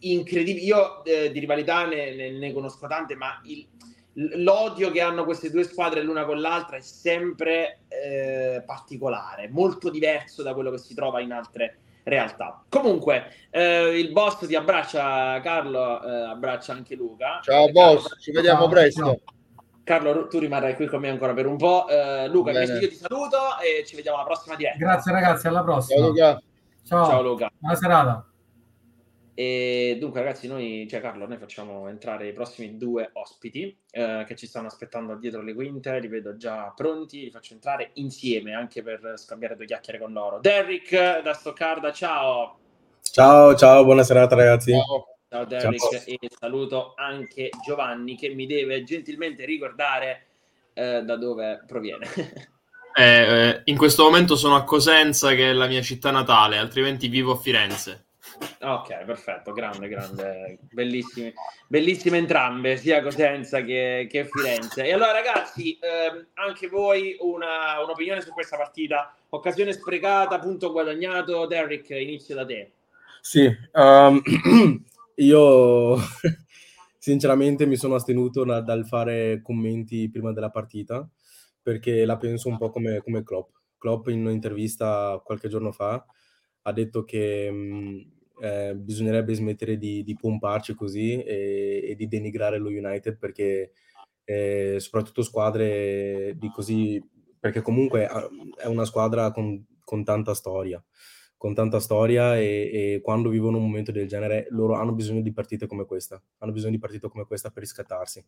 incredibile. 0.00 0.64
Io 0.64 1.04
eh, 1.04 1.30
di 1.30 1.38
rivalità 1.38 1.86
ne, 1.86 2.14
ne, 2.14 2.30
ne, 2.30 2.52
conosco 2.52 2.86
tante, 2.86 3.14
ma 3.14 3.40
il, 3.44 3.66
l'odio 4.14 4.90
che 4.90 5.00
hanno 5.00 5.24
queste 5.24 5.50
due 5.50 5.64
squadre 5.64 6.02
l'una 6.02 6.24
con 6.24 6.40
l'altra 6.40 6.76
è 6.76 6.80
sempre 6.80 7.80
eh, 7.88 8.62
particolare, 8.64 9.48
molto 9.48 9.90
diverso 9.90 10.42
da 10.42 10.54
quello 10.54 10.70
che 10.70 10.78
si 10.78 10.94
trova 10.94 11.20
in 11.20 11.32
altre 11.32 11.78
realtà. 12.02 12.64
Comunque, 12.68 13.32
eh, 13.50 13.98
il 13.98 14.10
boss 14.10 14.46
ti 14.46 14.54
abbraccia, 14.54 15.40
Carlo, 15.40 16.02
eh, 16.02 16.10
abbraccia 16.30 16.72
anche 16.72 16.94
Luca. 16.94 17.40
Ciao, 17.42 17.70
boss, 17.70 18.02
Carlo, 18.02 18.20
ci 18.20 18.32
vediamo 18.32 18.68
presto. 18.68 19.04
Ciao. 19.04 19.38
Carlo, 19.90 20.28
tu 20.28 20.38
rimarrai 20.38 20.76
qui 20.76 20.86
con 20.86 21.00
me 21.00 21.08
ancora 21.08 21.34
per 21.34 21.46
un 21.46 21.56
po'. 21.56 21.86
Uh, 21.88 22.30
Luca, 22.30 22.52
io 22.52 22.78
ti 22.78 22.94
saluto 22.94 23.36
e 23.60 23.84
ci 23.84 23.96
vediamo 23.96 24.18
alla 24.18 24.26
prossima 24.26 24.54
diretta. 24.54 24.78
Grazie 24.78 25.10
ragazzi, 25.10 25.48
alla 25.48 25.64
prossima. 25.64 25.98
Ciao 25.98 26.08
Luca. 26.08 26.42
Ciao, 26.84 27.06
Ciao 27.06 27.22
Luca. 27.22 27.50
Buona 27.58 27.74
serata. 27.74 28.30
E 29.34 29.96
dunque, 29.98 30.20
ragazzi, 30.20 30.46
noi, 30.46 30.86
cioè 30.88 31.00
Carlo, 31.00 31.26
noi 31.26 31.38
facciamo 31.38 31.88
entrare 31.88 32.28
i 32.28 32.32
prossimi 32.32 32.76
due 32.76 33.10
ospiti 33.14 33.76
eh, 33.90 34.24
che 34.28 34.36
ci 34.36 34.46
stanno 34.46 34.68
aspettando 34.68 35.16
dietro 35.16 35.42
le 35.42 35.54
quinte. 35.54 35.98
Li 35.98 36.06
vedo 36.06 36.36
già 36.36 36.72
pronti, 36.76 37.24
li 37.24 37.30
faccio 37.32 37.54
entrare 37.54 37.90
insieme 37.94 38.54
anche 38.54 38.84
per 38.84 39.14
scambiare 39.16 39.56
due 39.56 39.66
chiacchiere 39.66 39.98
con 39.98 40.12
loro. 40.12 40.38
Derrick 40.38 41.20
da 41.20 41.32
Stoccarda, 41.34 41.90
ciao. 41.90 42.58
Ciao, 43.00 43.56
ciao, 43.56 43.82
buona 43.82 44.04
serata, 44.04 44.36
ragazzi. 44.36 44.70
Ciao. 44.70 45.09
Ciao 45.32 45.44
Derrick 45.44 46.08
e 46.08 46.18
saluto 46.28 46.94
anche 46.96 47.50
Giovanni 47.64 48.16
che 48.16 48.30
mi 48.30 48.46
deve 48.46 48.82
gentilmente 48.82 49.44
ricordare 49.44 50.26
eh, 50.72 51.02
da 51.04 51.16
dove 51.16 51.62
proviene. 51.68 52.08
Eh, 52.92 53.04
eh, 53.04 53.60
in 53.66 53.76
questo 53.76 54.02
momento 54.02 54.34
sono 54.34 54.56
a 54.56 54.64
Cosenza 54.64 55.32
che 55.34 55.50
è 55.50 55.52
la 55.52 55.68
mia 55.68 55.82
città 55.82 56.10
natale, 56.10 56.58
altrimenti 56.58 57.06
vivo 57.06 57.34
a 57.34 57.36
Firenze. 57.36 58.06
Ok, 58.60 59.04
perfetto, 59.04 59.52
grande, 59.52 59.86
grande, 59.86 60.58
bellissime, 60.72 61.34
bellissime 61.68 62.18
entrambe, 62.18 62.76
sia 62.76 63.00
Cosenza 63.00 63.60
che, 63.62 64.08
che 64.10 64.28
Firenze. 64.28 64.82
E 64.82 64.92
allora 64.92 65.12
ragazzi, 65.12 65.78
ehm, 65.80 66.26
anche 66.34 66.66
voi 66.66 67.16
una, 67.20 67.80
un'opinione 67.80 68.20
su 68.20 68.32
questa 68.32 68.56
partita 68.56 69.14
occasione 69.28 69.72
sprecata, 69.72 70.40
punto 70.40 70.72
guadagnato. 70.72 71.46
Derrick, 71.46 71.90
inizio 71.90 72.34
da 72.34 72.44
te. 72.44 72.72
Sì, 73.20 73.44
um, 73.72 74.20
io 75.20 75.96
sinceramente 76.98 77.66
mi 77.66 77.76
sono 77.76 77.94
astenuto 77.94 78.44
da, 78.44 78.60
dal 78.60 78.86
fare 78.86 79.40
commenti 79.42 80.10
prima 80.10 80.32
della 80.32 80.50
partita 80.50 81.08
perché 81.62 82.04
la 82.04 82.16
penso 82.16 82.48
un 82.48 82.56
po' 82.56 82.70
come, 82.70 83.00
come 83.02 83.22
Klopp. 83.22 83.54
Klopp 83.78 84.08
in 84.08 84.26
un'intervista 84.26 85.20
qualche 85.24 85.48
giorno 85.48 85.72
fa 85.72 86.04
ha 86.62 86.72
detto 86.72 87.04
che 87.04 87.50
mh, 87.50 88.12
eh, 88.42 88.74
bisognerebbe 88.76 89.34
smettere 89.34 89.76
di, 89.76 90.02
di 90.02 90.16
pomparci 90.16 90.74
così 90.74 91.22
e, 91.22 91.84
e, 91.88 91.94
di 91.94 92.08
denigrare 92.08 92.58
lo 92.58 92.68
United 92.68 93.16
perché 93.18 93.72
eh, 94.24 94.76
soprattutto 94.78 95.22
squadre 95.22 96.34
di 96.36 96.50
così 96.50 97.02
perché 97.38 97.62
comunque 97.62 98.06
è 98.56 98.66
una 98.66 98.84
squadra 98.84 99.30
con, 99.30 99.64
con 99.82 100.04
tanta 100.04 100.34
storia 100.34 100.82
con 101.40 101.54
tanta 101.54 101.80
storia 101.80 102.38
e, 102.38 102.70
e, 102.70 103.00
quando 103.00 103.30
vivono 103.30 103.56
un 103.56 103.62
momento 103.62 103.92
del 103.92 104.06
genere 104.06 104.46
loro 104.50 104.74
hanno 104.74 104.92
bisogno 104.92 105.22
di 105.22 105.32
partite 105.32 105.66
come 105.66 105.86
questa 105.86 106.22
hanno 106.36 106.52
bisogno 106.52 106.72
di 106.72 106.78
partite 106.78 107.08
come 107.08 107.24
questa 107.24 107.48
per 107.48 107.62
riscattarsi 107.62 108.22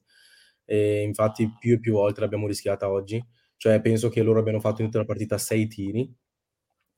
e 0.64 1.02
infatti 1.02 1.46
più 1.58 1.74
e 1.74 1.78
più 1.78 1.92
volte 1.92 2.20
l'abbiamo 2.22 2.46
rischiata 2.46 2.88
oggi 2.88 3.22
cioè 3.58 3.82
penso 3.82 4.08
che 4.08 4.22
loro 4.22 4.38
abbiano 4.38 4.60
fatto 4.60 4.80
in 4.80 4.86
tutta 4.86 5.00
la 5.00 5.04
partita 5.04 5.36
sei 5.36 5.66
tiri 5.66 6.10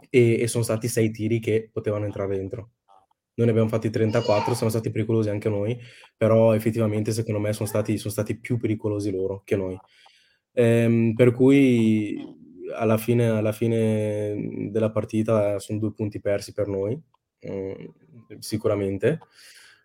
e, 0.08 0.40
e 0.40 0.46
sono 0.46 0.62
stati 0.62 0.86
sei 0.86 1.10
tiri 1.10 1.40
che 1.40 1.68
potevano 1.72 2.04
entrare 2.04 2.36
dentro 2.36 2.70
noi 3.36 3.46
ne 3.46 3.50
abbiamo 3.50 3.68
fatti 3.68 3.90
34, 3.90 4.54
sono 4.54 4.70
stati 4.70 4.92
pericolosi 4.92 5.28
anche 5.28 5.48
noi, 5.48 5.76
però 6.16 6.54
effettivamente 6.54 7.10
secondo 7.10 7.40
me 7.40 7.52
sono 7.52 7.68
stati, 7.68 7.98
sono 7.98 8.12
stati 8.12 8.38
più 8.38 8.58
pericolosi 8.58 9.10
loro 9.10 9.42
che 9.44 9.56
noi. 9.56 9.76
Ehm, 10.52 11.14
per 11.14 11.32
cui 11.32 12.16
alla 12.74 12.96
fine, 12.96 13.28
alla 13.28 13.52
fine, 13.52 14.68
della 14.70 14.90
partita 14.90 15.58
sono 15.58 15.78
due 15.78 15.92
punti 15.92 16.20
persi 16.20 16.52
per 16.52 16.68
noi, 16.68 17.00
eh, 17.40 17.92
sicuramente, 18.38 19.20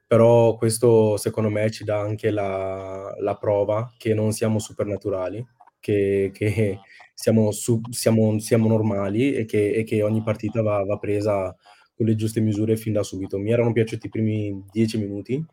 però 0.07 0.55
questo 0.55 1.17
secondo 1.17 1.49
me 1.49 1.69
ci 1.69 1.84
dà 1.84 1.99
anche 1.99 2.32
la, 2.32 3.15
la 3.19 3.36
prova 3.36 3.93
che 3.97 4.13
non 4.13 4.32
siamo 4.32 4.59
supernaturali, 4.59 5.45
che, 5.80 6.32
che 6.34 6.80
siamo, 7.13 7.51
su, 7.51 7.82
siamo, 7.89 8.39
siamo, 8.39 8.67
normali 8.67 9.34
e 9.34 9.45
che, 9.45 9.71
e 9.71 9.84
che 9.84 10.01
ogni 10.03 10.23
partita 10.23 10.61
va, 10.61 10.84
va 10.84 10.97
presa 10.97 11.55
con 11.95 12.05
le 12.05 12.15
giuste 12.15 12.39
misure 12.39 12.77
fin 12.77 12.93
da 12.93 13.03
subito. 13.03 13.38
Mi 13.38 13.51
erano 13.51 13.73
piaciuti 13.73 14.07
i 14.07 14.09
primi 14.09 14.63
dieci 14.71 14.97
minuti, 14.97 15.45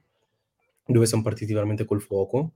dove 0.87 1.07
siamo 1.07 1.22
partiti 1.22 1.53
veramente 1.53 1.85
col 1.85 2.01
fuoco, 2.01 2.53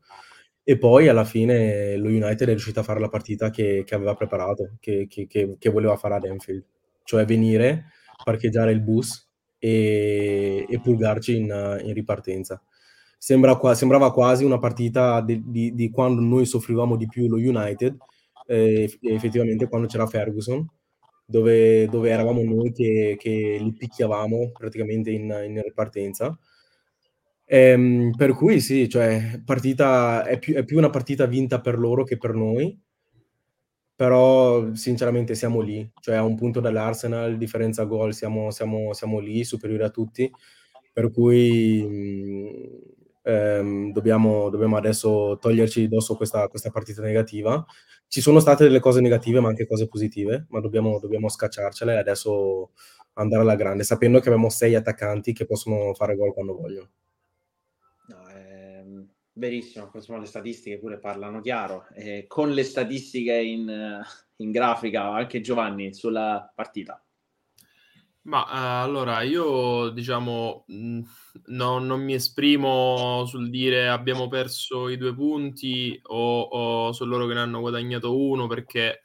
e 0.63 0.79
poi 0.79 1.09
alla 1.09 1.25
fine 1.25 1.97
lo 1.97 2.09
United 2.09 2.43
è 2.43 2.51
riuscito 2.51 2.81
a 2.81 2.85
fare 2.85 3.01
la 3.01 3.09
partita 3.09 3.51
che, 3.51 3.83
che 3.85 3.95
aveva 3.95 4.15
preparato, 4.15 4.77
che, 4.81 5.07
che, 5.09 5.27
che, 5.27 5.71
voleva 5.71 5.97
fare 5.97 6.15
ad 6.15 6.25
Enfield, 6.25 6.65
cioè 7.05 7.25
venire, 7.25 7.87
parcheggiare 8.23 8.73
il 8.73 8.81
bus 8.81 9.29
e, 9.59 10.67
e 10.69 10.81
purgarci 10.81 11.37
in, 11.37 11.81
in 11.85 11.95
ripartenza. 11.95 12.63
Sembra, 13.17 13.59
sembrava 13.75 14.13
quasi 14.13 14.45
una 14.45 14.59
partita 14.59 15.21
di, 15.21 15.43
di, 15.45 15.75
di, 15.75 15.91
quando 15.91 16.21
noi 16.21 16.47
soffrivamo 16.47 16.97
di 16.97 17.07
più 17.07 17.29
lo 17.29 17.37
United, 17.37 17.97
eh, 18.47 18.99
effettivamente 19.03 19.69
quando 19.69 19.87
c'era 19.87 20.07
Ferguson, 20.07 20.67
dove, 21.25 21.87
dove 21.89 22.11
eravamo 22.11 22.43
noi 22.43 22.73
che, 22.73 23.17
che, 23.19 23.59
li 23.61 23.73
picchiavamo 23.73 24.53
praticamente 24.53 25.11
in, 25.11 25.25
in 25.47 25.61
ripartenza. 25.63 26.37
Ehm, 27.53 28.13
per 28.17 28.33
cui 28.35 28.61
sì, 28.61 28.89
cioè, 28.89 29.41
partita, 29.45 30.25
è, 30.25 30.39
più, 30.39 30.55
è 30.55 30.65
più 30.65 30.79
una 30.79 30.89
partita 30.91 31.27
vinta 31.27 31.61
per 31.61 31.79
loro 31.81 32.05
che 32.05 32.17
per 32.17 32.33
noi, 32.33 32.81
però 33.97 34.73
sinceramente 34.75 35.35
siamo 35.35 35.61
lì, 35.61 35.89
cioè 36.01 36.15
a 36.15 36.23
un 36.23 36.37
punto 36.37 36.61
dall'Arsenal, 36.61 37.37
differenza 37.37 37.85
gol, 37.85 38.15
siamo, 38.15 38.51
siamo, 38.53 38.93
siamo 38.95 39.19
lì, 39.19 39.43
superiori 39.45 39.83
a 39.83 39.91
tutti, 39.91 40.31
per 40.93 41.11
cui 41.11 41.81
ehm, 43.23 43.93
dobbiamo, 43.93 44.49
dobbiamo, 44.49 44.77
adesso 44.77 45.37
toglierci 45.41 45.89
dosso 45.89 46.15
questa, 46.17 46.47
questa, 46.49 46.71
partita 46.71 47.03
negativa. 47.03 47.65
Ci 48.07 48.21
sono 48.21 48.39
state 48.41 48.65
delle 48.65 48.81
cose 48.81 49.01
negative, 49.01 49.41
ma 49.41 49.49
anche 49.49 49.67
cose 49.67 49.89
positive, 49.89 50.47
ma 50.51 50.61
dobbiamo, 50.61 50.99
dobbiamo 51.01 51.29
scacciarcele 51.29 51.95
e 51.95 51.99
adesso 51.99 52.71
andare 53.15 53.43
alla 53.43 53.57
grande, 53.57 53.83
sapendo 53.85 54.21
che 54.21 54.29
abbiamo 54.29 54.51
sei 54.51 54.75
attaccanti 54.77 55.33
che 55.33 55.47
possono 55.47 55.95
fare 55.95 56.17
gol 56.17 56.33
quando 56.33 56.55
vogliono. 56.57 56.91
No, 58.11 58.27
è 58.27 58.83
verissimo, 59.35 59.89
insomma, 59.95 60.19
le 60.19 60.27
statistiche 60.27 60.79
pure 60.79 60.99
parlano 60.99 61.41
chiaro. 61.41 61.87
Eh, 61.95 62.25
con 62.27 62.51
le 62.51 62.65
statistiche 62.65 63.41
in, 63.41 64.03
in 64.37 64.51
grafica, 64.51 65.13
anche 65.13 65.41
Giovanni, 65.41 65.95
sulla 65.95 66.51
partita. 66.53 67.03
Ma 68.23 68.43
uh, 68.43 68.85
allora 68.85 69.23
io 69.23 69.89
diciamo 69.91 70.65
mh, 70.67 70.75
mm, 70.75 71.01
no, 71.47 71.79
non 71.79 72.03
mi 72.03 72.13
esprimo 72.13 73.25
sul 73.27 73.49
dire 73.49 73.89
abbiamo 73.89 74.29
perso 74.29 74.91
i 74.91 74.99
due 74.99 75.15
punti 75.15 75.99
o, 76.03 76.41
o 76.41 76.93
su 76.93 77.07
loro 77.07 77.27
che 77.27 77.33
ne 77.33 77.41
hanno 77.41 77.61
guadagnato 77.61 78.15
uno 78.15 78.47
perché 78.47 79.01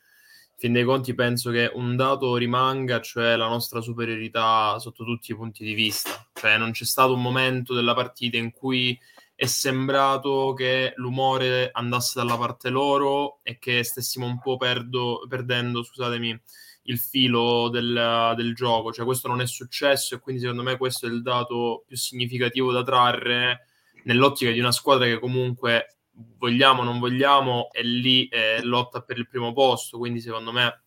in 0.49 0.57
fin 0.57 0.73
dei 0.73 0.83
conti 0.83 1.13
penso 1.13 1.49
che 1.51 1.71
un 1.73 1.95
dato 1.95 2.35
rimanga, 2.35 2.99
cioè 2.99 3.37
la 3.37 3.47
nostra 3.47 3.79
superiorità 3.79 4.77
sotto 4.79 5.05
tutti 5.05 5.31
i 5.31 5.35
punti 5.35 5.63
di 5.63 5.73
vista. 5.73 6.11
Cioè 6.37 6.57
non 6.57 6.71
c'è 6.71 6.83
stato 6.83 7.13
un 7.13 7.21
momento 7.21 7.73
della 7.73 7.93
partita 7.93 8.35
in 8.35 8.51
cui 8.51 8.99
è 9.33 9.45
sembrato 9.45 10.53
che 10.53 10.91
l'umore 10.97 11.69
andasse 11.71 12.19
dalla 12.19 12.37
parte 12.37 12.69
loro 12.69 13.39
e 13.41 13.57
che 13.57 13.83
stessimo 13.83 14.25
un 14.25 14.39
po' 14.39 14.57
perdo, 14.57 15.25
perdendo, 15.29 15.81
scusatemi, 15.81 16.41
il 16.83 16.99
filo 16.99 17.69
del, 17.69 18.33
del, 18.35 18.53
gioco, 18.53 18.91
cioè 18.91 19.05
questo 19.05 19.29
non 19.29 19.39
è 19.39 19.47
successo 19.47 20.15
e 20.15 20.19
quindi 20.19 20.41
secondo 20.41 20.61
me 20.61 20.77
questo 20.77 21.07
è 21.07 21.09
il 21.09 21.21
dato 21.21 21.83
più 21.87 21.95
significativo 21.95 22.71
da 22.71 22.83
trarre 22.83 23.67
nell'ottica 24.03 24.51
di 24.51 24.59
una 24.59 24.73
squadra 24.73 25.05
che 25.05 25.19
comunque 25.19 25.97
vogliamo 26.37 26.81
o 26.81 26.83
non 26.83 26.99
vogliamo 26.99 27.69
è 27.71 27.81
lì 27.81 28.27
e 28.27 28.61
lotta 28.61 29.01
per 29.01 29.17
il 29.17 29.27
primo 29.27 29.53
posto, 29.53 29.97
quindi 29.97 30.19
secondo 30.19 30.51
me 30.51 30.83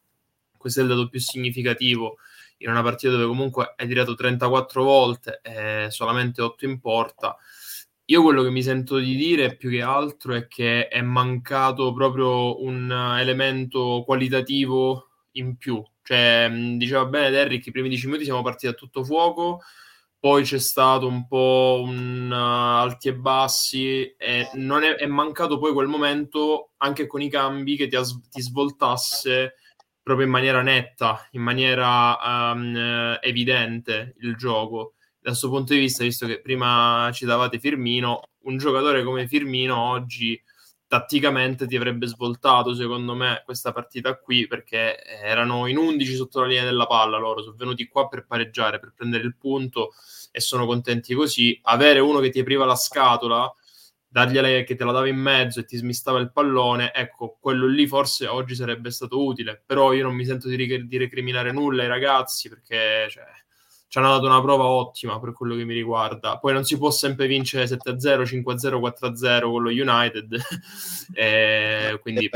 questo 0.57 0.80
è 0.80 0.82
il 0.82 0.88
dato 0.90 1.09
più 1.09 1.20
significativo 1.20 2.18
in 2.59 2.71
una 2.71 2.83
partita 2.83 3.13
dove 3.13 3.27
comunque 3.27 3.75
hai 3.77 3.87
tirato 3.87 4.15
34 4.15 4.83
volte 4.83 5.41
e 5.43 5.87
solamente 5.91 6.43
8 6.43 6.65
in 6.65 6.81
porta. 6.81 7.37
Io 8.07 8.23
quello 8.23 8.43
che 8.43 8.51
mi 8.51 8.63
sento 8.63 8.97
di 8.97 9.15
dire 9.17 9.55
più 9.57 9.71
che 9.71 9.83
altro 9.83 10.35
è 10.35 10.47
che 10.49 10.89
è 10.89 11.03
mancato 11.03 11.93
proprio 11.93 12.63
un 12.63 12.91
elemento 13.19 14.03
qualitativo 14.07 15.09
in 15.33 15.57
più. 15.57 15.83
Cioè, 16.03 16.51
diceva 16.77 17.05
bene 17.05 17.31
Derrick, 17.31 17.67
i 17.67 17.71
primi 17.71 17.91
dieci 17.91 18.07
minuti 18.07 18.25
siamo 18.25 18.43
partiti 18.43 18.69
a 18.69 18.73
tutto 18.73 19.05
fuoco, 19.05 19.61
poi 20.19 20.43
c'è 20.43 20.59
stato 20.59 21.07
un 21.07 21.27
po' 21.29 21.83
un 21.85 22.31
uh, 22.31 22.35
alti 22.35 23.09
e 23.09 23.15
bassi 23.15 24.15
e 24.17 24.49
non 24.55 24.83
è, 24.83 24.95
è, 24.95 25.07
mancato 25.07 25.59
poi 25.59 25.73
quel 25.73 25.87
momento 25.87 26.71
anche 26.79 27.07
con 27.07 27.21
i 27.21 27.29
cambi 27.29 27.77
che 27.77 27.89
ti, 27.89 27.97
as- 27.97 28.19
ti 28.31 28.41
svoltasse 28.41 29.55
proprio 30.09 30.25
in 30.25 30.33
maniera 30.33 30.63
netta, 30.63 31.29
in 31.33 31.43
maniera 31.43 32.53
um, 32.53 33.19
evidente 33.21 34.15
il 34.21 34.37
gioco. 34.37 34.95
Da 35.21 35.29
questo 35.29 35.51
punto 35.51 35.75
di 35.75 35.81
vista, 35.81 36.03
visto 36.03 36.27
che 36.27 36.41
prima 36.41 37.11
citavate 37.13 37.59
Firmino, 37.59 38.23
un 38.45 38.57
giocatore 38.57 39.05
come 39.05 39.29
Firmino 39.29 39.77
oggi 39.77 40.41
tatticamente 40.87 41.67
ti 41.67 41.77
avrebbe 41.77 42.07
svoltato 42.07 42.75
secondo 42.75 43.15
me 43.15 43.43
questa 43.45 43.73
partita 43.73 44.17
qui 44.17 44.47
perché 44.47 45.05
erano 45.05 45.67
in 45.67 45.77
11 45.77 46.15
sotto 46.15 46.41
la 46.41 46.47
linea 46.47 46.65
della 46.65 46.87
palla 46.87 47.19
loro 47.19 47.43
sono 47.43 47.57
venuti 47.59 47.87
qua 47.89 48.09
per 48.09 48.25
pareggiare 48.25 48.81
per 48.81 48.95
prendere 48.97 49.25
il 49.25 49.37
punto 49.37 49.91
e 50.31 50.41
sono 50.41 50.65
contenti 50.65 51.13
così 51.13 51.61
avere 51.65 51.99
uno 51.99 52.21
che 52.21 52.31
ti 52.31 52.41
apriva 52.41 52.65
la 52.65 52.75
scatola 52.75 53.55
dargliela 54.09 54.65
che 54.65 54.75
te 54.75 54.85
la 54.85 54.93
dava 54.93 55.09
in 55.09 55.19
mezzo 55.19 55.61
e 55.61 55.65
ti 55.65 55.77
smistava 55.77 56.19
il 56.19 56.33
pallone 56.33 56.93
ecco 56.95 57.37
quello 57.39 57.67
lì 57.67 57.87
forse 57.87 58.27
oggi 58.27 58.55
sarebbe 58.55 58.91
stato 58.91 59.23
utile 59.23 59.63
però 59.65 59.93
io 59.93 60.05
non 60.05 60.15
mi 60.15 60.25
sento 60.25 60.49
di, 60.49 60.87
di 60.87 60.97
recriminare 60.97 61.53
nulla 61.53 61.83
ai 61.83 61.89
ragazzi 61.89 62.49
perché 62.49 63.07
cioè, 63.11 63.25
ci 63.89 63.99
hanno 63.99 64.11
dato 64.11 64.27
una 64.27 64.43
prova 64.43 64.65
ottima 64.65 65.19
per 65.19 65.33
quello 65.33 65.57
che 65.57 65.65
mi 65.65 65.73
riguarda. 65.73 66.39
Poi 66.39 66.53
non 66.53 66.65
si 66.65 66.77
può 66.77 66.91
sempre 66.91 67.27
vincere 67.27 67.65
7-0, 67.65 68.23
5-0, 68.23 68.79
4-0 68.79 69.41
con 69.51 69.63
lo 69.63 69.71
United, 69.71 70.39
eh, 71.15 71.99
quindi 72.03 72.31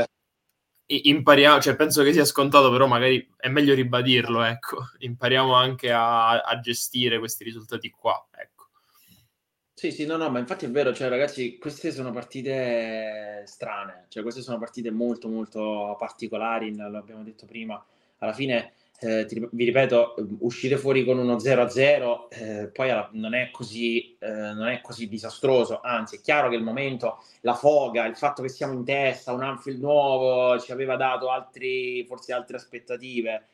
impariamo, 0.85 1.61
cioè 1.61 1.75
penso 1.75 2.03
che 2.03 2.11
sia 2.11 2.25
scontato, 2.25 2.71
però 2.71 2.87
magari 2.87 3.31
è 3.37 3.49
meglio 3.49 3.75
ribadirlo, 3.75 4.41
ecco. 4.41 4.89
Impariamo 4.97 5.53
anche 5.53 5.91
a, 5.91 6.41
a 6.41 6.59
gestire 6.59 7.19
questi 7.19 7.43
risultati 7.43 7.89
qua, 7.91 8.27
ecco. 8.31 8.52
Sì, 9.83 9.91
sì, 9.91 10.05
no, 10.05 10.15
no, 10.15 10.29
ma 10.29 10.39
infatti 10.39 10.63
è 10.63 10.71
vero, 10.71 10.93
cioè 10.93 11.09
ragazzi, 11.09 11.57
queste 11.57 11.91
sono 11.91 12.13
partite 12.13 13.43
strane, 13.45 14.05
cioè 14.07 14.23
queste 14.23 14.41
sono 14.41 14.57
partite 14.57 14.91
molto, 14.91 15.27
molto 15.27 15.97
particolari, 15.99 16.73
l'abbiamo 16.73 17.21
detto 17.21 17.45
prima, 17.45 17.83
alla 18.19 18.31
fine 18.31 18.71
eh, 19.01 19.25
ti, 19.25 19.45
vi 19.51 19.65
ripeto, 19.65 20.15
uscire 20.39 20.77
fuori 20.77 21.03
con 21.03 21.17
uno 21.17 21.35
0-0 21.35 22.27
eh, 22.29 22.69
poi 22.71 22.89
alla, 22.91 23.09
non, 23.11 23.33
è 23.33 23.51
così, 23.51 24.15
eh, 24.19 24.31
non 24.53 24.67
è 24.69 24.79
così 24.79 25.09
disastroso, 25.09 25.81
anzi 25.81 26.15
è 26.15 26.21
chiaro 26.21 26.47
che 26.47 26.55
il 26.55 26.63
momento, 26.63 27.21
la 27.41 27.53
foga, 27.53 28.05
il 28.05 28.15
fatto 28.15 28.41
che 28.41 28.47
siamo 28.47 28.71
in 28.71 28.85
testa, 28.85 29.33
un 29.33 29.43
Anfield 29.43 29.81
nuovo 29.81 30.57
ci 30.61 30.71
aveva 30.71 30.95
dato 30.95 31.29
altri, 31.29 32.05
forse 32.07 32.31
altre 32.31 32.55
aspettative, 32.55 33.47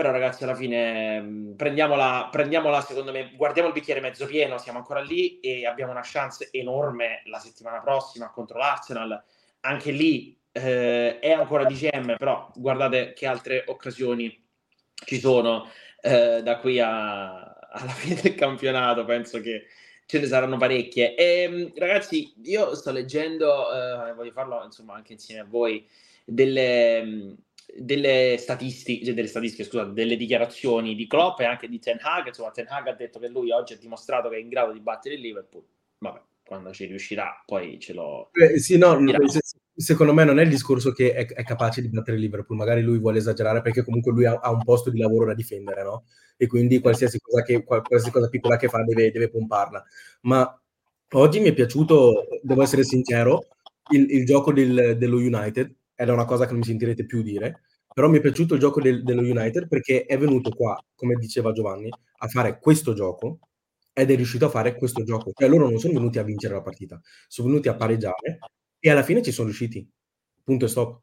però 0.00 0.12
ragazzi 0.12 0.44
alla 0.44 0.54
fine 0.54 1.20
mh, 1.20 1.56
prendiamola, 1.56 2.28
prendiamola 2.30 2.80
secondo 2.80 3.12
me, 3.12 3.32
guardiamo 3.36 3.68
il 3.68 3.74
bicchiere 3.74 4.00
mezzo 4.00 4.24
pieno, 4.24 4.56
siamo 4.56 4.78
ancora 4.78 5.02
lì 5.02 5.40
e 5.40 5.66
abbiamo 5.66 5.92
una 5.92 6.00
chance 6.02 6.48
enorme 6.52 7.20
la 7.26 7.38
settimana 7.38 7.80
prossima 7.80 8.30
contro 8.30 8.56
l'Arsenal, 8.56 9.22
anche 9.60 9.90
lì 9.90 10.34
eh, 10.52 11.18
è 11.18 11.32
ancora 11.32 11.64
DCM, 11.64 12.16
però 12.16 12.50
guardate 12.54 13.12
che 13.12 13.26
altre 13.26 13.64
occasioni 13.66 14.42
ci 14.94 15.20
sono 15.20 15.68
eh, 16.00 16.40
da 16.42 16.58
qui 16.60 16.80
a, 16.80 17.52
alla 17.70 17.92
fine 17.92 18.18
del 18.22 18.34
campionato, 18.36 19.04
penso 19.04 19.38
che 19.40 19.66
ce 20.06 20.18
ne 20.18 20.24
saranno 20.24 20.56
parecchie. 20.56 21.14
E, 21.14 21.42
ehm, 21.42 21.72
ragazzi, 21.76 22.32
io 22.44 22.74
sto 22.74 22.90
leggendo, 22.90 23.70
eh, 23.70 24.14
voglio 24.14 24.32
farlo 24.32 24.64
insomma 24.64 24.94
anche 24.94 25.12
insieme 25.12 25.42
a 25.42 25.46
voi, 25.46 25.86
delle, 26.24 27.36
delle 27.76 28.36
statistiche, 28.38 29.04
cioè 29.04 29.14
delle 29.14 29.28
statistiche, 29.28 29.64
scusate, 29.64 29.92
delle 29.92 30.16
dichiarazioni 30.16 30.94
di 30.94 31.06
Klopp 31.06 31.40
e 31.40 31.44
anche 31.44 31.68
di 31.68 31.78
Ten 31.78 31.98
Hag. 32.00 32.28
Insomma, 32.28 32.50
Ten 32.50 32.66
Hag 32.68 32.88
ha 32.88 32.94
detto 32.94 33.18
che 33.18 33.28
lui 33.28 33.50
oggi 33.50 33.74
ha 33.74 33.78
dimostrato 33.78 34.28
che 34.28 34.36
è 34.36 34.40
in 34.40 34.48
grado 34.48 34.72
di 34.72 34.80
battere 34.80 35.14
il 35.14 35.20
Liverpool. 35.20 35.64
Vabbè, 35.98 36.20
quando 36.44 36.72
ci 36.72 36.86
riuscirà, 36.86 37.42
poi 37.44 37.78
ce 37.78 37.92
lo. 37.92 38.30
Eh, 38.32 38.58
sì, 38.58 38.76
no, 38.76 38.98
secondo 39.74 40.12
me 40.12 40.24
non 40.24 40.38
è 40.38 40.42
il 40.42 40.48
discorso 40.48 40.92
che 40.92 41.14
è, 41.14 41.26
è, 41.26 41.44
capace 41.44 41.80
di 41.80 41.88
battere 41.88 42.16
il 42.16 42.22
Liverpool, 42.22 42.58
magari 42.58 42.82
lui 42.82 42.98
vuole 42.98 43.18
esagerare 43.18 43.62
perché 43.62 43.84
comunque 43.84 44.12
lui 44.12 44.26
ha, 44.26 44.38
ha, 44.40 44.50
un 44.50 44.62
posto 44.62 44.90
di 44.90 44.98
lavoro 44.98 45.26
da 45.26 45.34
difendere, 45.34 45.82
no? 45.82 46.04
E 46.36 46.46
quindi 46.46 46.80
qualsiasi 46.80 47.18
cosa, 47.20 47.42
che, 47.42 47.62
qualsiasi 47.64 48.10
cosa 48.10 48.28
piccola 48.28 48.56
che 48.56 48.68
fa 48.68 48.82
deve, 48.82 49.10
deve 49.10 49.30
pomparla. 49.30 49.84
Ma 50.22 50.60
oggi 51.12 51.40
mi 51.40 51.48
è 51.48 51.54
piaciuto, 51.54 52.26
devo 52.42 52.62
essere 52.62 52.84
sincero, 52.84 53.46
il, 53.92 54.10
il 54.10 54.24
gioco 54.24 54.52
del, 54.52 54.96
dello 54.98 55.16
United, 55.16 55.74
ed 56.00 56.08
è 56.08 56.12
una 56.12 56.24
cosa 56.24 56.44
che 56.44 56.52
non 56.52 56.60
mi 56.60 56.64
sentirete 56.64 57.04
più 57.04 57.20
dire, 57.20 57.60
però 57.92 58.08
mi 58.08 58.16
è 58.16 58.20
piaciuto 58.22 58.54
il 58.54 58.60
gioco 58.60 58.80
del, 58.80 59.02
dello 59.02 59.20
United 59.20 59.68
perché 59.68 60.06
è 60.06 60.16
venuto 60.16 60.48
qua, 60.48 60.82
come 60.94 61.14
diceva 61.16 61.52
Giovanni, 61.52 61.90
a 61.90 62.26
fare 62.26 62.58
questo 62.58 62.94
gioco 62.94 63.40
ed 63.92 64.10
è 64.10 64.16
riuscito 64.16 64.46
a 64.46 64.48
fare 64.48 64.76
questo 64.76 65.02
gioco. 65.02 65.32
Cioè 65.34 65.46
loro 65.46 65.68
non 65.68 65.78
sono 65.78 65.92
venuti 65.92 66.18
a 66.18 66.22
vincere 66.22 66.54
la 66.54 66.62
partita, 66.62 66.98
sono 67.28 67.48
venuti 67.48 67.68
a 67.68 67.74
pareggiare 67.74 68.38
e 68.78 68.90
alla 68.90 69.02
fine 69.02 69.20
ci 69.20 69.30
sono 69.30 69.48
riusciti. 69.48 69.86
Punto 70.42 70.64
e 70.64 70.68
stop. 70.68 71.00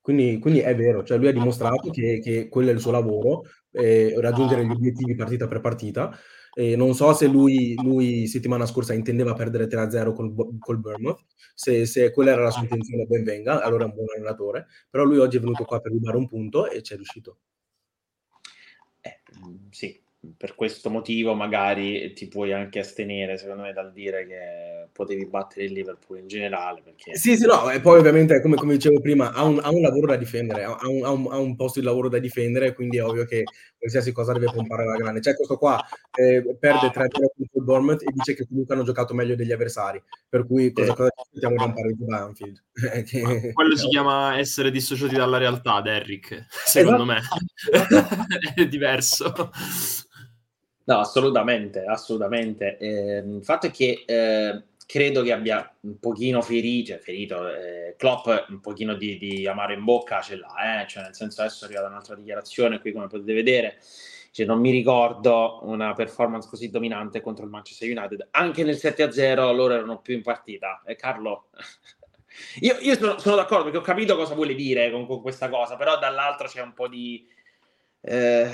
Quindi, 0.00 0.40
quindi 0.40 0.58
è 0.58 0.74
vero, 0.74 1.04
cioè 1.04 1.16
lui 1.16 1.28
ha 1.28 1.32
dimostrato 1.32 1.90
che, 1.90 2.18
che 2.18 2.48
quello 2.48 2.70
è 2.70 2.72
il 2.72 2.80
suo 2.80 2.90
lavoro, 2.90 3.44
eh, 3.72 4.14
raggiungere 4.20 4.64
gli 4.64 4.70
obiettivi 4.70 5.14
partita 5.14 5.48
per 5.48 5.60
partita. 5.60 6.16
E 6.54 6.76
non 6.76 6.94
so 6.94 7.14
se 7.14 7.26
lui, 7.26 7.74
lui 7.76 8.26
settimana 8.26 8.66
scorsa 8.66 8.92
intendeva 8.92 9.32
perdere 9.32 9.66
3-0 9.66 10.12
col, 10.12 10.58
col 10.58 10.78
Bournemouth, 10.78 11.24
se, 11.54 11.86
se, 11.86 12.10
quella 12.10 12.32
era 12.32 12.42
la 12.42 12.50
sua 12.50 12.62
intenzione 12.62 13.06
ben 13.06 13.24
venga, 13.24 13.62
allora 13.62 13.84
è 13.84 13.86
un 13.86 13.94
buon 13.94 14.06
allenatore, 14.14 14.66
però 14.90 15.04
lui 15.04 15.16
oggi 15.18 15.38
è 15.38 15.40
venuto 15.40 15.64
qua 15.64 15.80
per 15.80 15.92
rubare 15.92 16.18
un 16.18 16.28
punto 16.28 16.68
e 16.68 16.82
ci 16.82 16.92
è 16.92 16.96
riuscito. 16.96 17.38
Eh, 19.00 19.20
sì, 19.70 20.01
per 20.36 20.54
questo 20.54 20.88
motivo 20.88 21.34
magari 21.34 22.12
ti 22.12 22.28
puoi 22.28 22.52
anche 22.52 22.78
astenere, 22.78 23.36
secondo 23.36 23.62
me, 23.62 23.72
dal 23.72 23.92
dire 23.92 24.24
che 24.26 24.88
potevi 24.92 25.26
battere 25.26 25.64
il 25.64 25.72
Liverpool 25.72 26.18
in 26.18 26.28
generale. 26.28 26.80
Perché... 26.82 27.16
Sì, 27.16 27.36
sì, 27.36 27.44
no, 27.44 27.68
e 27.70 27.80
poi 27.80 27.98
ovviamente, 27.98 28.40
come, 28.40 28.54
come 28.54 28.74
dicevo 28.74 29.00
prima, 29.00 29.32
ha 29.32 29.42
un, 29.42 29.58
ha 29.60 29.70
un, 29.70 29.80
lavoro 29.80 30.06
da 30.06 30.16
difendere, 30.16 30.62
ha 30.62 30.88
un, 30.88 31.04
ha, 31.04 31.10
un, 31.10 31.26
ha 31.28 31.38
un, 31.38 31.56
posto 31.56 31.80
di 31.80 31.86
lavoro 31.86 32.08
da 32.08 32.18
difendere, 32.18 32.72
quindi 32.72 32.98
è 32.98 33.04
ovvio 33.04 33.24
che 33.24 33.42
qualsiasi 33.76 34.12
cosa 34.12 34.32
deve 34.32 34.52
pompare 34.52 34.84
la 34.84 34.94
grande. 34.94 35.18
C'è 35.18 35.34
questo 35.34 35.56
qua, 35.56 35.84
eh, 36.14 36.56
perde 36.58 36.88
3-0 36.88 36.92
contro 36.92 37.46
il 37.52 37.64
Bournemouth 37.64 38.02
e 38.02 38.12
dice 38.12 38.34
che 38.34 38.46
comunque 38.46 38.74
hanno 38.74 38.84
giocato 38.84 39.14
meglio 39.14 39.34
degli 39.34 39.52
avversari, 39.52 40.00
per 40.28 40.46
cui 40.46 40.70
cosa, 40.70 40.94
cosa 40.94 41.08
ci 41.08 41.22
aspettiamo 41.22 41.56
da 41.56 41.64
un 41.64 41.74
pareggio 41.74 42.04
da 42.06 42.18
Anfield? 42.18 42.62
che... 43.06 43.52
Quello 43.52 43.76
si 43.76 43.88
chiama 43.88 44.38
essere 44.38 44.70
dissociati 44.70 45.16
dalla 45.16 45.38
realtà, 45.38 45.80
Derrick, 45.80 46.46
secondo 46.48 47.12
esatto. 47.12 47.38
me. 47.96 48.54
è 48.54 48.68
diverso. 48.68 49.50
No, 50.84 50.98
assolutamente, 50.98 51.84
assolutamente. 51.84 52.76
Eh, 52.78 53.18
il 53.18 53.44
fatto 53.44 53.66
è 53.66 53.70
che 53.70 54.02
eh, 54.04 54.62
credo 54.86 55.22
che 55.22 55.32
abbia 55.32 55.74
un 55.80 55.98
pochino 55.98 56.42
ferito, 56.42 56.92
cioè 56.92 56.98
ferito, 56.98 57.48
eh, 57.48 57.94
Klopp 57.96 58.26
un 58.48 58.60
pochino 58.60 58.94
di, 58.94 59.16
di, 59.16 59.46
amaro 59.46 59.72
in 59.72 59.84
bocca 59.84 60.20
ce 60.20 60.36
l'ha, 60.36 60.82
eh? 60.82 60.86
cioè 60.86 61.04
nel 61.04 61.14
senso 61.14 61.40
adesso 61.40 61.64
è 61.64 61.66
arrivata 61.66 61.88
un'altra 61.88 62.14
dichiarazione 62.14 62.80
qui 62.80 62.92
come 62.92 63.06
potete 63.06 63.32
vedere, 63.32 63.78
cioè, 64.32 64.44
non 64.46 64.60
mi 64.60 64.70
ricordo 64.70 65.60
una 65.62 65.92
performance 65.94 66.48
così 66.48 66.68
dominante 66.68 67.20
contro 67.20 67.44
il 67.44 67.50
Manchester 67.50 67.88
United, 67.88 68.28
anche 68.32 68.64
nel 68.64 68.76
7-0 68.76 69.54
loro 69.54 69.74
erano 69.74 70.00
più 70.00 70.14
in 70.14 70.22
partita, 70.22 70.82
e 70.84 70.96
Carlo... 70.96 71.48
io, 72.60 72.76
io 72.80 72.94
sono, 72.96 73.18
sono, 73.18 73.36
d'accordo 73.36 73.64
perché 73.64 73.78
ho 73.78 73.82
capito 73.82 74.16
cosa 74.16 74.34
vuole 74.34 74.54
dire 74.54 74.90
con, 74.90 75.06
con 75.06 75.20
questa 75.20 75.48
cosa, 75.48 75.76
però 75.76 75.98
dall'altro 75.98 76.48
c'è 76.48 76.60
un 76.60 76.74
po' 76.74 76.88
di... 76.88 77.26
Eh, 78.00 78.50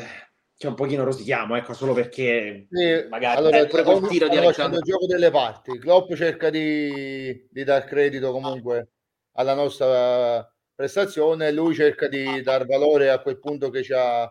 c'è 0.59 0.67
un 0.67 0.75
pochino 0.75 1.05
rosichiamo, 1.05 1.57
ecco, 1.57 1.73
solo 1.73 1.93
perché 1.93 2.67
sì, 2.69 3.07
magari 3.09 3.39
allora, 3.39 3.65
pure 3.67 3.85
col 3.85 4.09
tiro 4.09 4.27
di 4.27 4.37
Alexandro. 4.39 4.81
il 4.81 4.85
gioco 4.85 5.07
delle 5.07 5.31
parti. 5.31 5.79
Klopp 5.79 6.13
cerca 6.15 6.51
di, 6.51 7.47
di 7.49 7.63
dar 7.63 7.85
credito 7.85 8.33
comunque 8.33 8.89
alla 9.35 9.55
nostra 9.55 10.53
prestazione, 10.75 11.53
lui 11.53 11.77
cerca 11.77 12.09
di 12.09 12.43
dar 12.43 12.67
valore 12.67 13.09
a 13.09 13.21
quel 13.21 13.39
punto 13.39 13.71
che 13.71 13.85
ci 13.85 13.93
ha, 13.93 14.29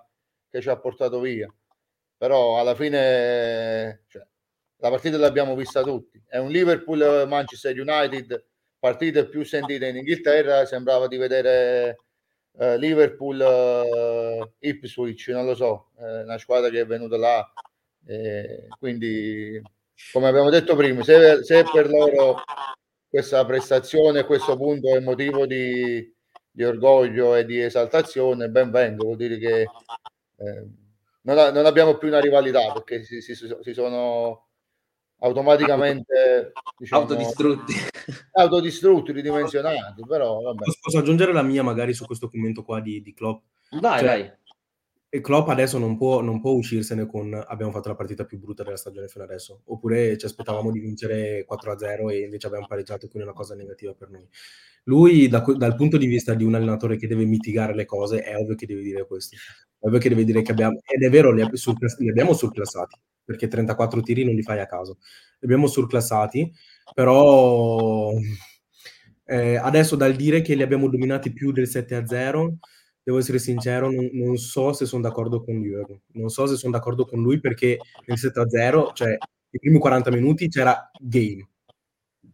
che 0.50 0.60
ci 0.60 0.68
ha 0.68 0.78
portato 0.78 1.22
via. 1.22 1.50
Però 2.18 2.60
alla 2.60 2.76
fine 2.76 4.04
cioè, 4.10 4.28
la 4.80 4.90
partita 4.90 5.18
l'abbiamo 5.18 5.56
vista 5.56 5.82
tutti. 5.82 6.22
È 6.28 6.38
un 6.40 6.50
Liverpool-Manchester 6.50 7.80
United, 7.80 8.46
partita 8.78 9.24
più 9.28 9.46
sentita 9.46 9.86
in 9.86 9.96
Inghilterra, 9.96 10.66
sembrava 10.66 11.08
di 11.08 11.16
vedere 11.16 12.07
Uh, 12.60 12.76
Liverpool 12.76 13.40
uh, 13.40 14.52
Ipswich, 14.60 15.28
non 15.28 15.46
lo 15.46 15.54
so, 15.54 15.92
è 15.96 16.24
una 16.24 16.40
squadra 16.40 16.70
che 16.70 16.80
è 16.82 16.86
venuta 16.88 17.16
là. 17.16 17.54
Eh, 18.04 18.68
quindi, 18.80 19.62
come 20.12 20.28
abbiamo 20.28 20.50
detto 20.50 20.76
prima, 20.76 21.04
se, 21.04 21.44
se, 21.44 21.64
per 21.72 21.88
loro 21.88 22.42
questa 23.08 23.46
prestazione, 23.46 24.26
questo 24.26 24.58
punto 24.58 24.96
è 24.96 25.00
motivo 25.00 25.46
di, 25.46 26.12
di 26.50 26.64
orgoglio 26.64 27.36
e 27.36 27.46
di 27.46 27.62
esaltazione, 27.62 28.50
ben 28.50 28.72
venga, 28.72 29.04
vuol 29.04 29.18
dire 29.18 29.38
che 29.38 29.62
eh, 29.62 30.68
non, 31.22 31.54
non, 31.54 31.66
abbiamo 31.66 31.98
più 31.98 32.08
una 32.08 32.20
rivalità 32.20 32.72
perché 32.74 33.04
si, 33.04 33.22
si, 33.22 33.36
si 33.36 33.74
sono 33.74 34.47
automaticamente 35.20 36.54
diciamo, 36.78 37.02
autodistrutti. 37.02 37.74
autodistrutti 38.34 39.12
ridimensionati 39.12 40.04
però 40.08 40.42
vabbè. 40.42 40.64
posso 40.80 40.98
aggiungere 40.98 41.34
la 41.34 41.42
mia 41.42 41.64
magari 41.64 41.94
su 41.94 42.06
questo 42.06 42.30
commento 42.30 42.64
qua 42.64 42.80
di, 42.80 43.02
di 43.02 43.14
Klopp? 43.14 43.44
Vai 43.72 44.00
cioè, 44.00 44.08
vai 44.08 44.32
e 45.10 45.22
Klopp 45.22 45.48
adesso 45.48 45.78
non 45.78 45.98
può, 45.98 46.22
non 46.22 46.42
può 46.42 46.52
uscirsene 46.52 47.06
con 47.06 47.34
abbiamo 47.34 47.72
fatto 47.72 47.88
la 47.88 47.96
partita 47.96 48.26
più 48.26 48.38
brutta 48.40 48.64
della 48.64 48.76
stagione 48.76 49.08
fino 49.08 49.24
adesso. 49.24 49.62
Oppure 49.66 50.18
ci 50.18 50.26
aspettavamo 50.26 50.70
di 50.70 50.80
vincere 50.80 51.46
4-0 51.50 52.12
e 52.12 52.20
invece 52.24 52.48
abbiamo 52.48 52.68
pareggiato 52.68 53.08
quindi 53.08 53.28
è 53.28 53.32
una 53.32 53.34
cosa 53.34 53.56
negativa 53.56 53.94
per 53.94 54.10
noi. 54.10 54.28
Lui 54.84 55.28
da, 55.30 55.40
dal 55.40 55.76
punto 55.76 55.98
di 55.98 56.08
vista 56.08 56.34
di 56.34 56.44
un 56.44 56.56
allenatore 56.56 56.98
che 56.98 57.08
deve 57.08 57.26
mitigare 57.26 57.74
le 57.74 57.86
cose 57.86 58.22
è 58.22 58.36
ovvio 58.36 58.56
che 58.56 58.66
deve 58.66 58.82
dire 58.82 59.08
questo. 59.08 59.38
È 59.80 59.88
ovvio 59.88 60.00
che 60.00 60.10
deve 60.10 60.26
dire 60.26 60.42
che 60.42 60.52
abbiamo 60.52 60.78
ed 60.86 61.02
è 61.02 61.10
vero 61.10 61.32
li, 61.32 61.48
li 62.00 62.10
abbiamo 62.10 62.34
surclassati 62.34 63.00
perché 63.28 63.50
34 63.50 64.02
tiri 64.02 64.24
non 64.24 64.36
li 64.36 64.42
fai 64.42 64.62
a 64.62 64.66
caso. 64.66 65.00
Li 65.40 65.48
abbiamo 65.48 65.68
surclassati, 65.68 66.50
però 66.94 68.14
eh, 69.26 69.58
adesso 69.58 69.98
dal 69.98 70.16
dire 70.16 70.40
che 70.40 70.56
li 70.56 70.62
abbiamo 70.62 70.88
dominati 70.88 71.34
più 71.34 71.52
del 71.52 71.68
7 71.68 71.96
a 71.96 72.06
0, 72.08 72.60
devo 73.04 73.18
essere 73.18 73.38
sincero, 73.38 73.92
non, 73.92 74.10
non 74.14 74.38
so 74.38 74.72
se 74.72 74.86
sono 74.86 75.02
d'accordo 75.02 75.44
con 75.44 75.56
Jürgen. 75.62 76.00
Non 76.14 76.30
so 76.30 76.46
se 76.46 76.56
sono 76.56 76.72
d'accordo 76.72 77.06
con 77.06 77.22
lui 77.22 77.42
perché 77.42 77.78
nel 78.06 78.18
7 78.18 78.40
a 78.40 78.48
0, 78.48 78.92
cioè 78.94 79.18
i 79.50 79.60
primi 79.60 79.78
40 79.78 80.10
minuti 80.12 80.48
c'era 80.48 80.90
game. 80.98 81.46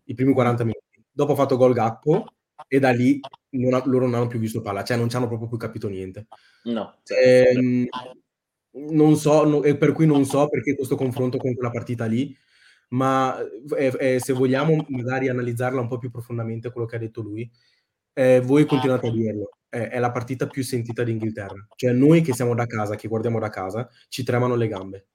I 0.05 0.13
primi 0.13 0.33
40 0.33 0.63
minuti. 0.63 1.03
Dopo 1.11 1.31
ha 1.31 1.35
fatto 1.35 1.57
gol 1.57 1.73
Gappo 1.73 2.25
e 2.67 2.79
da 2.79 2.91
lì 2.91 3.19
non 3.51 3.73
ha, 3.73 3.81
loro 3.85 4.05
non 4.05 4.13
hanno 4.13 4.27
più 4.27 4.37
visto 4.37 4.61
palla, 4.61 4.83
cioè 4.83 4.97
non 4.97 5.09
ci 5.09 5.15
hanno 5.15 5.27
proprio 5.27 5.47
più 5.47 5.57
capito 5.57 5.87
niente. 5.87 6.27
No. 6.65 6.99
Ehm, 7.19 7.87
non 8.73 9.15
so, 9.15 9.45
no, 9.45 9.63
e 9.63 9.77
per 9.77 9.91
cui 9.91 10.05
non 10.05 10.25
so 10.25 10.47
perché 10.47 10.75
questo 10.75 10.95
confronto 10.95 11.37
con 11.37 11.53
quella 11.53 11.71
partita 11.71 12.05
lì, 12.05 12.35
ma 12.89 13.39
eh, 13.77 13.93
eh, 13.99 14.19
se 14.19 14.33
vogliamo 14.33 14.85
magari 14.89 15.27
analizzarla 15.29 15.81
un 15.81 15.87
po' 15.87 15.97
più 15.97 16.11
profondamente 16.11 16.71
quello 16.71 16.87
che 16.87 16.95
ha 16.95 16.99
detto 16.99 17.21
lui, 17.21 17.49
eh, 18.13 18.41
voi 18.41 18.65
continuate 18.65 19.07
a 19.07 19.11
dirlo, 19.11 19.57
è 19.69 19.97
la 19.97 20.11
partita 20.11 20.45
più 20.45 20.63
sentita 20.63 21.03
d'Inghilterra, 21.03 21.67
cioè 21.75 21.93
noi 21.93 22.21
che 22.21 22.33
siamo 22.33 22.53
da 22.53 22.67
casa, 22.67 22.95
che 22.95 23.07
guardiamo 23.07 23.39
da 23.39 23.49
casa, 23.49 23.89
ci 24.07 24.23
tremano 24.23 24.55
le 24.55 24.67
gambe. 24.67 25.07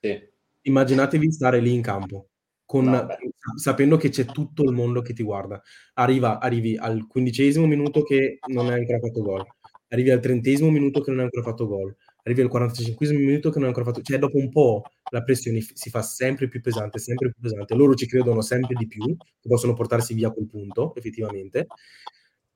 Sì. 0.00 0.16
Immaginatevi 0.62 1.32
stare 1.32 1.58
lì 1.58 1.72
in 1.74 1.82
campo, 1.82 2.28
con, 2.64 3.08
sapendo 3.56 3.96
che 3.96 4.10
c'è 4.10 4.24
tutto 4.24 4.62
il 4.62 4.72
mondo 4.72 5.02
che 5.02 5.12
ti 5.12 5.24
guarda. 5.24 5.60
Arriva, 5.94 6.38
arrivi 6.38 6.76
al 6.76 7.06
quindicesimo 7.08 7.66
minuto 7.66 8.02
che 8.02 8.38
non 8.48 8.68
hai 8.68 8.78
ancora 8.78 9.00
fatto 9.00 9.22
gol, 9.22 9.44
arrivi 9.88 10.10
al 10.10 10.20
trentesimo 10.20 10.70
minuto 10.70 11.00
che 11.00 11.10
non 11.10 11.18
hai 11.18 11.24
ancora 11.24 11.42
fatto 11.42 11.66
gol, 11.66 11.96
arrivi 12.26 12.42
al 12.42 12.48
45 12.48 13.12
minuto 13.12 13.50
che 13.50 13.58
non 13.58 13.68
hai 13.68 13.74
ancora 13.74 13.86
fatto, 13.86 14.02
cioè 14.02 14.18
dopo 14.18 14.36
un 14.36 14.50
po' 14.50 14.82
la 15.10 15.22
pressione 15.22 15.60
si 15.60 15.90
fa 15.90 16.02
sempre 16.02 16.48
più 16.48 16.60
pesante, 16.60 16.98
sempre 16.98 17.30
più 17.30 17.40
pesante, 17.40 17.74
loro 17.74 17.94
ci 17.94 18.06
credono 18.06 18.42
sempre 18.42 18.74
di 18.74 18.88
più, 18.88 19.16
che 19.16 19.48
possono 19.48 19.74
portarsi 19.74 20.12
via 20.12 20.30
quel 20.30 20.46
punto, 20.46 20.92
effettivamente. 20.96 21.68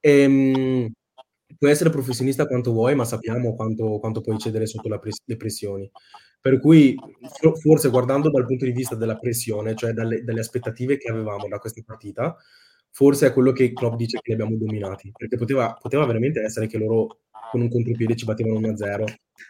Ehm, 0.01 0.91
puoi 1.57 1.71
essere 1.71 1.91
professionista 1.91 2.47
quanto 2.47 2.73
vuoi, 2.73 2.97
ma 2.97 3.05
sappiamo 3.05 3.55
quanto, 3.55 3.99
quanto 4.01 4.21
puoi 4.21 4.39
cedere 4.39 4.67
sotto 4.67 4.99
press- 4.99 5.23
le 5.25 5.37
pressioni. 5.37 5.89
Per 6.41 6.59
cui, 6.59 6.97
forse 7.61 7.91
guardando 7.91 8.31
dal 8.31 8.47
punto 8.47 8.65
di 8.65 8.73
vista 8.73 8.97
della 8.97 9.17
pressione, 9.17 9.77
cioè 9.77 9.93
dalle, 9.93 10.25
dalle, 10.25 10.41
aspettative 10.41 10.97
che 10.97 11.11
avevamo 11.11 11.47
da 11.49 11.59
questa 11.59 11.83
partita, 11.85 12.35
forse 12.91 13.29
è 13.29 13.33
quello 13.33 13.53
che 13.53 13.73
club 13.73 13.97
dice 13.97 14.19
che 14.21 14.35
li 14.35 14.41
abbiamo 14.41 14.57
dominati, 14.57 15.13
perché 15.17 15.37
poteva, 15.37 15.77
poteva 15.81 16.05
veramente 16.07 16.43
essere 16.43 16.67
che 16.67 16.79
loro 16.79 17.21
con 17.51 17.61
un 17.61 17.69
contropiede 17.69 18.17
ci 18.17 18.25
battevano 18.25 18.61
1-0 18.61 19.05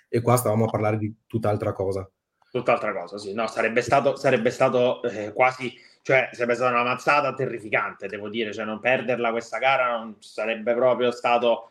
e 0.08 0.20
qua 0.20 0.36
stavamo 0.36 0.64
a 0.64 0.70
parlare 0.70 0.96
di 0.96 1.14
tutt'altra 1.26 1.72
cosa. 1.72 2.08
Tutt'altra 2.50 2.92
cosa, 2.92 3.18
sì. 3.18 3.32
No, 3.32 3.46
sarebbe 3.46 3.80
stato, 3.80 4.16
sarebbe 4.16 4.50
stato 4.50 5.02
eh, 5.02 5.32
quasi, 5.32 5.72
cioè 6.02 6.30
sarebbe 6.32 6.54
stata 6.54 6.70
una 6.72 6.82
mazzata 6.82 7.34
terrificante, 7.34 8.08
devo 8.08 8.28
dire, 8.28 8.52
cioè 8.52 8.64
non 8.64 8.80
perderla 8.80 9.30
questa 9.30 9.58
gara 9.58 9.98
non 9.98 10.16
sarebbe 10.18 10.74
proprio 10.74 11.10
stato 11.10 11.70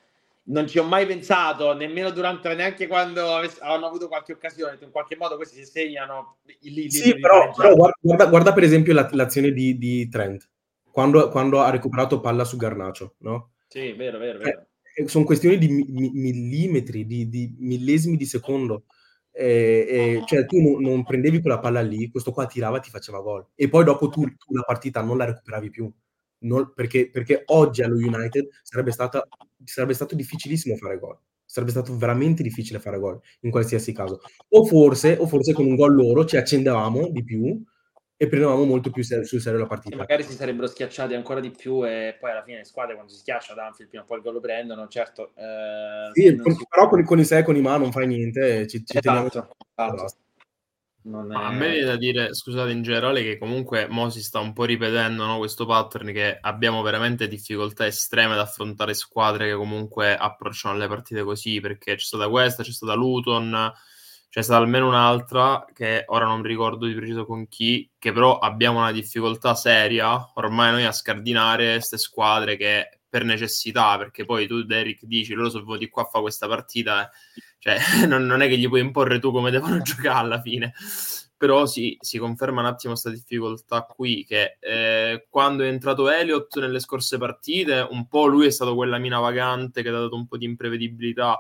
non 0.50 0.68
ci 0.68 0.80
ho 0.80 0.84
mai 0.84 1.06
pensato, 1.06 1.74
nemmeno 1.74 2.10
durante, 2.10 2.54
neanche 2.56 2.88
quando 2.88 3.36
hanno 3.60 3.86
avuto 3.86 4.08
qualche 4.08 4.34
occasione, 4.34 4.78
in 4.82 4.92
qualche 4.92 5.16
modo 5.16 5.36
questi 5.36 5.58
si 5.58 5.66
segnano. 5.66 6.38
Lì, 6.62 6.90
sì, 6.90 7.20
però, 7.20 7.54
però 7.54 7.76
guarda, 7.76 8.26
guarda, 8.26 8.54
per 8.54 8.64
esempio 8.64 8.94
la, 8.94 9.08
l'azione 9.12 9.52
di, 9.52 9.78
di 9.78 10.10
Trent, 10.10 10.50
quando, 11.00 11.30
quando, 11.30 11.62
ha 11.62 11.70
recuperato 11.70 12.20
palla 12.20 12.44
su 12.44 12.58
Garnacio, 12.58 13.16
no? 13.20 13.54
Sì, 13.70 13.94
vero, 13.94 14.18
vero, 14.20 14.40
vero. 14.40 14.68
Eh, 14.94 15.08
sono 15.08 15.24
questioni 15.24 15.58
di 15.58 15.70
mi, 15.70 16.12
millimetri, 16.14 17.06
di, 17.06 17.30
di, 17.30 17.56
millesimi 17.58 18.18
di 18.18 18.26
secondo. 18.26 18.84
Eh, 19.32 19.86
eh, 19.88 20.24
cioè 20.26 20.46
tu 20.46 20.60
non, 20.60 20.82
non, 20.82 21.06
prendevi 21.06 21.40
quella 21.40 21.60
palla 21.60 21.80
lì, 21.80 22.10
questo 22.10 22.32
qua 22.34 22.48
tirava 22.48 22.78
e 22.78 22.82
ti 22.82 22.90
faceva 22.90 23.22
gol. 23.22 23.48
E 23.56 23.70
poi 23.70 23.86
dopo 23.86 24.10
tu, 24.10 24.24
tu 24.24 24.54
la 24.54 24.64
partita 24.64 25.02
non 25.02 25.16
la 25.16 25.24
recuperavi 25.24 25.70
più 25.70 25.90
non, 26.40 26.74
perché, 26.76 27.10
perché, 27.10 27.44
oggi 27.46 27.82
allo 27.82 27.96
United 27.96 28.50
sarebbe, 28.62 28.92
stata, 28.92 29.26
sarebbe 29.64 29.94
stato 29.94 30.16
difficilissimo 30.16 30.76
fare 30.76 31.00
gol. 31.00 31.18
Sarebbe 31.46 31.72
stato 31.72 31.96
veramente 31.96 32.44
difficile 32.44 32.80
fare 32.80 33.00
gol 33.00 33.18
in 33.42 33.52
qualsiasi 33.52 33.94
caso. 33.94 34.20
O 34.50 34.66
forse, 34.66 35.16
o 35.18 35.28
forse 35.28 35.54
con 35.54 35.66
un 35.66 35.76
gol 35.76 35.96
loro 35.96 36.26
ci 36.26 36.36
accendevamo 36.36 37.08
di 37.10 37.24
più 37.24 37.64
e 38.22 38.28
prendevamo 38.28 38.66
molto 38.66 38.92
più 38.92 39.02
ser- 39.02 39.24
sul 39.24 39.40
serio 39.40 39.60
la 39.60 39.66
partita. 39.66 39.96
E 39.96 39.98
magari 39.98 40.24
si 40.24 40.34
sarebbero 40.34 40.68
schiacciati 40.68 41.14
ancora 41.14 41.40
di 41.40 41.52
più 41.52 41.88
e 41.88 42.18
poi 42.20 42.32
alla 42.32 42.44
fine 42.44 42.58
le 42.58 42.66
squadre 42.66 42.96
quando 42.96 43.14
si 43.14 43.20
schiaccia 43.20 43.54
ad 43.54 43.60
Anfield 43.60 43.90
prima 43.90 44.04
o 44.04 44.08
poi 44.08 44.18
il 44.18 44.24
gol 44.24 44.34
lo 44.34 44.40
prendono, 44.42 44.90
certo. 44.90 45.32
Eh, 45.36 46.10
sì, 46.12 46.36
con, 46.36 46.52
si... 46.52 46.66
però 46.68 46.90
con, 46.90 47.02
con, 47.06 47.20
i 47.20 47.24
sé 47.24 47.44
con 47.44 47.56
i 47.56 47.62
ma 47.62 47.78
non 47.78 47.94
fai 47.94 48.08
niente, 48.08 48.68
ci, 48.68 48.84
ci 48.86 48.98
esatto, 48.98 49.30
teniamo... 49.30 49.56
Esatto. 49.74 50.18
Non 51.04 51.32
è... 51.32 51.36
A 51.36 51.52
me 51.52 51.70
viene 51.70 51.86
da 51.86 51.96
dire, 51.96 52.34
scusate, 52.34 52.72
in 52.72 52.82
generale, 52.82 53.24
che 53.24 53.38
comunque 53.38 53.88
mo 53.88 54.10
si 54.10 54.22
sta 54.22 54.40
un 54.40 54.52
po' 54.52 54.66
ripetendo 54.66 55.26
no, 55.26 55.38
questo 55.38 55.66
pattern 55.66 56.12
che 56.12 56.38
abbiamo 56.42 56.82
veramente 56.82 57.30
difficoltà 57.30 57.86
estreme 57.86 58.34
ad 58.34 58.40
affrontare 58.40 58.94
squadre 58.94 59.48
che 59.48 59.56
comunque 59.56 60.18
approcciano 60.18 60.78
le 60.78 60.90
partite 60.90 61.24
così, 61.24 61.62
perché 61.62 61.96
c'è 61.96 62.04
stata 62.04 62.28
questa, 62.28 62.64
c'è 62.64 62.72
stata 62.72 62.96
Luton, 62.96 63.72
c'è 64.30 64.42
stata 64.42 64.60
almeno 64.62 64.88
un'altra 64.88 65.66
che 65.74 66.04
ora 66.08 66.26
non 66.26 66.44
ricordo 66.44 66.86
di 66.86 66.94
preciso 66.94 67.26
con 67.26 67.48
chi, 67.48 67.90
che 67.98 68.12
però 68.12 68.38
abbiamo 68.38 68.80
una 68.80 68.92
difficoltà 68.92 69.56
seria 69.56 70.32
ormai 70.36 70.72
noi 70.72 70.86
a 70.86 70.92
scardinare 70.92 71.74
queste 71.74 71.98
squadre 71.98 72.56
che 72.56 73.00
per 73.10 73.24
necessità, 73.24 73.98
perché 73.98 74.24
poi 74.24 74.46
tu 74.46 74.64
Derek 74.64 75.04
dici 75.06 75.34
loro 75.34 75.50
sono 75.50 75.66
venuti 75.66 75.90
qua 75.90 76.04
a 76.04 76.06
fare 76.06 76.22
questa 76.22 76.48
partita 76.48 77.10
cioè, 77.60 77.78
non, 78.08 78.26
non, 78.26 78.42
è 78.42 78.48
che 78.48 78.58
gli 78.58 78.68
puoi 78.68 78.80
imporre 78.82 79.20
tu 79.20 79.32
come 79.32 79.52
devono 79.52 79.80
giocare 79.84 80.20
alla 80.20 80.42
fine. 80.42 80.74
Però 81.38 81.66
sì, 81.66 81.96
si 82.02 82.18
conferma 82.18 82.60
un 82.60 82.68
attimo 82.68 82.94
questa 82.94 83.10
difficoltà 83.10 83.84
qui, 83.84 84.26
che 84.26 84.58
eh, 84.60 85.28
quando 85.30 85.64
è 85.64 85.68
entrato 85.68 86.10
Elliott 86.10 86.58
nelle 86.60 86.80
scorse 86.80 87.18
partite, 87.18 87.88
un 87.90 88.08
po' 88.08 88.26
lui 88.26 88.48
è 88.48 88.52
stato 88.52 88.76
quella 88.76 88.98
mina 88.98 89.20
vagante 89.20 89.82
che 89.82 89.88
ha 89.88 89.94
dato 89.94 90.16
un 90.16 90.28
po' 90.28 90.38
di 90.38 90.46
imprevedibilità. 90.46 91.40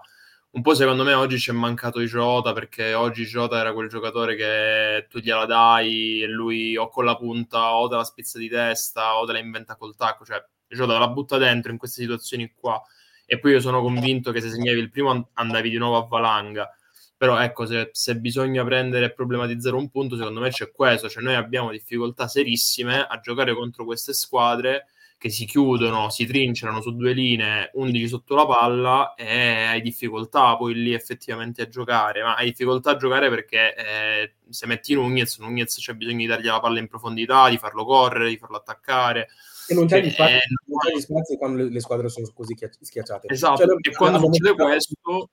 Un 0.52 0.64
po' 0.64 0.74
secondo 0.74 1.04
me 1.04 1.14
oggi 1.14 1.38
ci 1.38 1.52
è 1.52 1.54
mancato 1.54 2.00
Jota, 2.02 2.54
perché 2.54 2.95
oggi 2.95 3.24
Jota 3.26 3.60
era 3.60 3.72
quel 3.72 3.88
giocatore 3.88 4.36
che 4.36 5.06
tu 5.08 5.20
gliela 5.20 5.45
dai 5.45 6.24
e 6.24 6.28
lui 6.28 6.76
o 6.76 6.89
con 6.89 7.06
la 7.06 7.16
punta 7.16 7.76
o 7.76 7.88
te 7.88 7.95
la 7.95 8.04
spizza 8.04 8.39
di 8.39 8.50
testa 8.50 9.18
o 9.20 9.26
te 9.26 9.34
la 9.34 9.39
inventa 9.39 9.76
col 9.76 9.95
tacco. 9.95 10.26
Cioè, 10.26 10.43
Jota 10.68 10.97
la 10.97 11.08
butta 11.08 11.38
dentro 11.38 11.72
in 11.72 11.78
queste 11.78 12.02
situazioni 12.02 12.52
qua 12.56 12.82
e 13.28 13.38
poi 13.39 13.52
io 13.52 13.60
sono 13.60 13.82
convinto 13.82 14.32
che 14.32 14.41
se 14.41 14.50
segnavi 14.50 14.80
il 14.80 14.89
primo 14.89 15.30
andavi 15.34 15.70
di 15.70 15.78
nuovo 15.78 15.97
a 15.97 16.08
valanga. 16.08 16.68
Però 17.16 17.38
ecco, 17.39 17.68
se, 17.68 17.89
se 17.91 18.16
bisogna 18.18 18.64
prendere 18.64 19.06
e 19.06 19.14
problematizzare 19.14 19.76
un 19.76 19.89
punto, 19.91 20.18
secondo 20.18 20.39
me 20.39 20.50
c'è 20.50 20.72
questo, 20.72 21.10
cioè 21.10 21.22
noi 21.22 21.36
abbiamo 21.36 21.70
difficoltà 21.70 22.28
serissime 22.28 23.06
a 23.06 23.20
giocare 23.20 23.54
contro 23.54 23.86
queste 23.86 24.14
squadre 24.14 24.88
che 25.20 25.30
si 25.30 25.45
chiudono, 25.45 26.09
si 26.09 26.26
trincerano 26.26 26.80
su 26.80 26.95
due 26.95 27.11
linee, 27.11 27.72
11 27.74 28.07
sotto 28.07 28.36
la 28.36 28.45
palla 28.45 29.15
e 29.15 29.65
hai 29.65 29.82
difficoltà 29.82 30.55
poi 30.55 30.74
lì 30.74 30.93
effettivamente 30.93 31.61
a 31.61 31.67
giocare, 31.67 32.24
ma 32.24 32.36
hai 32.36 32.51
difficoltà 32.51 32.91
a 32.91 32.95
giocare 32.95 33.30
perché 33.30 33.76
eh, 33.76 34.34
se 34.49 34.65
metti 34.65 34.93
Nunez, 34.93 35.38
Nunez 35.39 35.76
c'è 35.76 35.93
bisogno 35.93 36.20
di 36.20 36.26
dargli 36.26 36.45
la 36.45 36.61
palla 36.61 36.80
in 36.80 36.88
profondità, 36.88 37.49
di 37.49 37.57
farlo 37.57 37.84
correre, 37.84 38.30
di 38.30 38.38
farlo 38.38 38.55
attaccare. 38.55 39.28
E 39.67 39.74
non 39.74 39.88
c'è, 39.88 40.01
cioè, 40.01 40.09
spazio, 40.09 40.36
eh, 40.36 40.41
non 40.67 40.80
c'è 40.80 41.01
spazio 41.01 41.38
quando 41.38 41.57
le, 41.63 41.70
le, 41.70 41.80
squadre 41.82 42.07
sono 42.07 42.32
così 42.34 42.55
schiacciate. 42.80 43.28
Esatto, 43.28 43.57
cioè, 43.57 43.76
e 43.82 43.95
quando 43.95 44.20
succede 44.20 44.55
questo... 44.55 45.30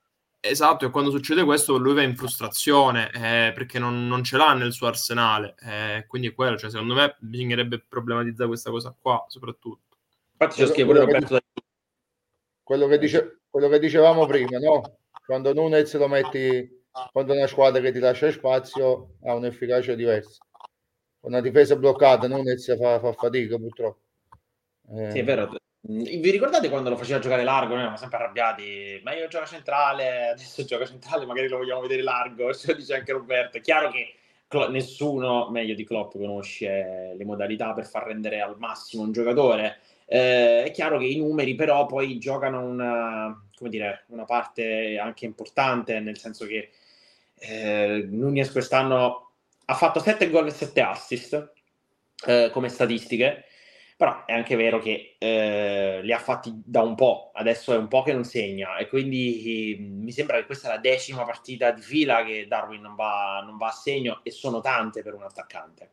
Esatto, 0.49 0.87
e 0.87 0.91
quando 0.91 1.11
succede 1.11 1.45
questo 1.45 1.77
lui 1.77 1.95
va 1.95 2.03
in 2.03 2.17
frustrazione 2.17 3.11
eh, 3.13 3.53
perché 3.53 3.79
non, 3.79 4.07
non, 4.07 4.23
ce 4.23 4.37
l'ha 4.37 4.55
nel 4.55 4.73
suo 4.73 4.87
arsenale. 4.87 5.55
Eh, 5.59 6.05
quindi 6.07 6.29
è 6.29 6.35
quello, 6.35 6.57
cioè, 6.57 6.71
secondo 6.71 6.95
me 6.95 7.17
bisognerebbe 7.21 7.85
problematizzare 7.87 8.49
questa 8.49 8.71
cosa 8.71 8.95
qua, 8.99 9.25
soprattutto. 9.29 9.97
Infatti 10.39 10.61
c'è 10.61 10.67
scritto 10.67 10.87
quello, 10.87 11.07
quello, 11.07 11.41
quello, 12.63 12.87
che 12.87 12.99
dice, 12.99 13.41
quello 13.49 13.69
che 13.69 13.79
dicevamo 13.79 14.27
prima, 14.27 14.59
no? 14.59 14.99
Quando 15.25 15.53
Nunez 15.53 15.97
lo 15.97 16.09
metti 16.09 16.75
quando 17.13 17.35
una 17.35 17.47
squadra 17.47 17.81
che 17.81 17.93
ti 17.93 17.99
lascia 17.99 18.31
spazio 18.31 19.17
ha 19.25 19.35
un'efficacia 19.35 19.95
diversa. 19.95 20.45
Una 21.21 21.41
difesa 21.41 21.77
bloccata 21.77 22.29
Nunez 22.29 22.77
fa, 22.79 23.01
fa 23.01 23.13
fatica 23.13 23.57
purtroppo. 23.59 24.01
Eh... 24.91 25.11
Sì, 25.11 25.19
è 25.19 25.25
vero. 25.25 25.51
Vi 25.89 26.31
ricordate 26.33 26.69
quando 26.69 26.91
lo 26.91 26.97
faceva 26.97 27.21
giocare 27.21 27.45
largo? 27.45 27.69
Noi 27.69 27.79
eravamo 27.79 27.97
sempre 27.97 28.19
arrabbiati. 28.19 29.01
Ma 29.05 29.15
io 29.15 29.29
gioco 29.29 29.47
centrale, 29.47 30.31
adesso 30.31 30.65
gioca 30.65 30.85
centrale, 30.85 31.27
magari 31.27 31.47
lo 31.47 31.59
vogliamo 31.59 31.81
vedere 31.81 32.03
largo. 32.03 32.53
Ce 32.53 32.67
lo 32.73 32.79
dice 32.79 32.97
anche 32.97 33.13
Roberto. 33.13 33.57
È 33.57 33.61
chiaro 33.61 33.91
che 33.91 34.15
nessuno 34.71 35.49
meglio 35.51 35.75
di 35.75 35.85
Klopp 35.85 36.13
conosce 36.13 37.15
le 37.17 37.25
modalità 37.25 37.73
per 37.73 37.87
far 37.87 38.07
rendere 38.07 38.41
al 38.41 38.57
massimo 38.59 39.05
un 39.05 39.13
giocatore. 39.13 39.79
Eh, 40.07 40.65
è 40.65 40.71
chiaro 40.73 40.99
che 40.99 41.07
i 41.07 41.19
numeri 41.19 41.55
però 41.55 41.87
poi 41.87 42.19
giocano 42.19 42.65
una, 42.65 43.41
dire, 43.61 44.05
una 44.09 44.25
parte 44.25 44.99
anche 44.99 45.25
importante, 45.25 46.01
nel 46.01 46.19
senso 46.19 46.47
che 46.47 46.71
eh, 47.39 48.07
Nunez 48.09 48.51
quest'anno 48.51 49.31
ha 49.67 49.75
fatto 49.75 50.01
7 50.01 50.31
gol 50.31 50.49
e 50.49 50.51
7 50.51 50.81
assist 50.81 51.53
eh, 52.27 52.51
come 52.53 52.69
statistiche 52.69 53.45
però 53.97 54.27
è 54.27 54.33
anche 54.35 54.57
vero 54.57 54.79
che 54.79 55.17
eh, 55.19 56.01
li 56.03 56.13
ha 56.13 56.19
fatti 56.19 56.53
da 56.65 56.83
un 56.83 56.95
po', 56.95 57.31
adesso 57.33 57.73
è 57.73 57.79
un 57.79 57.89
po' 57.89 58.03
che 58.03 58.13
non 58.13 58.25
segna 58.25 58.77
e 58.77 58.89
quindi 58.89 59.73
eh, 59.73 59.81
mi 59.81 60.13
sembra 60.13 60.37
che 60.37 60.45
questa 60.45 60.69
è 60.69 60.75
la 60.75 60.81
decima 60.81 61.25
partita 61.25 61.71
di 61.71 61.81
fila 61.81 62.23
che 62.23 62.47
Darwin 62.47 62.83
non 62.83 62.95
va, 62.95 63.43
non 63.45 63.57
va 63.57 63.69
a 63.69 63.73
segno 63.73 64.21
e 64.23 64.31
sono 64.31 64.61
tante 64.61 65.03
per 65.03 65.15
un 65.15 65.23
attaccante. 65.23 65.93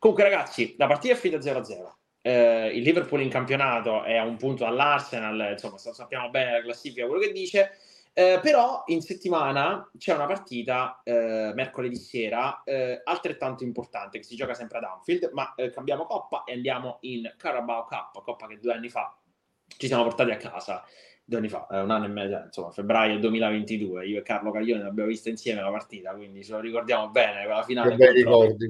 Comunque 0.00 0.24
ragazzi, 0.24 0.74
la 0.76 0.88
partita 0.88 1.14
è 1.14 1.16
finita 1.16 1.40
0-0. 1.40 1.92
Eh, 2.22 2.72
il 2.74 2.82
Liverpool 2.82 3.20
in 3.20 3.28
campionato 3.28 4.02
è 4.02 4.16
a 4.16 4.24
un 4.24 4.36
punto 4.36 4.64
dall'Arsenal, 4.64 5.50
insomma 5.52 5.78
sappiamo 5.78 6.30
bene 6.30 6.52
la 6.52 6.62
classifica, 6.62 7.06
quello 7.06 7.20
che 7.20 7.32
dice. 7.32 7.78
Eh, 8.16 8.38
però 8.40 8.84
in 8.86 9.02
settimana 9.02 9.90
c'è 9.98 10.14
una 10.14 10.26
partita 10.26 11.00
eh, 11.02 11.50
mercoledì 11.52 11.96
sera 11.96 12.62
eh, 12.62 13.00
altrettanto 13.02 13.64
importante 13.64 14.18
che 14.18 14.24
si 14.24 14.36
gioca 14.36 14.54
sempre 14.54 14.78
ad 14.78 14.84
Anfield, 14.84 15.30
ma 15.32 15.52
eh, 15.56 15.70
cambiamo 15.70 16.04
coppa 16.04 16.44
e 16.44 16.52
andiamo 16.52 16.98
in 17.00 17.34
Carabao 17.36 17.84
Cup, 17.84 18.22
coppa 18.22 18.46
che 18.46 18.60
due 18.60 18.72
anni 18.72 18.88
fa 18.88 19.18
ci 19.66 19.88
siamo 19.88 20.04
portati 20.04 20.30
a 20.30 20.36
casa. 20.36 20.84
Due 21.26 21.38
anni 21.38 21.48
fa, 21.48 21.66
eh, 21.68 21.80
un 21.80 21.90
anno 21.90 22.04
e 22.04 22.08
mezzo, 22.08 22.42
insomma, 22.44 22.70
febbraio 22.70 23.18
2022. 23.18 24.06
Io 24.06 24.18
e 24.18 24.22
Carlo 24.22 24.52
Caglione 24.52 24.84
l'abbiamo 24.84 25.08
vista 25.08 25.28
insieme 25.28 25.62
la 25.62 25.70
partita, 25.70 26.14
quindi 26.14 26.44
ce 26.44 26.52
lo 26.52 26.60
ricordiamo 26.60 27.08
bene, 27.08 27.44
la 27.46 27.64
finale 27.64 27.96
contro, 28.22 28.68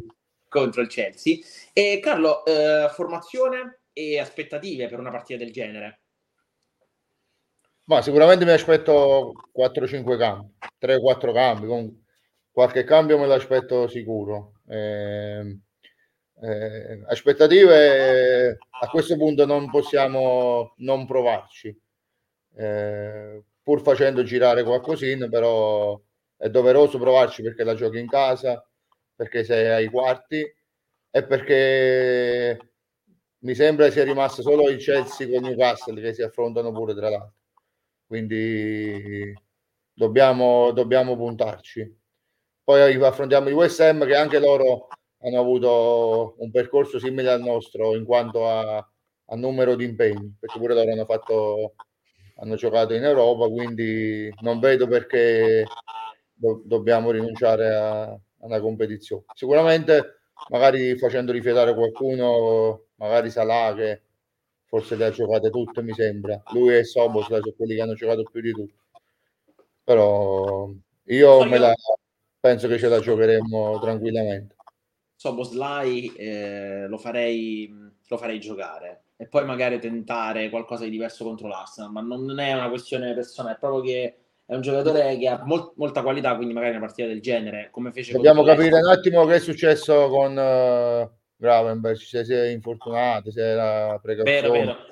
contro, 0.48 0.80
il 0.80 0.88
Chelsea. 0.88 1.38
E 1.72 1.98
Carlo, 2.00 2.44
formazione 2.90 3.80
e 3.92 4.20
aspettative 4.20 4.88
per 4.88 5.00
una 5.00 5.10
partita 5.10 5.42
del 5.42 5.52
genere? 5.52 6.03
Ma 7.86 8.00
sicuramente 8.00 8.44
mi 8.46 8.50
aspetto 8.52 9.32
4-5 9.52 10.16
cambi, 10.16 10.54
3-4 10.78 11.32
cambi, 11.34 11.66
con 11.66 12.04
qualche 12.50 12.82
cambio 12.84 13.18
me 13.18 13.26
l'aspetto 13.26 13.88
sicuro. 13.88 14.54
Eh, 14.66 15.58
eh, 16.40 17.02
aspettative 17.06 18.56
a 18.80 18.88
questo 18.88 19.16
punto 19.16 19.44
non 19.44 19.68
possiamo 19.70 20.74
non 20.78 21.06
provarci, 21.06 21.78
eh, 22.56 23.42
pur 23.62 23.82
facendo 23.82 24.22
girare 24.22 24.62
qualcosina, 24.62 25.28
però 25.28 26.00
è 26.38 26.48
doveroso 26.48 26.98
provarci 26.98 27.42
perché 27.42 27.64
la 27.64 27.74
giochi 27.74 27.98
in 27.98 28.08
casa, 28.08 28.66
perché 29.14 29.44
sei 29.44 29.68
ai 29.68 29.88
quarti 29.88 30.40
e 31.10 31.24
perché 31.24 32.58
mi 33.40 33.54
sembra 33.54 33.90
sia 33.90 34.04
rimasto 34.04 34.40
solo 34.42 34.68
il 34.70 34.78
Chelsea 34.78 35.28
con 35.28 35.42
Newcastle 35.42 36.00
che 36.00 36.14
si 36.14 36.22
affrontano 36.22 36.72
pure 36.72 36.94
tra 36.94 37.10
l'altro 37.10 37.43
quindi 38.06 39.32
dobbiamo, 39.92 40.72
dobbiamo 40.72 41.16
puntarci. 41.16 42.02
Poi 42.62 42.94
affrontiamo 43.02 43.48
i 43.48 43.52
Ham 43.52 44.06
che 44.06 44.16
anche 44.16 44.38
loro 44.38 44.88
hanno 45.18 45.40
avuto 45.40 46.34
un 46.38 46.50
percorso 46.50 46.98
simile 46.98 47.30
al 47.30 47.40
nostro 47.40 47.94
in 47.94 48.04
quanto 48.04 48.48
a, 48.48 48.76
a 48.76 49.36
numero 49.36 49.74
di 49.76 49.84
impegni, 49.84 50.36
perché 50.38 50.58
pure 50.58 50.74
loro 50.74 50.90
hanno 50.90 51.04
fatto 51.04 51.74
hanno 52.36 52.56
giocato 52.56 52.94
in 52.94 53.04
Europa, 53.04 53.48
quindi 53.48 54.32
non 54.40 54.58
vedo 54.58 54.86
perché 54.88 55.64
do, 56.32 56.62
dobbiamo 56.64 57.10
rinunciare 57.10 57.74
a, 57.74 58.02
a, 58.02 58.18
una 58.38 58.60
competizione. 58.60 59.24
Sicuramente 59.34 60.20
magari 60.50 60.96
facendo 60.96 61.32
rifiatare 61.32 61.74
qualcuno, 61.74 62.86
magari 62.96 63.30
Salah 63.30 63.74
che 63.74 64.02
forse 64.74 64.96
le 64.96 65.04
ha 65.04 65.10
giocate 65.10 65.50
tutte, 65.50 65.82
mi 65.82 65.92
sembra. 65.92 66.42
Lui 66.52 66.74
e 66.74 66.82
Sobos 66.82 67.26
sono 67.26 67.40
quelli 67.56 67.76
che 67.76 67.80
hanno 67.80 67.94
giocato 67.94 68.24
più 68.24 68.40
di 68.40 68.50
tutti. 68.50 68.74
Però 69.84 70.68
io 71.04 71.44
me 71.44 71.58
la, 71.58 71.72
penso 72.40 72.66
che 72.66 72.78
ce 72.78 72.88
la 72.88 72.98
giocheremo 72.98 73.78
tranquillamente. 73.78 74.56
Soboslai 75.14 76.12
eh, 76.16 76.88
lo, 76.88 76.98
farei, 76.98 77.72
lo 78.08 78.16
farei 78.16 78.40
giocare 78.40 79.04
e 79.16 79.28
poi 79.28 79.44
magari 79.44 79.78
tentare 79.78 80.50
qualcosa 80.50 80.82
di 80.82 80.90
diverso 80.90 81.22
contro 81.22 81.46
l'Arsenal, 81.46 81.92
ma 81.92 82.00
non 82.00 82.40
è 82.40 82.52
una 82.52 82.68
questione 82.68 83.14
personale, 83.14 83.54
è 83.54 83.58
proprio 83.58 83.80
che 83.80 84.16
è 84.44 84.54
un 84.54 84.60
giocatore 84.60 85.16
che 85.16 85.28
ha 85.28 85.40
molt, 85.44 85.74
molta 85.76 86.02
qualità, 86.02 86.34
quindi 86.34 86.52
magari 86.52 86.72
una 86.76 86.86
partita 86.86 87.06
del 87.06 87.22
genere, 87.22 87.68
come 87.70 87.92
fece 87.92 88.12
Dobbiamo 88.12 88.42
capire 88.42 88.76
un 88.76 88.90
attimo 88.90 89.24
che 89.24 89.36
è 89.36 89.40
successo 89.40 90.08
con 90.08 90.36
uh, 90.36 91.23
Gravenberg, 91.36 91.96
se 91.96 92.24
si 92.24 92.32
è 92.32 92.46
infortunato, 92.46 93.30
se 93.30 93.42
era 93.42 93.98
precauzione. 93.98 94.40
Vero, 94.40 94.52
vero. 94.52 94.86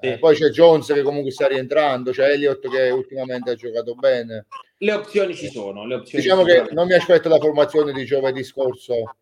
Sì. 0.00 0.06
Eh, 0.08 0.18
poi 0.18 0.34
c'è 0.34 0.48
Jones 0.48 0.92
che 0.92 1.02
comunque 1.02 1.30
sta 1.30 1.46
rientrando, 1.46 2.10
c'è 2.10 2.30
Elliott 2.30 2.68
che 2.68 2.90
ultimamente 2.90 3.50
ha 3.50 3.54
giocato 3.54 3.94
bene. 3.94 4.46
Le 4.78 4.92
opzioni 4.92 5.34
ci 5.34 5.48
sono. 5.48 5.86
Le 5.86 5.94
opzioni 5.94 6.22
diciamo 6.22 6.42
che 6.42 6.56
sono. 6.56 6.68
non 6.72 6.86
mi 6.86 6.94
aspetto 6.94 7.28
la 7.28 7.38
formazione 7.38 7.92
di 7.92 8.04
giovedì 8.04 8.42
scorso 8.42 9.16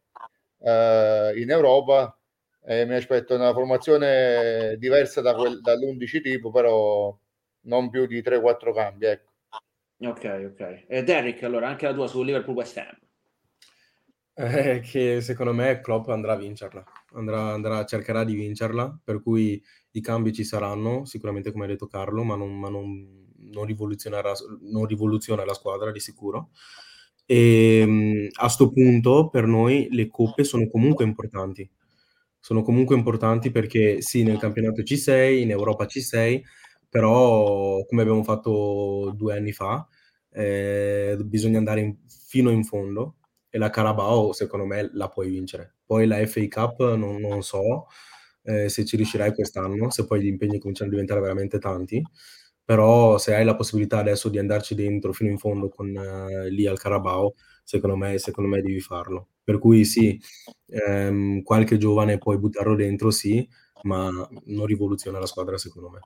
eh, 0.58 1.32
in 1.36 1.50
Europa, 1.50 2.16
eh, 2.64 2.84
mi 2.86 2.94
aspetto 2.94 3.34
una 3.34 3.52
formazione 3.52 4.76
diversa 4.78 5.20
da 5.20 5.34
quel, 5.34 5.60
dall'11 5.60 6.22
tipo, 6.22 6.50
però 6.50 7.16
non 7.62 7.90
più 7.90 8.06
di 8.06 8.20
3-4 8.20 8.74
cambi. 8.74 9.06
Ecco. 9.06 9.30
Ok, 10.00 10.52
ok. 10.52 10.84
E 10.88 11.02
Derrick, 11.04 11.42
allora 11.42 11.68
anche 11.68 11.86
la 11.86 11.94
tua 11.94 12.06
su 12.06 12.22
Liverpool 12.22 12.56
West 12.56 12.78
Ham. 12.78 12.98
Eh, 14.34 14.80
che 14.80 15.20
secondo 15.20 15.52
me 15.52 15.80
Klopp 15.80 16.08
andrà 16.08 16.32
a 16.32 16.36
vincerla, 16.36 16.82
andrà, 17.12 17.52
andrà, 17.52 17.84
cercherà 17.84 18.24
di 18.24 18.34
vincerla, 18.34 18.98
per 19.04 19.20
cui 19.22 19.62
i 19.92 20.00
cambi 20.00 20.32
ci 20.32 20.42
saranno, 20.42 21.04
sicuramente 21.04 21.52
come 21.52 21.64
ha 21.64 21.68
detto 21.68 21.86
Carlo, 21.86 22.22
ma 22.24 22.34
non, 22.34 22.58
ma 22.58 22.70
non, 22.70 23.26
non, 23.50 23.66
rivoluzionerà, 23.66 24.32
non 24.62 24.86
rivoluziona 24.86 25.44
la 25.44 25.52
squadra 25.52 25.90
di 25.92 26.00
sicuro. 26.00 26.50
E 27.26 27.78
ehm, 27.80 28.28
a 28.32 28.40
questo 28.44 28.70
punto 28.72 29.28
per 29.28 29.46
noi 29.46 29.88
le 29.90 30.08
coppe 30.08 30.44
sono 30.44 30.66
comunque 30.68 31.04
importanti. 31.04 31.68
Sono 32.40 32.62
comunque 32.62 32.96
importanti 32.96 33.50
perché 33.50 34.00
sì, 34.02 34.22
nel 34.24 34.38
campionato 34.38 34.82
ci 34.82 34.96
sei, 34.96 35.42
in 35.42 35.50
Europa 35.50 35.86
ci 35.86 36.00
sei, 36.00 36.42
però 36.88 37.84
come 37.86 38.02
abbiamo 38.02 38.22
fatto 38.24 39.12
due 39.16 39.36
anni 39.36 39.52
fa, 39.52 39.86
eh, 40.30 41.16
bisogna 41.24 41.58
andare 41.58 41.80
in, 41.82 41.96
fino 42.06 42.50
in 42.50 42.64
fondo 42.64 43.16
e 43.54 43.58
la 43.58 43.68
Carabao 43.70 44.32
secondo 44.32 44.64
me 44.66 44.88
la 44.94 45.08
puoi 45.08 45.28
vincere. 45.28 45.74
Poi 45.84 46.06
la 46.06 46.24
FA 46.26 46.40
Cup 46.48 46.94
non, 46.94 47.16
non 47.20 47.42
so 47.42 47.86
eh, 48.44 48.68
se 48.68 48.84
ci 48.84 48.96
riuscirai 48.96 49.34
quest'anno, 49.34 49.90
se 49.90 50.06
poi 50.06 50.22
gli 50.22 50.26
impegni 50.26 50.58
cominciano 50.58 50.88
a 50.88 50.92
diventare 50.92 51.20
veramente 51.20 51.58
tanti, 51.58 52.02
però 52.64 53.18
se 53.18 53.34
hai 53.34 53.44
la 53.44 53.56
possibilità 53.56 53.98
adesso 53.98 54.28
di 54.28 54.38
andarci 54.38 54.74
dentro 54.74 55.12
fino 55.12 55.30
in 55.30 55.38
fondo 55.38 55.68
con 55.68 55.94
eh, 55.96 56.50
lì 56.50 56.66
al 56.66 56.78
Carabao, 56.78 57.34
secondo 57.64 57.96
me, 57.96 58.18
secondo 58.18 58.48
me 58.50 58.62
devi 58.62 58.80
farlo. 58.80 59.28
Per 59.44 59.58
cui 59.58 59.84
sì, 59.84 60.18
ehm, 60.68 61.42
qualche 61.42 61.76
giovane 61.78 62.18
puoi 62.18 62.38
buttarlo 62.38 62.74
dentro, 62.76 63.10
sì, 63.10 63.46
ma 63.82 64.08
non 64.46 64.66
rivoluziona 64.66 65.18
la 65.18 65.26
squadra 65.26 65.58
secondo 65.58 65.90
me. 65.90 66.00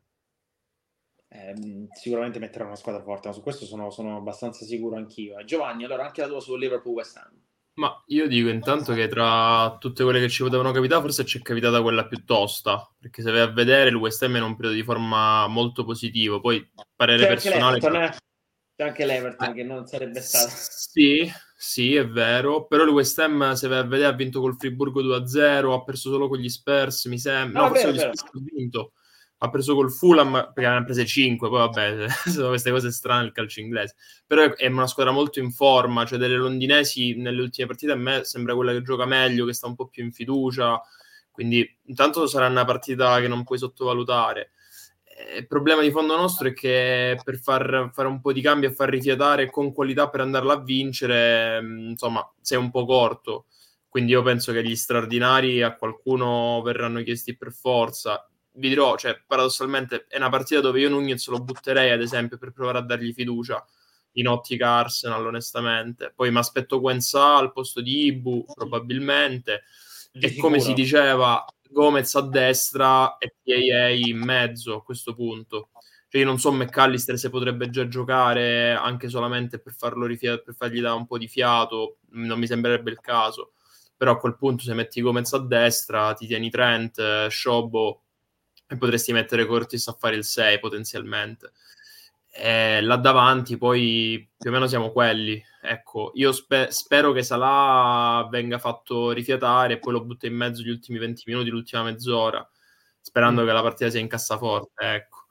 Eh, 1.28 1.88
sicuramente 1.92 2.38
metterà 2.38 2.64
una 2.64 2.76
squadra 2.76 3.02
forte, 3.02 3.28
ma 3.28 3.34
su 3.34 3.42
questo 3.42 3.64
sono, 3.64 3.90
sono 3.90 4.16
abbastanza 4.16 4.64
sicuro 4.64 4.96
anch'io. 4.96 5.42
Giovanni, 5.44 5.84
allora 5.84 6.04
anche 6.04 6.20
la 6.20 6.28
tua 6.28 6.40
su 6.40 6.56
Liverpool 6.56 6.94
West 6.94 7.16
Ham. 7.16 7.44
Ma 7.74 8.02
io 8.06 8.26
dico 8.26 8.48
intanto 8.48 8.94
che 8.94 9.06
tra 9.06 9.76
tutte 9.78 10.02
quelle 10.02 10.18
che 10.18 10.30
ci 10.30 10.42
potevano 10.42 10.72
capitare, 10.72 11.02
forse 11.02 11.26
ci 11.26 11.38
è 11.38 11.42
capitata 11.42 11.82
quella 11.82 12.06
più 12.06 12.24
tosta, 12.24 12.90
perché 12.98 13.20
se 13.20 13.30
vai 13.30 13.40
a 13.40 13.52
vedere 13.52 13.90
il 13.90 13.96
West 13.96 14.22
Ham 14.22 14.34
è 14.34 14.38
in 14.38 14.44
un 14.44 14.56
periodo 14.56 14.76
di 14.76 14.82
forma 14.82 15.46
molto 15.46 15.84
positivo, 15.84 16.40
poi 16.40 16.66
parere 16.94 17.24
c'è 17.24 17.28
personale... 17.28 17.78
Anche 17.80 18.04
eh? 18.04 18.18
C'è 18.76 18.84
anche 18.84 19.04
l'Everton 19.06 19.54
che 19.54 19.62
non 19.62 19.86
sarebbe 19.86 20.20
stato... 20.20 20.50
Sì, 20.54 21.30
sì, 21.54 21.94
è 21.96 22.06
vero, 22.06 22.66
però 22.66 22.84
il 22.84 22.90
West 22.90 23.18
Ham, 23.18 23.52
se 23.52 23.68
vai 23.68 23.78
a 23.78 23.84
vedere, 23.84 24.08
ha 24.08 24.16
vinto 24.16 24.40
col 24.40 24.56
Friburgo 24.56 25.02
2-0, 25.02 25.72
ha 25.72 25.82
perso 25.82 26.10
solo 26.10 26.28
con 26.28 26.38
gli 26.38 26.48
Spurs, 26.48 27.04
mi 27.06 27.18
sembra... 27.18 27.60
No, 27.60 27.68
no 27.68 27.74
forse 27.74 27.92
vero, 27.92 28.10
gli 28.10 28.16
Spurs 28.16 28.34
ha 28.34 28.54
vinto 28.54 28.92
ha 29.38 29.50
preso 29.50 29.74
col 29.74 29.92
Fulham 29.92 30.50
perché 30.54 30.68
ne 30.70 30.76
ha 30.76 30.84
prese 30.84 31.04
5, 31.04 31.48
poi 31.48 31.58
vabbè, 31.58 32.06
sono 32.30 32.48
queste 32.48 32.70
cose 32.70 32.90
strane 32.90 33.26
il 33.26 33.32
calcio 33.32 33.60
inglese. 33.60 33.96
Però 34.26 34.54
è 34.54 34.66
una 34.66 34.86
squadra 34.86 35.12
molto 35.12 35.40
in 35.40 35.50
forma, 35.50 36.06
cioè 36.06 36.18
delle 36.18 36.36
londinesi 36.36 37.14
nelle 37.16 37.42
ultime 37.42 37.66
partite 37.66 37.92
a 37.92 37.96
me 37.96 38.24
sembra 38.24 38.54
quella 38.54 38.72
che 38.72 38.82
gioca 38.82 39.04
meglio, 39.04 39.44
che 39.44 39.52
sta 39.52 39.66
un 39.66 39.74
po' 39.74 39.88
più 39.88 40.04
in 40.04 40.12
fiducia, 40.12 40.80
quindi 41.30 41.78
intanto 41.84 42.26
sarà 42.26 42.46
una 42.46 42.64
partita 42.64 43.20
che 43.20 43.28
non 43.28 43.44
puoi 43.44 43.58
sottovalutare. 43.58 44.52
Eh, 45.04 45.38
il 45.38 45.46
problema 45.46 45.82
di 45.82 45.90
fondo 45.90 46.16
nostro 46.16 46.48
è 46.48 46.54
che 46.54 47.20
per 47.22 47.38
far 47.38 47.90
fare 47.92 48.08
un 48.08 48.20
po' 48.20 48.32
di 48.32 48.40
cambi 48.40 48.66
e 48.66 48.72
far 48.72 48.88
rifiatare 48.88 49.50
con 49.50 49.72
qualità 49.72 50.08
per 50.08 50.20
andarla 50.20 50.54
a 50.54 50.62
vincere, 50.62 51.60
mm, 51.60 51.88
insomma, 51.90 52.26
sei 52.40 52.58
un 52.58 52.70
po' 52.70 52.86
corto. 52.86 53.46
Quindi 53.88 54.12
io 54.12 54.22
penso 54.22 54.52
che 54.52 54.62
gli 54.62 54.76
straordinari 54.76 55.62
a 55.62 55.74
qualcuno 55.74 56.60
verranno 56.62 57.02
chiesti 57.02 57.36
per 57.36 57.52
forza 57.52 58.28
vi 58.56 58.68
dirò, 58.68 58.96
cioè, 58.96 59.20
paradossalmente 59.26 60.06
è 60.08 60.16
una 60.16 60.28
partita 60.28 60.60
dove 60.60 60.80
io 60.80 60.88
Nunez 60.88 61.26
lo 61.28 61.42
butterei, 61.42 61.90
ad 61.90 62.00
esempio, 62.00 62.38
per 62.38 62.52
provare 62.52 62.78
a 62.78 62.82
dargli 62.82 63.12
fiducia 63.12 63.64
in 64.12 64.28
ottica 64.28 64.70
Arsenal, 64.70 65.26
onestamente. 65.26 66.12
Poi 66.14 66.30
mi 66.30 66.38
aspetto 66.38 66.80
Quenza 66.80 67.36
al 67.36 67.52
posto 67.52 67.80
di 67.80 68.06
Ibu, 68.06 68.44
probabilmente. 68.54 69.62
Di 70.12 70.24
e 70.24 70.28
sicuro. 70.28 70.48
come 70.48 70.60
si 70.60 70.72
diceva, 70.72 71.44
Gomez 71.68 72.14
a 72.14 72.22
destra 72.22 73.18
e 73.18 73.34
PAA 73.42 73.88
in 73.88 74.18
mezzo 74.18 74.76
a 74.76 74.82
questo 74.82 75.14
punto. 75.14 75.70
Cioè, 76.08 76.20
io 76.20 76.26
non 76.26 76.38
so 76.38 76.52
McAllister 76.52 77.18
se 77.18 77.28
potrebbe 77.28 77.68
già 77.68 77.86
giocare 77.88 78.72
anche 78.72 79.08
solamente 79.08 79.58
per, 79.58 79.74
farlo 79.74 80.06
rifia- 80.06 80.38
per 80.38 80.54
fargli 80.54 80.80
dare 80.80 80.96
un 80.96 81.06
po' 81.06 81.18
di 81.18 81.28
fiato, 81.28 81.98
non 82.12 82.38
mi 82.38 82.46
sembrerebbe 82.46 82.90
il 82.90 83.00
caso. 83.00 83.52
Però 83.96 84.12
a 84.12 84.18
quel 84.18 84.36
punto 84.36 84.62
se 84.62 84.74
metti 84.74 85.00
Gomez 85.00 85.32
a 85.34 85.38
destra, 85.38 86.14
ti 86.14 86.26
tieni 86.26 86.48
Trent, 86.48 87.26
Shobo 87.28 88.05
e 88.68 88.76
potresti 88.76 89.12
mettere 89.12 89.46
Cortis 89.46 89.86
a 89.88 89.96
fare 89.98 90.16
il 90.16 90.24
6 90.24 90.58
potenzialmente. 90.58 91.52
E 92.38 92.82
là 92.82 92.96
davanti 92.96 93.56
poi 93.56 94.28
più 94.36 94.50
o 94.50 94.52
meno 94.52 94.66
siamo 94.66 94.92
quelli. 94.92 95.42
Ecco, 95.62 96.12
io 96.14 96.32
spe- 96.32 96.70
spero 96.70 97.12
che 97.12 97.22
Salah 97.22 98.28
venga 98.30 98.58
fatto 98.58 99.10
rifiatare 99.12 99.74
e 99.74 99.78
poi 99.78 99.92
lo 99.94 100.04
butta 100.04 100.26
in 100.26 100.34
mezzo 100.34 100.62
gli 100.62 100.68
ultimi 100.68 100.98
20 100.98 101.22
minuti, 101.26 101.48
l'ultima 101.48 101.82
mezz'ora, 101.82 102.46
sperando 103.00 103.42
mm. 103.42 103.46
che 103.46 103.52
la 103.52 103.62
partita 103.62 103.90
sia 103.90 104.00
in 104.00 104.08
cassaforte, 104.08 104.84
ecco. 104.84 105.24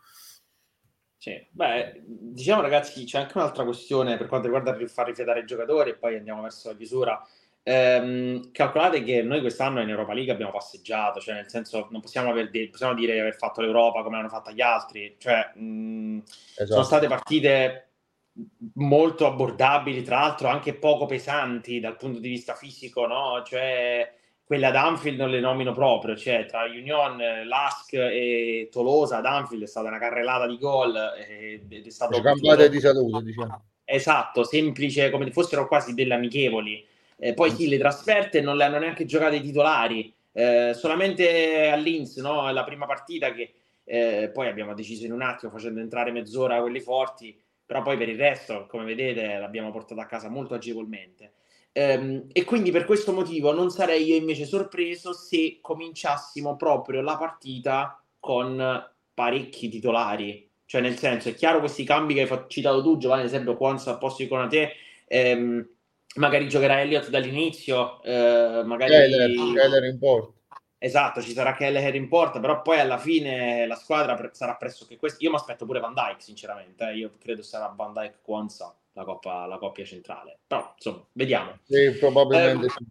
Sì. 1.17 1.47
Beh, 1.51 2.03
diciamo 2.05 2.61
ragazzi, 2.61 3.03
c'è 3.03 3.19
anche 3.19 3.37
un'altra 3.37 3.63
questione 3.63 4.17
per 4.17 4.27
quanto 4.27 4.47
riguarda 4.47 4.75
il 4.79 4.89
far 4.89 5.07
rifiatare 5.07 5.39
i 5.39 5.45
giocatori 5.45 5.91
e 5.91 5.95
poi 5.95 6.17
andiamo 6.17 6.43
verso 6.43 6.69
la 6.69 6.75
chiusura 6.75 7.27
Ehm, 7.67 8.51
calcolate 8.51 9.01
che 9.01 9.23
noi 9.23 9.41
quest'anno 9.41 9.81
in 9.81 9.89
Europa 9.89 10.13
League 10.13 10.31
abbiamo 10.31 10.51
passeggiato, 10.51 11.19
cioè 11.19 11.33
nel 11.33 11.49
senso 11.49 11.87
non 11.89 11.99
possiamo, 11.99 12.29
aver 12.29 12.51
de- 12.51 12.69
possiamo 12.69 12.93
dire 12.93 13.13
di 13.13 13.19
aver 13.19 13.35
fatto 13.35 13.61
l'Europa 13.61 14.03
come 14.03 14.17
hanno 14.17 14.29
fatto 14.29 14.51
gli 14.51 14.61
altri, 14.61 15.15
cioè 15.17 15.51
mh, 15.55 16.21
esatto. 16.51 16.71
sono 16.71 16.83
state 16.83 17.07
partite 17.07 17.87
molto 18.75 19.25
abbordabili, 19.25 20.03
tra 20.03 20.19
l'altro 20.19 20.47
anche 20.47 20.75
poco 20.75 21.07
pesanti 21.07 21.79
dal 21.79 21.97
punto 21.97 22.19
di 22.19 22.29
vista 22.29 22.53
fisico, 22.53 23.07
no? 23.07 23.41
Cioè 23.43 24.13
quelle 24.43 24.67
ad 24.67 24.75
Anfield 24.75 25.17
non 25.17 25.31
le 25.31 25.39
nomino 25.39 25.73
proprio, 25.73 26.15
cioè 26.15 26.45
tra 26.45 26.65
Union, 26.65 27.17
Lask 27.47 27.93
e 27.93 28.69
Tolosa 28.71 29.17
ad 29.17 29.25
Anfield 29.25 29.63
è 29.63 29.67
stata 29.67 29.87
una 29.87 29.97
carrellata 29.97 30.45
di 30.45 30.59
gol 30.59 30.95
ed 31.27 31.83
è 31.83 31.89
stato... 31.89 32.21
Campate 32.21 32.69
di 32.69 32.79
salute, 32.79 33.23
diciamo. 33.23 33.63
Esatto, 33.83 34.43
semplice, 34.43 35.09
come 35.09 35.31
fossero 35.31 35.67
quasi 35.67 35.95
delle 35.95 36.13
amichevoli 36.13 36.93
eh, 37.17 37.33
poi 37.33 37.51
sì, 37.51 37.67
le 37.67 37.77
trasferte 37.77 38.41
non 38.41 38.57
le 38.57 38.63
hanno 38.63 38.79
neanche 38.79 39.05
giocate 39.05 39.37
i 39.37 39.41
titolari, 39.41 40.13
eh, 40.31 40.73
solamente 40.75 41.69
a 41.69 41.75
Linz, 41.75 42.17
no? 42.17 42.51
la 42.51 42.63
prima 42.63 42.85
partita 42.85 43.31
che 43.33 43.53
eh, 43.85 44.29
poi 44.33 44.47
abbiamo 44.47 44.73
deciso 44.73 45.05
in 45.05 45.13
un 45.13 45.21
attimo 45.21 45.51
facendo 45.51 45.79
entrare 45.79 46.11
mezz'ora 46.11 46.59
quelli 46.59 46.81
forti, 46.81 47.39
però 47.65 47.81
poi 47.81 47.97
per 47.97 48.09
il 48.09 48.17
resto, 48.17 48.65
come 48.67 48.83
vedete, 48.83 49.37
l'abbiamo 49.37 49.71
portato 49.71 50.01
a 50.01 50.05
casa 50.05 50.29
molto 50.29 50.53
agevolmente. 50.53 51.33
Ehm, 51.71 52.27
e 52.31 52.43
quindi 52.45 52.71
per 52.71 52.85
questo 52.85 53.11
motivo 53.11 53.51
non 53.53 53.69
sarei 53.69 54.05
io 54.05 54.15
invece 54.15 54.45
sorpreso 54.45 55.11
se 55.13 55.57
cominciassimo 55.61 56.55
proprio 56.55 57.01
la 57.01 57.17
partita 57.17 58.01
con 58.19 58.81
parecchi 59.13 59.67
titolari 59.67 60.49
Cioè, 60.65 60.81
nel 60.81 60.97
senso, 60.97 61.29
è 61.29 61.35
chiaro 61.35 61.59
questi 61.59 61.83
cambi 61.83 62.13
che 62.13 62.21
hai 62.21 62.43
citato 62.47 62.81
tu, 62.81 62.97
Giovanni, 62.97 63.21
ad 63.21 63.27
esempio, 63.27 63.57
Quanzo 63.57 63.89
a 63.89 63.97
posto 63.97 64.23
di 64.23 64.29
Conate, 64.29 64.71
ehm, 65.07 65.67
magari 66.15 66.47
giocherà 66.47 66.81
Elliott 66.81 67.09
dall'inizio, 67.09 68.01
eh, 68.03 68.63
magari... 68.65 68.91
Keller, 68.91 69.53
Keller 69.53 69.83
in 69.85 69.99
porta. 69.99 70.33
Esatto, 70.77 71.21
ci 71.21 71.31
sarà 71.31 71.55
Keller 71.55 71.95
in 71.95 72.07
porta, 72.07 72.39
però 72.39 72.61
poi 72.61 72.79
alla 72.79 72.97
fine 72.97 73.65
la 73.65 73.75
squadra 73.75 74.13
pre- 74.15 74.29
sarà 74.33 74.55
pressoché 74.55 74.97
questa. 74.97 75.23
Io 75.23 75.31
mi 75.31 75.37
aspetto 75.37 75.65
pure 75.65 75.79
Van 75.79 75.93
Dyke, 75.93 76.21
sinceramente. 76.21 76.87
Eh. 76.87 76.97
Io 76.97 77.11
credo 77.17 77.41
sarà 77.41 77.73
Van 77.75 77.93
Dyke 77.93 78.19
Quanza 78.21 78.75
la, 78.91 79.03
coppa, 79.03 79.45
la 79.45 79.57
coppia 79.57 79.83
centrale. 79.83 80.39
Però, 80.45 80.73
insomma, 80.75 81.03
vediamo. 81.13 81.57
Sì, 81.63 81.91
probabilmente 81.97 82.65
eh, 82.67 82.69
sì. 82.69 82.85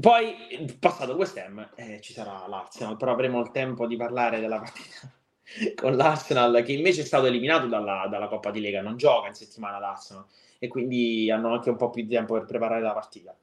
Poi, 0.00 0.76
passato 0.78 1.14
West 1.14 1.36
Ham, 1.36 1.70
eh, 1.74 2.00
ci 2.00 2.12
sarà 2.12 2.46
l'Arsenal, 2.46 2.96
però 2.96 3.12
avremo 3.12 3.40
il 3.40 3.50
tempo 3.50 3.86
di 3.86 3.96
parlare 3.96 4.38
della 4.38 4.58
partita 4.58 5.12
con 5.74 5.96
l'Arsenal, 5.96 6.62
che 6.64 6.72
invece 6.72 7.02
è 7.02 7.04
stato 7.04 7.26
eliminato 7.26 7.66
dalla, 7.66 8.06
dalla 8.08 8.28
Coppa 8.28 8.50
di 8.50 8.60
Lega, 8.60 8.80
non 8.80 8.96
gioca 8.96 9.26
in 9.26 9.34
settimana 9.34 9.78
l'Arsenal, 9.78 10.24
e 10.58 10.68
quindi 10.68 11.30
hanno 11.30 11.52
anche 11.52 11.70
un 11.70 11.76
po' 11.76 11.90
più 11.90 12.02
di 12.02 12.14
tempo 12.14 12.34
per 12.34 12.44
preparare 12.44 12.82
la 12.82 12.92
partita. 12.92 13.36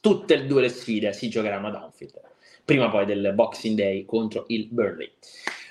Tutte 0.00 0.34
e 0.34 0.46
due 0.46 0.62
le 0.62 0.68
sfide 0.68 1.12
si 1.12 1.28
giocheranno 1.28 1.68
ad 1.68 1.74
Anfield, 1.74 2.20
prima 2.64 2.88
poi 2.88 3.04
del 3.04 3.32
Boxing 3.34 3.76
Day 3.76 4.04
contro 4.04 4.44
il 4.48 4.66
Burnley. 4.68 5.12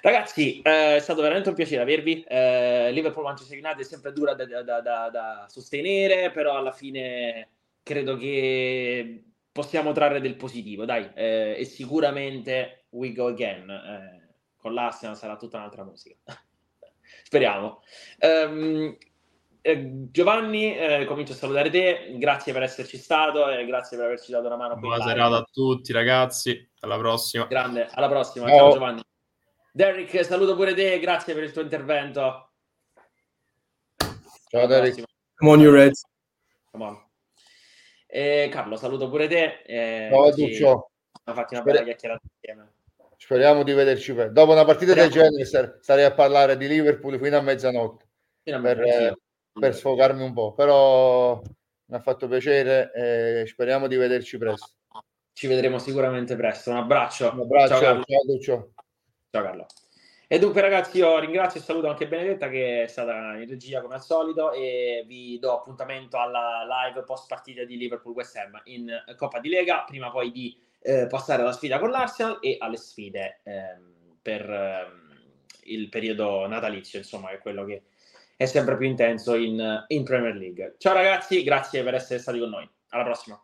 Ragazzi, 0.02 0.62
eh, 0.62 0.96
è 0.96 1.00
stato 1.00 1.22
veramente 1.22 1.50
un 1.50 1.56
piacere 1.56 1.82
avervi. 1.82 2.24
Eh, 2.24 2.92
Liverpool 2.92 3.26
Manchester 3.26 3.58
United 3.58 3.80
è 3.80 3.84
sempre 3.84 4.14
dura 4.14 4.34
da, 4.34 4.46
da, 4.46 4.82
da, 4.82 5.10
da 5.10 5.46
sostenere, 5.50 6.32
però 6.32 6.56
alla 6.56 6.72
fine 6.72 7.50
credo 7.84 8.16
che 8.16 9.24
possiamo 9.52 9.92
trarre 9.92 10.22
del 10.22 10.36
positivo, 10.36 10.86
dai, 10.86 11.10
eh, 11.16 11.56
e 11.58 11.66
sicuramente 11.66 12.86
we 12.92 13.12
go 13.12 13.28
again. 13.28 13.70
Eh, 13.70 14.28
con 14.58 14.74
l'Arsenal 14.74 15.18
sarà 15.18 15.36
tutta 15.36 15.58
un'altra 15.58 15.84
musica. 15.84 16.16
Speriamo. 17.24 17.82
Um, 18.20 18.96
eh, 19.62 20.08
Giovanni, 20.12 20.78
eh, 20.78 21.06
comincio 21.06 21.34
a 21.34 21.36
salutare 21.36 21.70
te, 21.70 22.16
grazie 22.18 22.54
per 22.54 22.64
esserci 22.64 22.98
stato 22.98 23.50
e 23.50 23.66
grazie 23.66 23.98
per 23.98 24.08
averci 24.08 24.32
dato 24.32 24.48
una 24.48 24.56
mano. 24.56 24.76
Buona 24.78 25.04
serata 25.04 25.38
a 25.38 25.48
tutti 25.52 25.92
ragazzi, 25.92 26.70
alla 26.80 26.98
prossima. 26.98 27.46
Grande, 27.46 27.88
alla 27.92 28.08
prossima, 28.08 28.48
ciao, 28.48 28.58
ciao 28.58 28.72
Giovanni. 28.72 29.02
Derek, 29.72 30.26
saluto 30.26 30.56
pure 30.56 30.74
te, 30.74 31.00
grazie 31.00 31.34
per 31.34 31.44
il 31.44 31.52
tuo 31.52 31.62
intervento. 31.62 32.52
Ciao 34.50 34.66
Derek. 34.66 35.04
Come 35.36 35.52
on 35.52 35.60
you 35.60 35.72
Reds. 35.72 36.04
Come 36.72 36.84
on. 36.86 37.08
Eh, 38.08 38.50
Carlo, 38.52 38.78
saluto 38.78 39.10
pure 39.10 39.28
te. 39.28 39.62
Eh, 39.66 40.10
ciao 40.12 40.32
Duccio. 40.32 40.92
Abbiamo 41.12 41.42
fatto 41.42 41.54
una 41.54 41.64
bella 41.64 41.84
chiacchierata 41.84 42.22
insieme. 42.34 42.74
Speriamo 43.18 43.64
di 43.64 43.74
vederci 43.74 44.14
per... 44.14 44.32
dopo 44.32 44.54
una 44.54 44.64
partita 44.64 44.94
del 44.94 45.12
genere 45.12 45.44
starei 45.82 46.06
a 46.06 46.14
parlare 46.14 46.56
di 46.56 46.68
Liverpool 46.68 47.20
fino 47.22 47.38
a 47.38 47.42
mezzanotte 47.42 48.08
fino 48.42 48.58
a 48.58 48.62
per, 48.62 48.82
eh, 48.82 49.18
per, 49.60 49.76
sfogarmi 49.76 50.24
un 50.24 50.34
po', 50.34 50.54
però 50.54 51.42
mi 51.86 51.96
ha 51.96 52.00
fatto 52.00 52.28
piacere 52.28 52.92
e 52.94 53.48
speriamo 53.48 53.88
di 53.88 53.96
vederci 53.96 54.38
presto. 54.38 54.72
Ci 55.34 55.48
vedremo 55.48 55.80
sicuramente 55.80 56.36
presto. 56.36 56.72
Un 56.72 56.78
abbraccio. 56.78 57.32
Un 57.32 57.42
abbraccio. 57.42 57.68
Ciao 57.68 57.80
Carlo. 57.80 58.04
Ciao, 58.42 58.72
ciao 59.30 59.44
Carlo. 59.44 59.66
E 60.32 60.38
dunque 60.38 60.62
ragazzi 60.62 61.00
io 61.00 61.18
ringrazio 61.18 61.60
e 61.60 61.64
saluto 61.64 61.88
anche 61.88 62.08
Benedetta 62.08 62.50
che 62.50 62.84
è 62.84 62.88
stata 62.88 63.36
in 63.38 63.50
regia 63.50 63.82
come 63.82 63.96
al 63.96 64.04
solito 64.04 64.52
e 64.52 65.04
vi 65.08 65.40
do 65.40 65.58
appuntamento 65.58 66.20
alla 66.20 66.86
live 66.86 67.02
post 67.02 67.28
partita 67.28 67.64
di 67.64 67.78
Liverpool 67.78 68.14
West 68.14 68.36
Ham 68.36 68.62
in 68.66 68.92
Coppa 69.16 69.40
di 69.40 69.50
Lega, 69.50 69.84
prima 69.88 70.12
poi 70.12 70.30
di 70.30 70.56
eh, 70.82 71.08
passare 71.08 71.42
alla 71.42 71.52
sfida 71.52 71.80
con 71.80 71.90
l'Arsenal 71.90 72.38
e 72.42 72.58
alle 72.60 72.78
sfide 72.78 73.42
ehm, 73.44 74.18
per 74.22 74.48
ehm, 74.48 75.10
il 75.64 75.90
periodo 75.90 76.46
natalizio, 76.46 77.00
insomma, 77.00 77.30
che 77.30 77.38
è 77.38 77.40
quello 77.40 77.66
che 77.66 77.84
è 78.40 78.46
sempre 78.46 78.78
più 78.78 78.88
intenso 78.88 79.36
in, 79.36 79.84
in 79.88 80.04
Premier 80.06 80.34
League. 80.34 80.76
Ciao 80.78 80.94
ragazzi, 80.94 81.44
grazie 81.44 81.84
per 81.84 81.96
essere 81.96 82.20
stati 82.20 82.40
con 82.40 82.48
noi. 82.48 82.66
Alla 82.92 83.04
prossima. 83.04 83.38